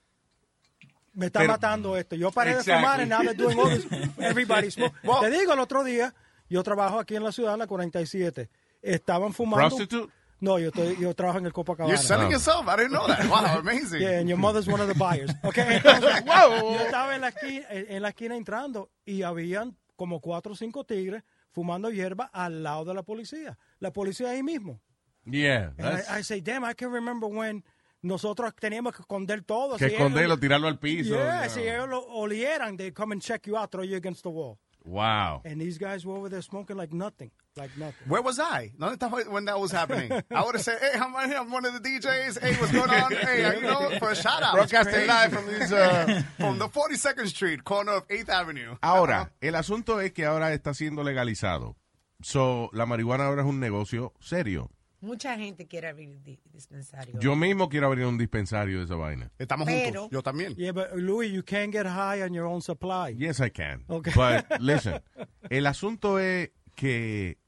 [1.13, 2.15] Me está Pero- matando esto.
[2.17, 2.73] Yo paré Exactly.
[2.73, 3.87] de fumar and now they're doing all this.
[4.19, 4.95] Everybody smoke.
[5.21, 6.15] Te digo, el otro día,
[6.49, 8.49] yo trabajo aquí en la ciudad, en la 47.
[8.81, 9.69] Estaban fumando.
[9.77, 10.13] Prostitute?
[10.39, 11.93] No, yo, estoy, yo trabajo en el Copacabana.
[11.95, 12.31] You're selling Oh.
[12.31, 12.67] yourself?
[12.67, 13.27] I didn't know that.
[13.29, 14.01] Wow, amazing.
[14.01, 15.31] Yeah, and your mother's one of the buyers.
[15.45, 20.53] Okay, entonces, yo estaba en la, esquina, en la esquina entrando y habían como cuatro
[20.53, 23.59] o cinco tigres fumando hierba al lado de la policía.
[23.81, 24.81] La policía ahí mismo.
[25.27, 25.71] Yeah.
[25.79, 27.63] And I, I say, damn, I can remember when
[28.03, 29.77] nosotros teníamos que esconder todo.
[29.77, 31.15] que Si esconderlo, ellos- tirarlo al piso.
[31.15, 31.69] Yeah, you si know.
[31.73, 34.59] ellos lo olieran, they come and check you out, throw you against the wall.
[34.83, 35.43] Wow.
[35.45, 38.09] And these guys were over there smoking like nothing, like nothing.
[38.09, 38.73] Where was I?
[38.79, 40.11] ¿Dónde estaba when that was happening?
[40.35, 41.37] I would have said, hey, I'm right here.
[41.37, 42.41] I'm one of the DJs.
[42.41, 43.13] Hey, what's going on?
[43.21, 44.55] Hey, you know, for a shout out.
[44.55, 48.77] Broadcasting live from this, uh, from the 42nd Street, corner of 8th Avenue.
[48.83, 51.77] Ahora, el asunto es que ahora está siendo legalizado.
[52.23, 54.71] So, la marihuana ahora es un negocio serio.
[55.01, 57.19] Mucha gente quiere abrir di- dispensario.
[57.21, 59.31] Yo mismo quiero abrir un dispensario de esa vaina.
[59.39, 60.55] Estamos Pero- Yo también.
[60.57, 63.15] Yeah, but Louis, you can't get high on your own supply.
[63.17, 63.85] Yes, I can.
[63.89, 64.13] Okay.
[64.15, 65.01] But listen,
[65.49, 67.39] el asunto es que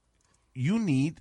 [0.55, 1.19] you need,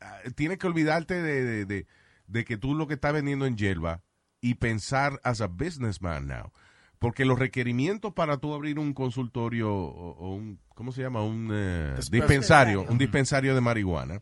[0.00, 1.86] ah, tienes que olvidarte de, de, de,
[2.28, 4.02] de que tú lo que estás vendiendo en hierba
[4.40, 6.52] y pensar as a businessman now.
[7.00, 11.22] Porque los requerimientos para tú abrir un consultorio o, o un, ¿cómo se llama?
[11.22, 11.48] Un
[11.96, 12.10] Dispensario.
[12.20, 14.20] dispensario, un dispensario de marihuana,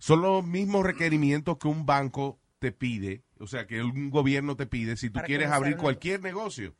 [0.00, 4.66] son los mismos requerimientos que un banco te pide, o sea, que un gobierno te
[4.66, 6.74] pide si tú quieres abrir cualquier negocio.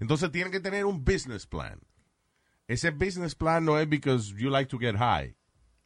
[0.00, 1.80] Entonces tienen que tener un business plan.
[2.66, 5.36] Ese business plan no es because you like to get high.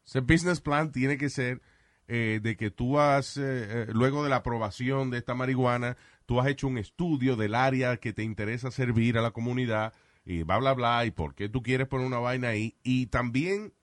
[0.06, 1.60] Ese business plan tiene que ser
[2.06, 6.40] eh, de que tú has, eh, eh, luego de la aprobación de esta marihuana, tú
[6.40, 9.92] has hecho un estudio del área que te interesa servir a la comunidad
[10.24, 12.76] y bla, bla, bla, y por qué tú quieres poner una vaina ahí.
[12.84, 13.74] Y también,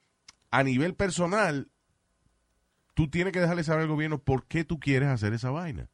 [0.52, 1.70] a nivel personal,
[2.94, 5.90] tú tienes que dejarle saber al gobierno por qué tú quieres hacer esa vaina.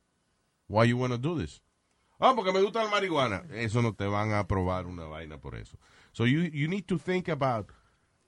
[0.67, 1.61] Why you want to do this.
[2.19, 3.43] Ah, porque me gusta la marihuana.
[3.53, 5.77] Eso no te van a aprobar una vaina por eso.
[6.11, 7.71] So you, you need to think about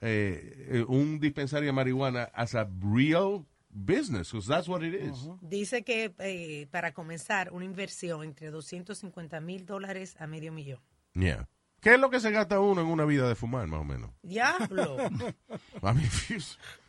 [0.00, 5.28] eh, eh, un dispensario de marihuana as a real business, because that's what it is.
[5.40, 10.80] Dice que eh, para comenzar una inversión entre 250 mil dólares a medio millón.
[11.14, 11.48] Yeah.
[11.82, 14.10] ¿Qué es lo que se gasta uno en una vida de fumar, más o menos?
[14.22, 14.96] Diablo.
[15.82, 16.38] I mean, if you,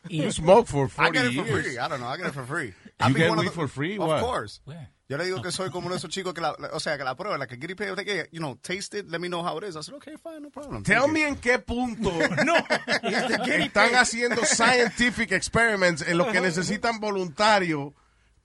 [0.07, 1.65] you smoke for I 40 get it for years.
[1.65, 1.79] free.
[1.79, 2.07] I don't know.
[2.07, 2.67] I get it for free.
[2.67, 3.97] You I'd be get weed the- for free?
[3.97, 4.21] Of What?
[4.21, 4.61] course.
[4.65, 4.87] Where?
[5.09, 6.95] Yo le digo que soy como uno de esos chicos que la, la- o sea,
[6.97, 9.57] que la prueba, la que they get, you know, taste it, let me know how
[9.57, 9.75] it is.
[9.75, 10.83] I said, okay, fine, no problem.
[10.83, 11.13] Tell you.
[11.13, 12.09] me en qué punto
[13.03, 17.93] están haciendo scientific experiments en los que necesitan voluntarios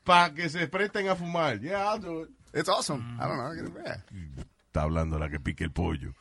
[0.05, 1.61] para que se presten a fumar.
[1.61, 2.31] Yeah, I'll do it.
[2.55, 3.19] It's awesome.
[3.21, 3.53] I don't know.
[3.53, 4.45] I get it, yeah.
[4.67, 6.13] Está hablando la que pique el pollo.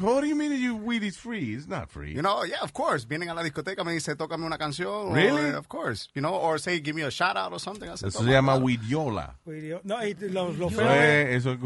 [0.00, 1.54] What do you mean your weed is free?
[1.54, 2.12] It's not free.
[2.12, 3.04] You know, yeah, of course.
[3.06, 5.10] Vienen a la discoteca, me dice, tócame una canción.
[5.10, 5.50] or, Really?
[5.54, 6.08] of course.
[6.14, 7.88] You know, or say, give me a shout out or something.
[7.88, 9.36] Eso "Toma, se llama claro." weediola.
[9.84, 11.58] No, y los, los Eso es, es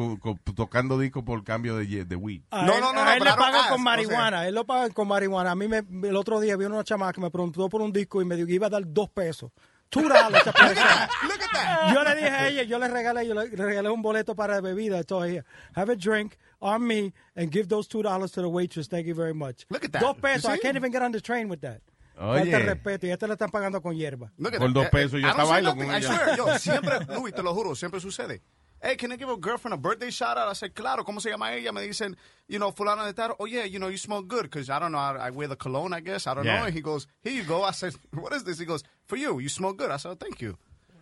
[0.54, 2.42] tocando disco por cambio de, de weed.
[2.50, 4.46] A No, él, no, no, a no, él but le pagan ask, con o marihuana.
[4.48, 5.50] Él lo pagan con marihuana.
[5.52, 5.78] A mí me,
[6.08, 8.46] el otro día vi una chamaca que me preguntó por un disco y me dijo
[8.46, 9.50] que iba a dar dos pesos.
[9.90, 10.42] Two dollars.
[10.42, 11.08] esa persona.
[11.24, 11.94] Look at that.
[11.94, 14.98] yo le dije a ella, yo le regalé, yo le regalé un boleto para bebida.
[14.98, 15.44] Entonces, ella,
[15.74, 18.86] have a drink on me and give those two dollars to the waitress.
[18.88, 19.64] Thank you very much.
[19.70, 20.02] Look at that.
[20.02, 20.44] Dos pesos.
[20.50, 21.80] I can't even get on the train with that.
[22.20, 22.50] Oye.
[22.50, 23.06] Falta respeto.
[23.06, 24.30] Y a este le están pagando con hierba.
[24.36, 24.70] Look at that.
[24.72, 25.86] dos pesos yo bailo nothing.
[25.86, 26.08] con I ella.
[26.08, 28.42] swear, yo, siempre, Luis, te lo juro, siempre sucede.
[28.80, 30.48] Hey, can I give a girlfriend a birthday shout out?
[30.48, 31.72] I said, claro, ¿cómo se llama ella?
[31.72, 33.34] Me dicen, you know, fulana de tal.
[33.40, 34.42] Oh, yeah, you know, you smell good.
[34.44, 36.26] Because I don't know, I, I wear the cologne, I guess.
[36.28, 36.60] I don't Yeah.
[36.60, 36.64] know.
[36.66, 37.64] And he goes, here you go.
[37.64, 38.58] I said, what is this?
[38.58, 39.90] He goes, for you, you smell good.
[39.90, 40.56] I said, oh, thank you.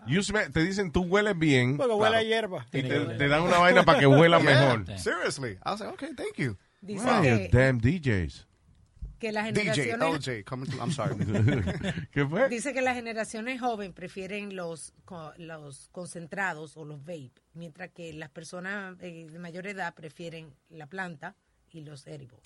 [0.07, 2.65] You smell- te dicen tú hueles bien Porque huele a hierba.
[2.73, 2.89] y te,
[3.19, 4.99] te dan una vaina para que huela Yeah, mejor.
[4.99, 5.59] seriously.
[5.65, 6.57] I was like, okay, thank you.
[6.81, 8.45] Dice Wow, que, damn DJs.
[9.19, 10.81] Que las DJ, generaciones through.
[10.81, 11.17] I'm sorry.
[12.13, 12.49] ¿Qué fue?
[12.49, 18.13] dice que las generaciones jóvenes prefieren los co- los concentrados o los vape, mientras que
[18.13, 21.35] las personas eh, de mayor edad prefieren la planta
[21.71, 22.41] y los edibles.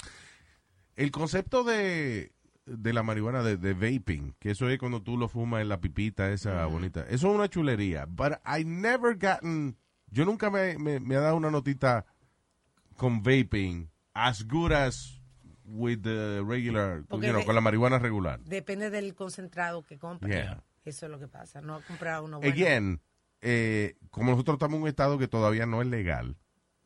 [0.96, 2.32] El concepto de,
[2.66, 5.80] de la marihuana, de, de vaping, que eso es cuando tú lo fumas en la
[5.80, 8.06] pipita esa bonita, eso es una chulería.
[8.06, 9.76] But I never gotten,
[10.10, 12.04] yo nunca me, me, me ha dado una notita
[12.96, 15.19] con vaping as good as
[15.72, 18.40] with the regular, you know, de- con la marihuana regular.
[18.44, 20.32] Depende del concentrado que compres.
[20.34, 20.62] Yeah.
[20.84, 21.60] Eso es lo que pasa.
[21.60, 22.52] No ha comprado uno bueno.
[22.52, 23.00] Again,
[23.42, 26.36] eh, como nosotros estamos en un estado que todavía no es legal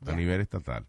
[0.02, 0.16] a Ya.
[0.16, 0.86] nivel estatal,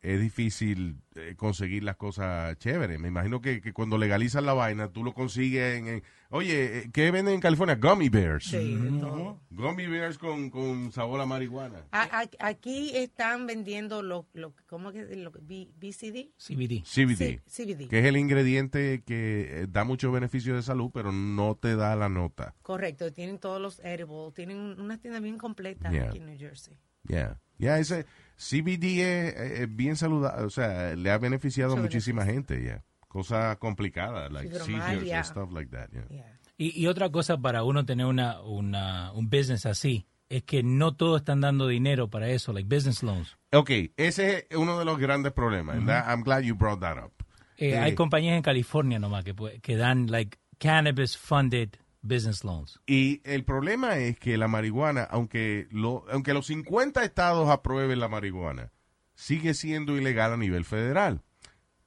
[0.00, 3.00] es difícil eh, conseguir las cosas chéveres.
[3.00, 5.88] Me imagino que, que cuando legalizan la vaina, tú lo consigues en...
[5.88, 7.74] en- oye, eh, ¿qué venden en California?
[7.74, 8.44] Gummy bears.
[8.44, 9.40] Sí, de todo.
[9.50, 11.82] Gummy bears con, con sabor a marihuana.
[11.90, 16.30] A- a- aquí están vendiendo lo, lo ¿cómo que lo, B- BCD?
[16.38, 16.84] CBD.
[16.84, 17.40] CBD.
[17.46, 17.88] Sí, CBD.
[17.88, 21.96] Que es el ingrediente que eh, da muchos beneficios de salud, pero no te da
[21.96, 22.54] la nota.
[22.62, 26.04] Correcto, tienen todos los edibles, tienen una tienda bien completa Yeah.
[26.08, 26.76] aquí en New Jersey.
[27.04, 28.04] Ya, ya ese
[28.38, 32.84] CBD es, es bien saludable, o sea, le ha beneficiado a muchísima gente, ya.
[33.08, 36.04] Cosas complicadas, like seizures and stuff like that, yeah.
[36.08, 36.38] Yeah.
[36.56, 40.94] Y, y otra cosa para uno tener una, una, un business así es que no
[40.94, 43.36] todos están dando dinero para eso, like business loans.
[43.52, 45.76] Ok, ese es uno de los grandes problemas.
[45.76, 47.12] and that- I'm glad you brought that up.
[47.56, 51.70] Eh, Eh, hay compañías en California nomás que, que dan like cannabis funded
[52.02, 52.80] business loans.
[52.86, 58.08] Y el problema es que la marihuana, aunque, lo, aunque los 50 estados aprueben la
[58.08, 58.72] marihuana,
[59.14, 61.22] sigue siendo ilegal a nivel federal.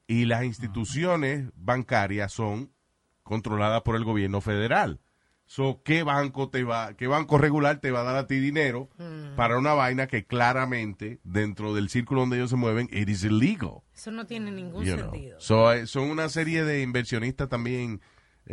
[0.08, 2.74] Y las instituciones bancarias son
[3.24, 5.00] controladas por el gobierno federal.
[5.46, 8.90] So, ¿qué banco te va, qué banco regular te va a dar a ti dinero
[9.36, 13.82] para una vaina que claramente dentro del círculo donde ellos se mueven, it is illegal?
[13.94, 15.38] Eso no tiene ningún you sentido.
[15.42, 18.00] So, eh, son una serie de inversionistas también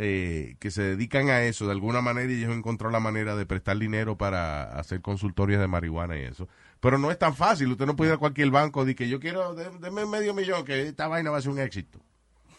[0.01, 3.45] eh, que se dedican a eso de alguna manera y ellos encontraron la manera de
[3.45, 6.47] prestar dinero para hacer consultorios de marihuana y eso.
[6.79, 7.69] Pero no es tan fácil.
[7.69, 10.83] Usted no puede ir a cualquier banco y que yo quiero, deme medio millón, que
[10.83, 11.99] esta vaina va a ser un éxito.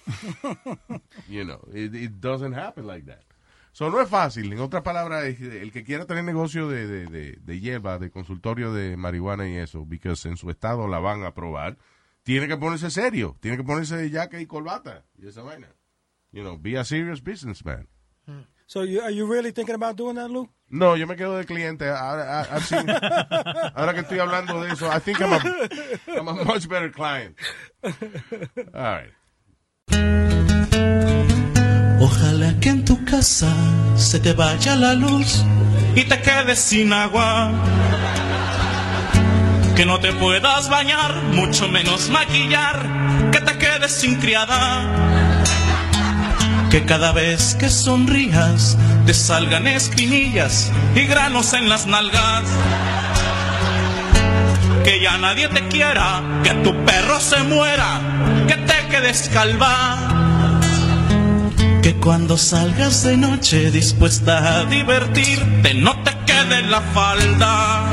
[1.28, 3.24] you know, it, it doesn't happen like that.
[3.72, 4.52] So, no es fácil.
[4.52, 8.74] En otras palabras, el que quiera tener negocio de, de, de, de hierba, de consultorio
[8.74, 11.78] de marihuana y eso, porque en su estado la van a aprobar,
[12.22, 13.38] tiene que ponerse serio.
[13.40, 15.68] Tiene que ponerse de jaque y corbata y esa vaina.
[16.32, 17.86] You know, be a serious businessman.
[18.66, 20.48] So you, are you really thinking about doing that, Lou?
[20.70, 21.88] No, yo me quedo de cliente.
[21.90, 22.88] Ahora, I- I've seen-
[23.74, 25.40] ahora que estoy hablando de eso, I think I'm a,
[26.16, 27.36] I'm a much better client.
[28.72, 29.10] All right.
[32.00, 33.52] Ojalá que en tu casa
[33.96, 35.44] se te vaya la luz
[35.96, 37.50] y te quedes sin agua.
[39.76, 45.19] Que no te puedas bañar, mucho menos maquillar, que te quedes sin criada.
[46.70, 52.44] Que cada vez que sonrías te salgan espinillas y granos en las nalgas.
[54.84, 58.00] Que ya nadie te quiera, que tu perro se muera,
[58.46, 59.98] que te quedes calva.
[61.82, 67.84] Que cuando salgas de noche dispuesta a divertirte no te quede la falda.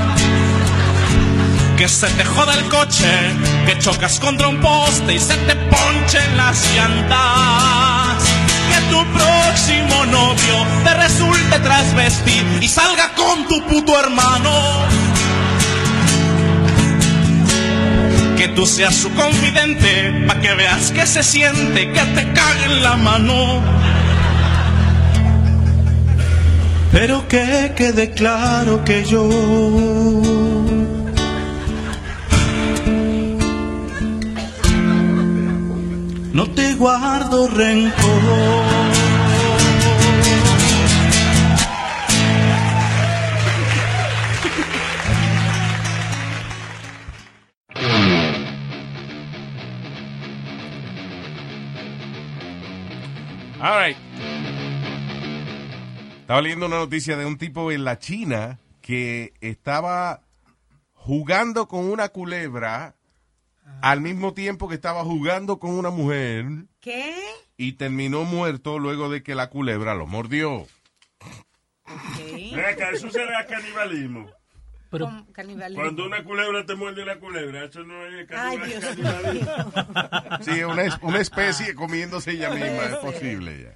[1.77, 3.11] Que se te joda el coche,
[3.65, 7.96] que chocas contra un poste y se te ponchen las llantas.
[8.89, 14.51] Tu próximo novio te resulte trasvestir y salga con tu puto hermano.
[18.37, 22.83] Que tú seas su confidente, pa' que veas que se siente, que te cague en
[22.83, 23.61] la mano.
[26.91, 30.36] Pero que quede claro que yo
[36.37, 38.21] no te guardo rencor.
[53.59, 53.97] All right.
[56.21, 60.21] Estaba leyendo una noticia de un tipo en la China que estaba
[60.93, 62.96] jugando con una culebra
[63.81, 66.45] al mismo tiempo que estaba jugando con una mujer
[66.79, 67.15] ¿Qué?
[67.57, 70.65] y terminó muerto luego de que la culebra lo mordió.
[71.85, 74.29] Acá, eso será canibalismo.
[75.33, 75.83] Canibalismo.
[75.83, 78.93] Cuando una culebra te muerde la culebra, eso no es Ay, canibalismo.
[78.95, 79.47] Dios mío.
[80.41, 83.73] Sí, una, es- una especie comiéndose ella misma, es posible ya.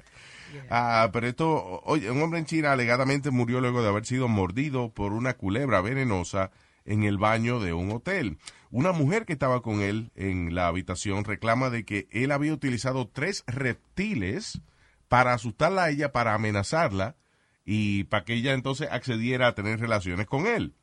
[0.70, 4.90] Ah, pero esto, oye, un hombre en China alegadamente murió luego de haber sido mordido
[4.90, 6.52] por una culebra venenosa
[6.86, 8.38] en el baño de un hotel.
[8.70, 13.08] Una mujer que estaba con él en la habitación reclama de que él había utilizado
[13.08, 14.62] tres reptiles
[15.08, 17.18] para asustarla a ella, para amenazarla
[17.66, 20.74] y para que ella entonces accediera a tener relaciones con él.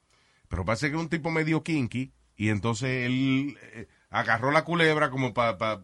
[0.49, 5.11] Pero parece que era un tipo medio kinky y entonces él eh, agarró la culebra
[5.11, 5.83] como para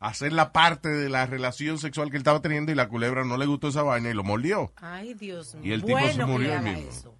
[0.00, 3.36] hacer la parte de la relación sexual que él estaba teniendo y la culebra no
[3.36, 4.72] le gustó esa vaina y lo mordió.
[4.76, 5.64] Ay, Dios mío.
[5.64, 6.90] Y el tipo bueno se que murió él mismo.
[6.90, 7.18] eso.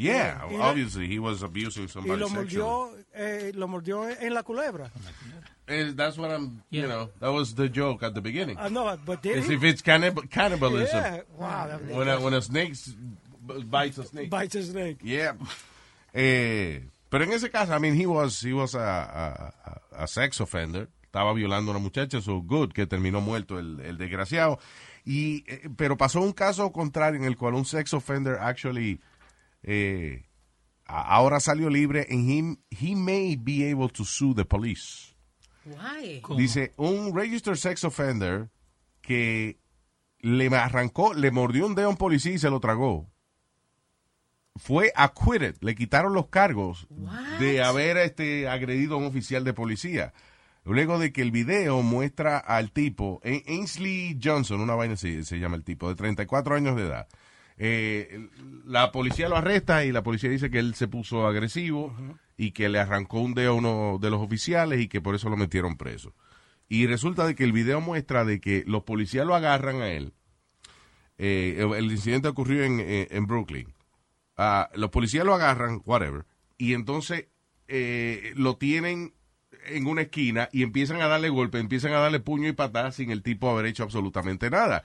[0.00, 2.56] Yeah, Y lo- obviously he was abusing Y somebody lo sexually.
[2.56, 4.90] mordió, eh, lo mordió en la culebra.
[5.66, 8.56] Eh, That's what I'm, you know, that was the joke at the beginning.
[8.58, 9.54] I know, but did Is he?
[9.54, 10.96] if it's cannib- cannibalism.
[10.98, 12.74] Yeah, wow, that- When a, when a snake
[13.68, 14.30] bites a snake.
[14.30, 14.98] Bites a snake.
[15.02, 15.34] Yeah.
[16.12, 20.06] Eh, pero en ese caso, I mean, he was, he was a, a- a- a
[20.06, 20.88] sex offender.
[21.04, 24.58] Estaba violando a una muchacha, so good, que terminó muerto el, el desgraciado.
[25.04, 29.00] Y, eh, pero pasó un caso contrario en el cual un sex offender actually
[29.62, 30.26] eh,
[30.86, 32.56] ahora salió libre and he,
[32.88, 35.14] he may be able to sue the police.
[35.64, 36.22] Why?
[36.36, 38.48] Dice, un registered sex offender
[39.02, 39.58] que
[40.20, 43.10] le arrancó, le mordió un dedo a un policía y se lo tragó.
[44.56, 46.86] Fue acquitted, le quitaron los cargos
[47.38, 50.12] de haber este, agredido a un oficial de policía.
[50.64, 55.38] Luego de que el video muestra al tipo, Ain- Ainsley Johnson, una vaina así se
[55.38, 57.08] llama el tipo, de 34 años de edad.
[57.62, 58.30] Eh,
[58.64, 61.94] la policía lo arresta y la policía dice que él se puso agresivo
[62.38, 65.28] y que le arrancó un dedo a uno de los oficiales y que por eso
[65.28, 66.14] lo metieron preso.
[66.70, 70.14] Y resulta de que el video muestra de que los policías lo agarran a él,
[71.18, 73.74] eh, el, incidente ocurrió en, eh, en Brooklyn.
[74.38, 76.24] Ah, los policías lo agarran, whatever,
[76.56, 77.26] y entonces
[77.68, 79.12] eh, lo tienen
[79.66, 83.10] en una esquina y empiezan a darle golpe, empiezan a darle puño y patada sin
[83.10, 84.82] el tipo haber hecho absolutamente nada.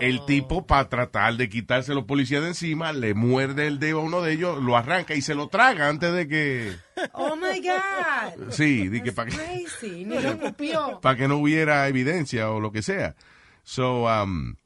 [0.00, 4.02] El tipo, para tratar de quitarse los policías de encima, le muerde el dedo a
[4.02, 6.76] uno de ellos, lo arranca y se lo traga antes de que...
[7.12, 8.50] Oh my God.
[8.50, 9.36] Sí, de que para que,
[11.02, 13.14] para que no hubiera evidencia o lo que sea.
[13.62, 14.56] So, um,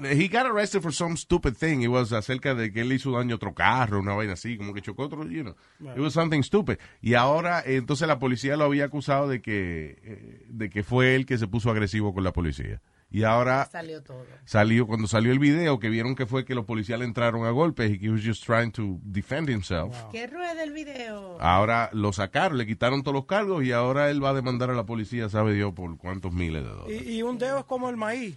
[0.00, 1.82] he got arrested for some stupid thing.
[1.82, 4.74] It was acerca de que él hizo daño a otro carro, una vaina así, como
[4.74, 5.54] que chocó otro, you know.
[5.94, 6.78] It was something stupid.
[7.00, 11.26] Y ahora, entonces la policía lo había acusado de que, eh, de que fue él
[11.26, 12.80] que se puso agresivo con la policía.
[13.12, 14.24] Y ahora Salió todo.
[14.44, 17.50] salió, cuando salió el video, que vieron que fue que los policías le entraron a
[17.50, 19.94] golpes y que he was just trying to defend himself.
[20.10, 21.36] ¿Qué rueda el video?
[21.40, 24.74] Ahora lo sacaron, le quitaron todos los cargos y ahora él va a demandar a
[24.74, 27.02] la policía, sabe Dios, por cuántos miles de dólares.
[27.06, 28.34] Y, y un dedo es como el maíz.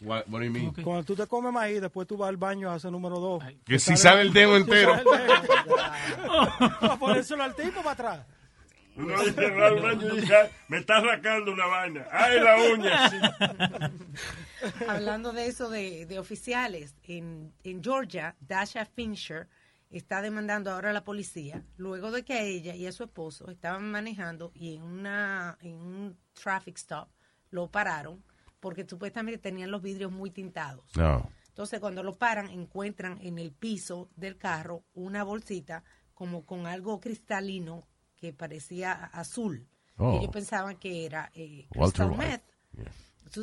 [0.00, 0.72] What, what do you mean?
[0.84, 3.42] Cuando tú te comes maíz, después tú vas al baño a hacer número dos.
[3.66, 4.92] Que si sale el dedo entero.
[6.80, 8.26] Para ponérselo al tipo para atrás.
[8.98, 12.06] Uno y dice, "Ah, me está arrancando una vaina.
[12.10, 13.08] ¡Ay, la uña!
[13.10, 13.16] Sí.
[14.88, 19.48] Hablando de eso de, de oficiales, en, en Georgia, Dasha Fincher
[19.90, 23.50] está demandando ahora a la policía luego de que a ella y a su esposo
[23.50, 27.08] estaban manejando y en, una, en un traffic stop
[27.50, 28.22] lo pararon
[28.60, 30.84] porque supuestamente tenían los vidrios muy tintados.
[30.96, 31.30] No.
[31.48, 35.84] Entonces, cuando lo paran, encuentran en el piso del carro una bolsita
[36.14, 37.86] como con algo cristalino
[38.18, 39.66] que parecía azul.
[39.96, 40.18] Oh.
[40.18, 42.42] Ellos pensaban que era eh, Walter crystal meth.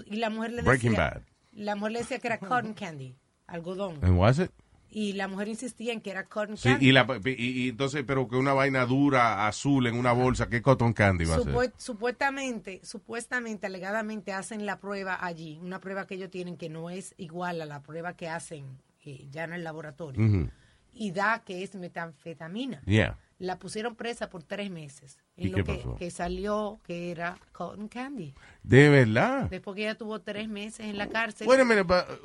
[0.07, 1.21] Y la mujer le Breaking decía, Bad.
[1.53, 3.15] la mujer le decía que era cotton candy,
[3.47, 3.99] algodón.
[4.03, 4.51] And was it?
[4.89, 6.87] Y la mujer insistía en que era cotton Sí, candy.
[6.87, 7.31] y, la, y,
[7.65, 11.35] y entonces, pero que una vaina dura, azul, en una bolsa, ¿qué cotton candy va
[11.35, 11.53] a ser?
[11.53, 16.89] Supue- supuestamente, supuestamente, alegadamente hacen la prueba allí, una prueba que ellos tienen que no
[16.89, 20.49] es igual a la prueba que hacen eh, ya en el laboratorio.
[20.93, 22.81] Y da que es metanfetamina.
[22.85, 23.17] Yeah.
[23.37, 25.17] La pusieron presa por tres meses.
[25.35, 25.95] ¿Y En lo qué que, pasó?
[25.95, 28.33] que salió que era cotton candy.
[28.63, 29.49] De verdad.
[29.49, 31.47] Después que ella tuvo tres meses en la cárcel.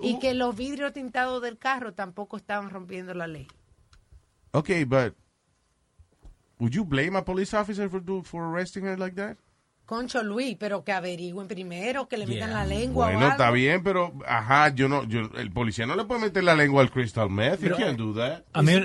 [0.00, 3.48] Y que los vidrios tintados del carro tampoco estaban rompiendo la ley.
[4.52, 5.14] Okay, but
[6.58, 9.36] would you blame a police officer for do, for arresting her like that?
[9.90, 12.58] Concho Luis, pero que averigüen primero, que le metan Yeah.
[12.60, 13.06] la lengua.
[13.08, 13.56] o Bueno, está algo.
[13.56, 16.92] bien, pero ajá, yo no, yo, el policía no le puede meter la lengua al
[16.92, 17.58] crystal meth.
[17.60, 18.44] Pero- you can't do that.
[18.52, 18.82] A mí, eh,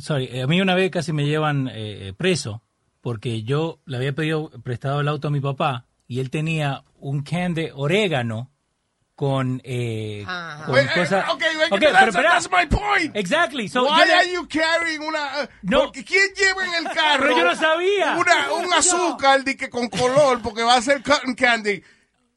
[0.00, 2.62] sorry, a mí una vez casi me llevan eh, preso
[3.00, 7.22] porque yo le había pedido prestado el auto a mi papá y él tenía un
[7.22, 8.50] can de orégano
[9.14, 10.24] con, eh,
[10.64, 11.28] con Wait, eh, cosas.
[11.30, 13.14] okay, that's- pero that's my point.
[13.16, 13.68] Exactly.
[13.68, 15.48] So, Why yo are you carrying una...
[15.62, 15.84] No.
[15.84, 17.22] porque ¿Quién lleva en el carro?
[17.24, 18.16] Pero yo no sabía.
[18.16, 21.82] Una, un azúcar de que con color, porque va a ser cotton candy.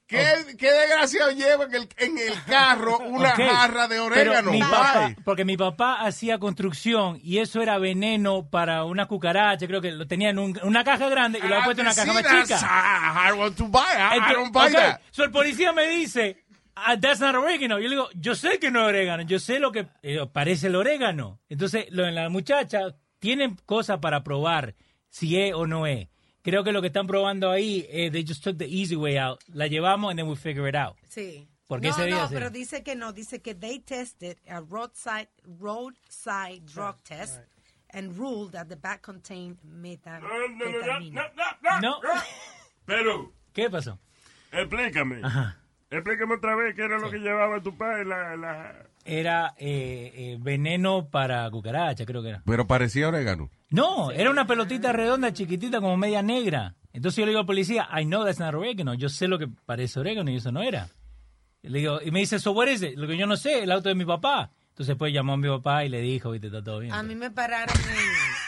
[0.08, 0.22] ¿Qué,
[0.60, 4.52] qué desgraciado lleva en el, en el carro una Ok, jarra de pero orégano?
[4.52, 4.70] mi Why?
[4.70, 9.66] papá- porque mi papá hacía construcción y eso era veneno para una cucaracha.
[9.66, 11.96] Creo que lo tenía en un- una caja grande y lo había puesto en una
[11.96, 12.56] caja más Ah, chica.
[12.60, 13.82] that's- I want to buy.
[13.82, 15.00] I, I Entonces, don't buy that.
[15.10, 16.45] so el policía me dice,
[16.76, 17.80] "Ah, that's not oregano.
[17.80, 20.68] Yo le digo, yo sé que no es orégano, yo sé lo que eh, parece
[20.68, 21.40] el orégano.
[21.50, 24.76] Entonces, lo, la muchacha tienen cosas para probar
[25.10, 26.10] si es o no es.
[26.42, 29.40] Creo que lo que están probando ahí, eh, they just took the easy way out.
[29.48, 30.96] La llevamos and then we figure it out.
[31.10, 31.48] Sí.
[31.68, 35.30] Porque no, no, pero dice que no, dice que they tested a roadside,
[35.60, 37.42] roadside drug test
[37.90, 41.16] and ruled that the bag contained methamphetamine.
[41.82, 42.00] No.
[42.86, 43.98] Pero, ¿Qué pasó?
[44.52, 45.22] explícame.
[45.24, 45.58] Ajá.
[45.90, 48.06] Explícame otra vez qué era lo que llevaba tu padre.
[48.06, 48.86] La, la...
[49.06, 52.42] Era eh, eh, veneno para cucaracha, creo que era.
[52.46, 53.50] Pero parecía orégano.
[53.70, 56.76] No, era una pelotita redonda, chiquitita, como media negra.
[56.92, 58.94] Entonces yo le digo al policía, I know that's not orégano.
[58.94, 60.88] Yo sé lo que parece orégano y eso no era.
[61.62, 62.96] Y le digo, y me dice, so what is it?
[62.96, 64.52] Lo que yo no sé, el auto de mi papá.
[64.70, 66.94] Entonces pues llamó a mi papá y le dijo, viste, está todo bien.
[66.94, 68.46] A mí me pararon en...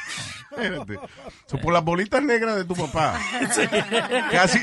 [0.52, 1.00] Espérate.
[1.46, 3.20] So, por las bolitas negras de tu papá.
[4.32, 4.60] Casi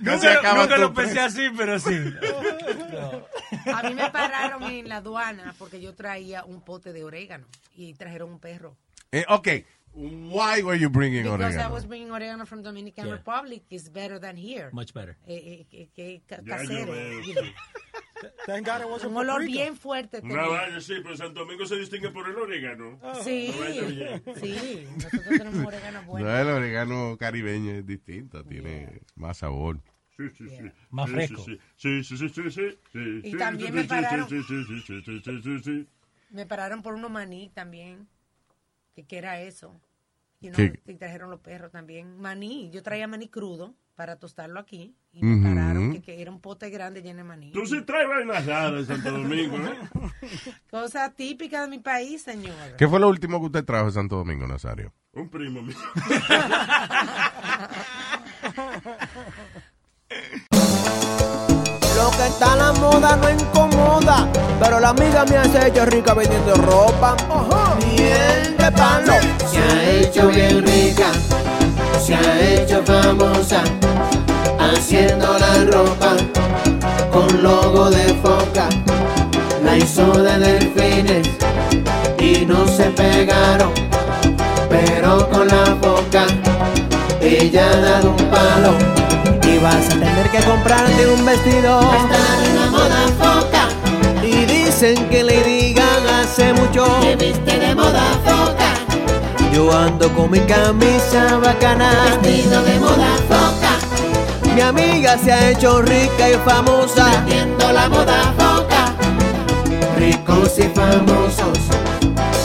[0.00, 1.94] nunca acaba nunca lo pensé así, pero sí.
[3.72, 7.94] A mí me pararon en la aduana porque yo traía un pote de orégano y
[7.94, 8.76] trajeron un perro.
[9.12, 9.64] Eh, okay.
[9.96, 11.74] Why were you bringing Because I oregano?
[11.74, 13.12] was bringing oregano from Dominican Yeah.
[13.14, 13.62] Republic.
[13.70, 14.70] It's better than here.
[14.72, 15.16] Much better.
[15.28, 16.92] Eh, eh, yo casero.
[16.92, 17.44] veo, you know.
[18.46, 20.20] Thank God it wasn't Un olor bien fuerte.
[20.80, 23.00] Sí, pero Santo Domingo se distingue por el orégano.
[23.22, 24.22] Sí, vaina bien.
[24.40, 24.86] sí.
[24.94, 26.26] Nosotros tenemos orégano bueno.
[26.26, 29.80] No, el orégano caribeño es distinto, tiene más sabor.
[30.16, 30.70] Sí, sí, sí.
[30.90, 31.44] Más Sí, fresco.
[31.44, 34.28] Sí, sí, sí, sí, sí, sí, sí, Y sí, también sí, me sí, pararon.
[34.28, 35.88] sí, sí, sí, sí, sí, sí, sí, sí.
[36.30, 38.08] Me pararon por unos maní también.
[38.94, 39.80] ¿Qué, era eso?
[40.40, 42.18] Y trajeron los perros también.
[42.20, 44.94] Maní, yo traía maní crudo para tostarlo aquí.
[45.12, 47.52] Y me pararon que, que era un pote grande lleno de maní.
[47.52, 49.78] Tú sí traes vainas raras de Santo Domingo, ¿eh?
[50.70, 52.54] Cosa típica de mi país, señor.
[52.76, 54.92] ¿Qué fue lo último que usted trajo de Santo Domingo, Nazario?
[55.12, 55.76] Un primo mío.
[61.96, 64.28] Lo que está a la moda no incomoda,
[64.60, 67.16] pero la amiga me hace hecho rica vendiendo ropa.
[67.78, 69.12] Miel de palo.
[69.48, 71.12] Se ha hecho bien rica,
[72.04, 73.62] se ha hecho famosa,
[74.58, 76.12] haciendo la ropa
[77.10, 78.68] con logo de foca.
[79.64, 81.26] La hizo de delfines
[82.18, 83.72] y no se pegaron,
[84.68, 86.26] pero con la boca
[87.22, 88.74] ella ha dado un palo.
[89.50, 91.80] Y vas a tener que comprarte un vestido.
[91.80, 93.68] Estar en la moda foca.
[94.22, 96.84] Y dicen que le digan hace mucho.
[97.00, 98.23] Que viste de moda foca.
[99.54, 102.18] Yo ando con mi camisa bacana.
[102.20, 104.52] Vestido de moda foca.
[104.52, 107.06] Mi amiga se ha hecho rica y famosa.
[107.24, 108.94] Vendiendo la moda foca.
[109.96, 111.58] Ricos y famosos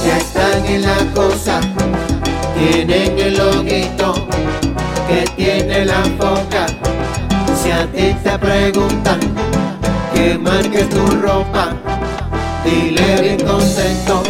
[0.05, 1.59] ya están en la cosa.
[2.55, 4.13] Tienen el loguito
[5.07, 6.67] que tiene la foca.
[7.59, 9.19] Si a ti te preguntan
[10.13, 11.73] que marques tu ropa,
[12.63, 14.21] dile bien contento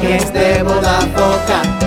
[0.00, 1.83] que es de moda foca.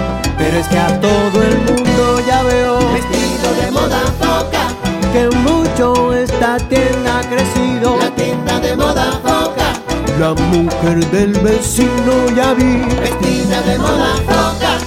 [0.48, 4.70] Pero es que a todo el mundo ya veo Vestido de moda foca,
[5.12, 7.98] que mucho esta tienda ha crecido.
[8.00, 9.74] la tienda de moda foca,
[10.18, 12.78] La mujer del vecino ya vi.
[13.02, 14.78] vestida de moda foca,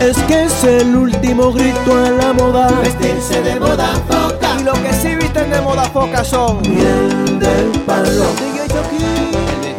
[0.00, 2.68] Es que es el último grito a la moda.
[2.82, 4.56] vestirse de moda foca.
[4.58, 8.24] Y lo que sí visten de moda foca son miel del palo.
[8.40, 9.69] DJ Chucky.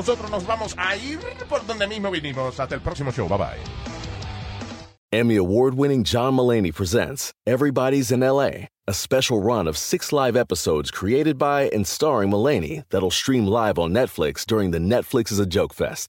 [0.00, 0.30] Nosotros.
[0.30, 1.18] Nos vamos a ir
[1.48, 2.58] por donde mismo vinimos.
[2.58, 3.28] Hasta el próximo show.
[3.28, 3.58] Bye bye.
[5.12, 10.36] Emmy award winning John Mullaney presents Everybody's in LA, a special run of six live
[10.36, 15.40] episodes created by and starring Mullaney that'll stream live on Netflix during the Netflix is
[15.40, 16.08] a Joke Fest.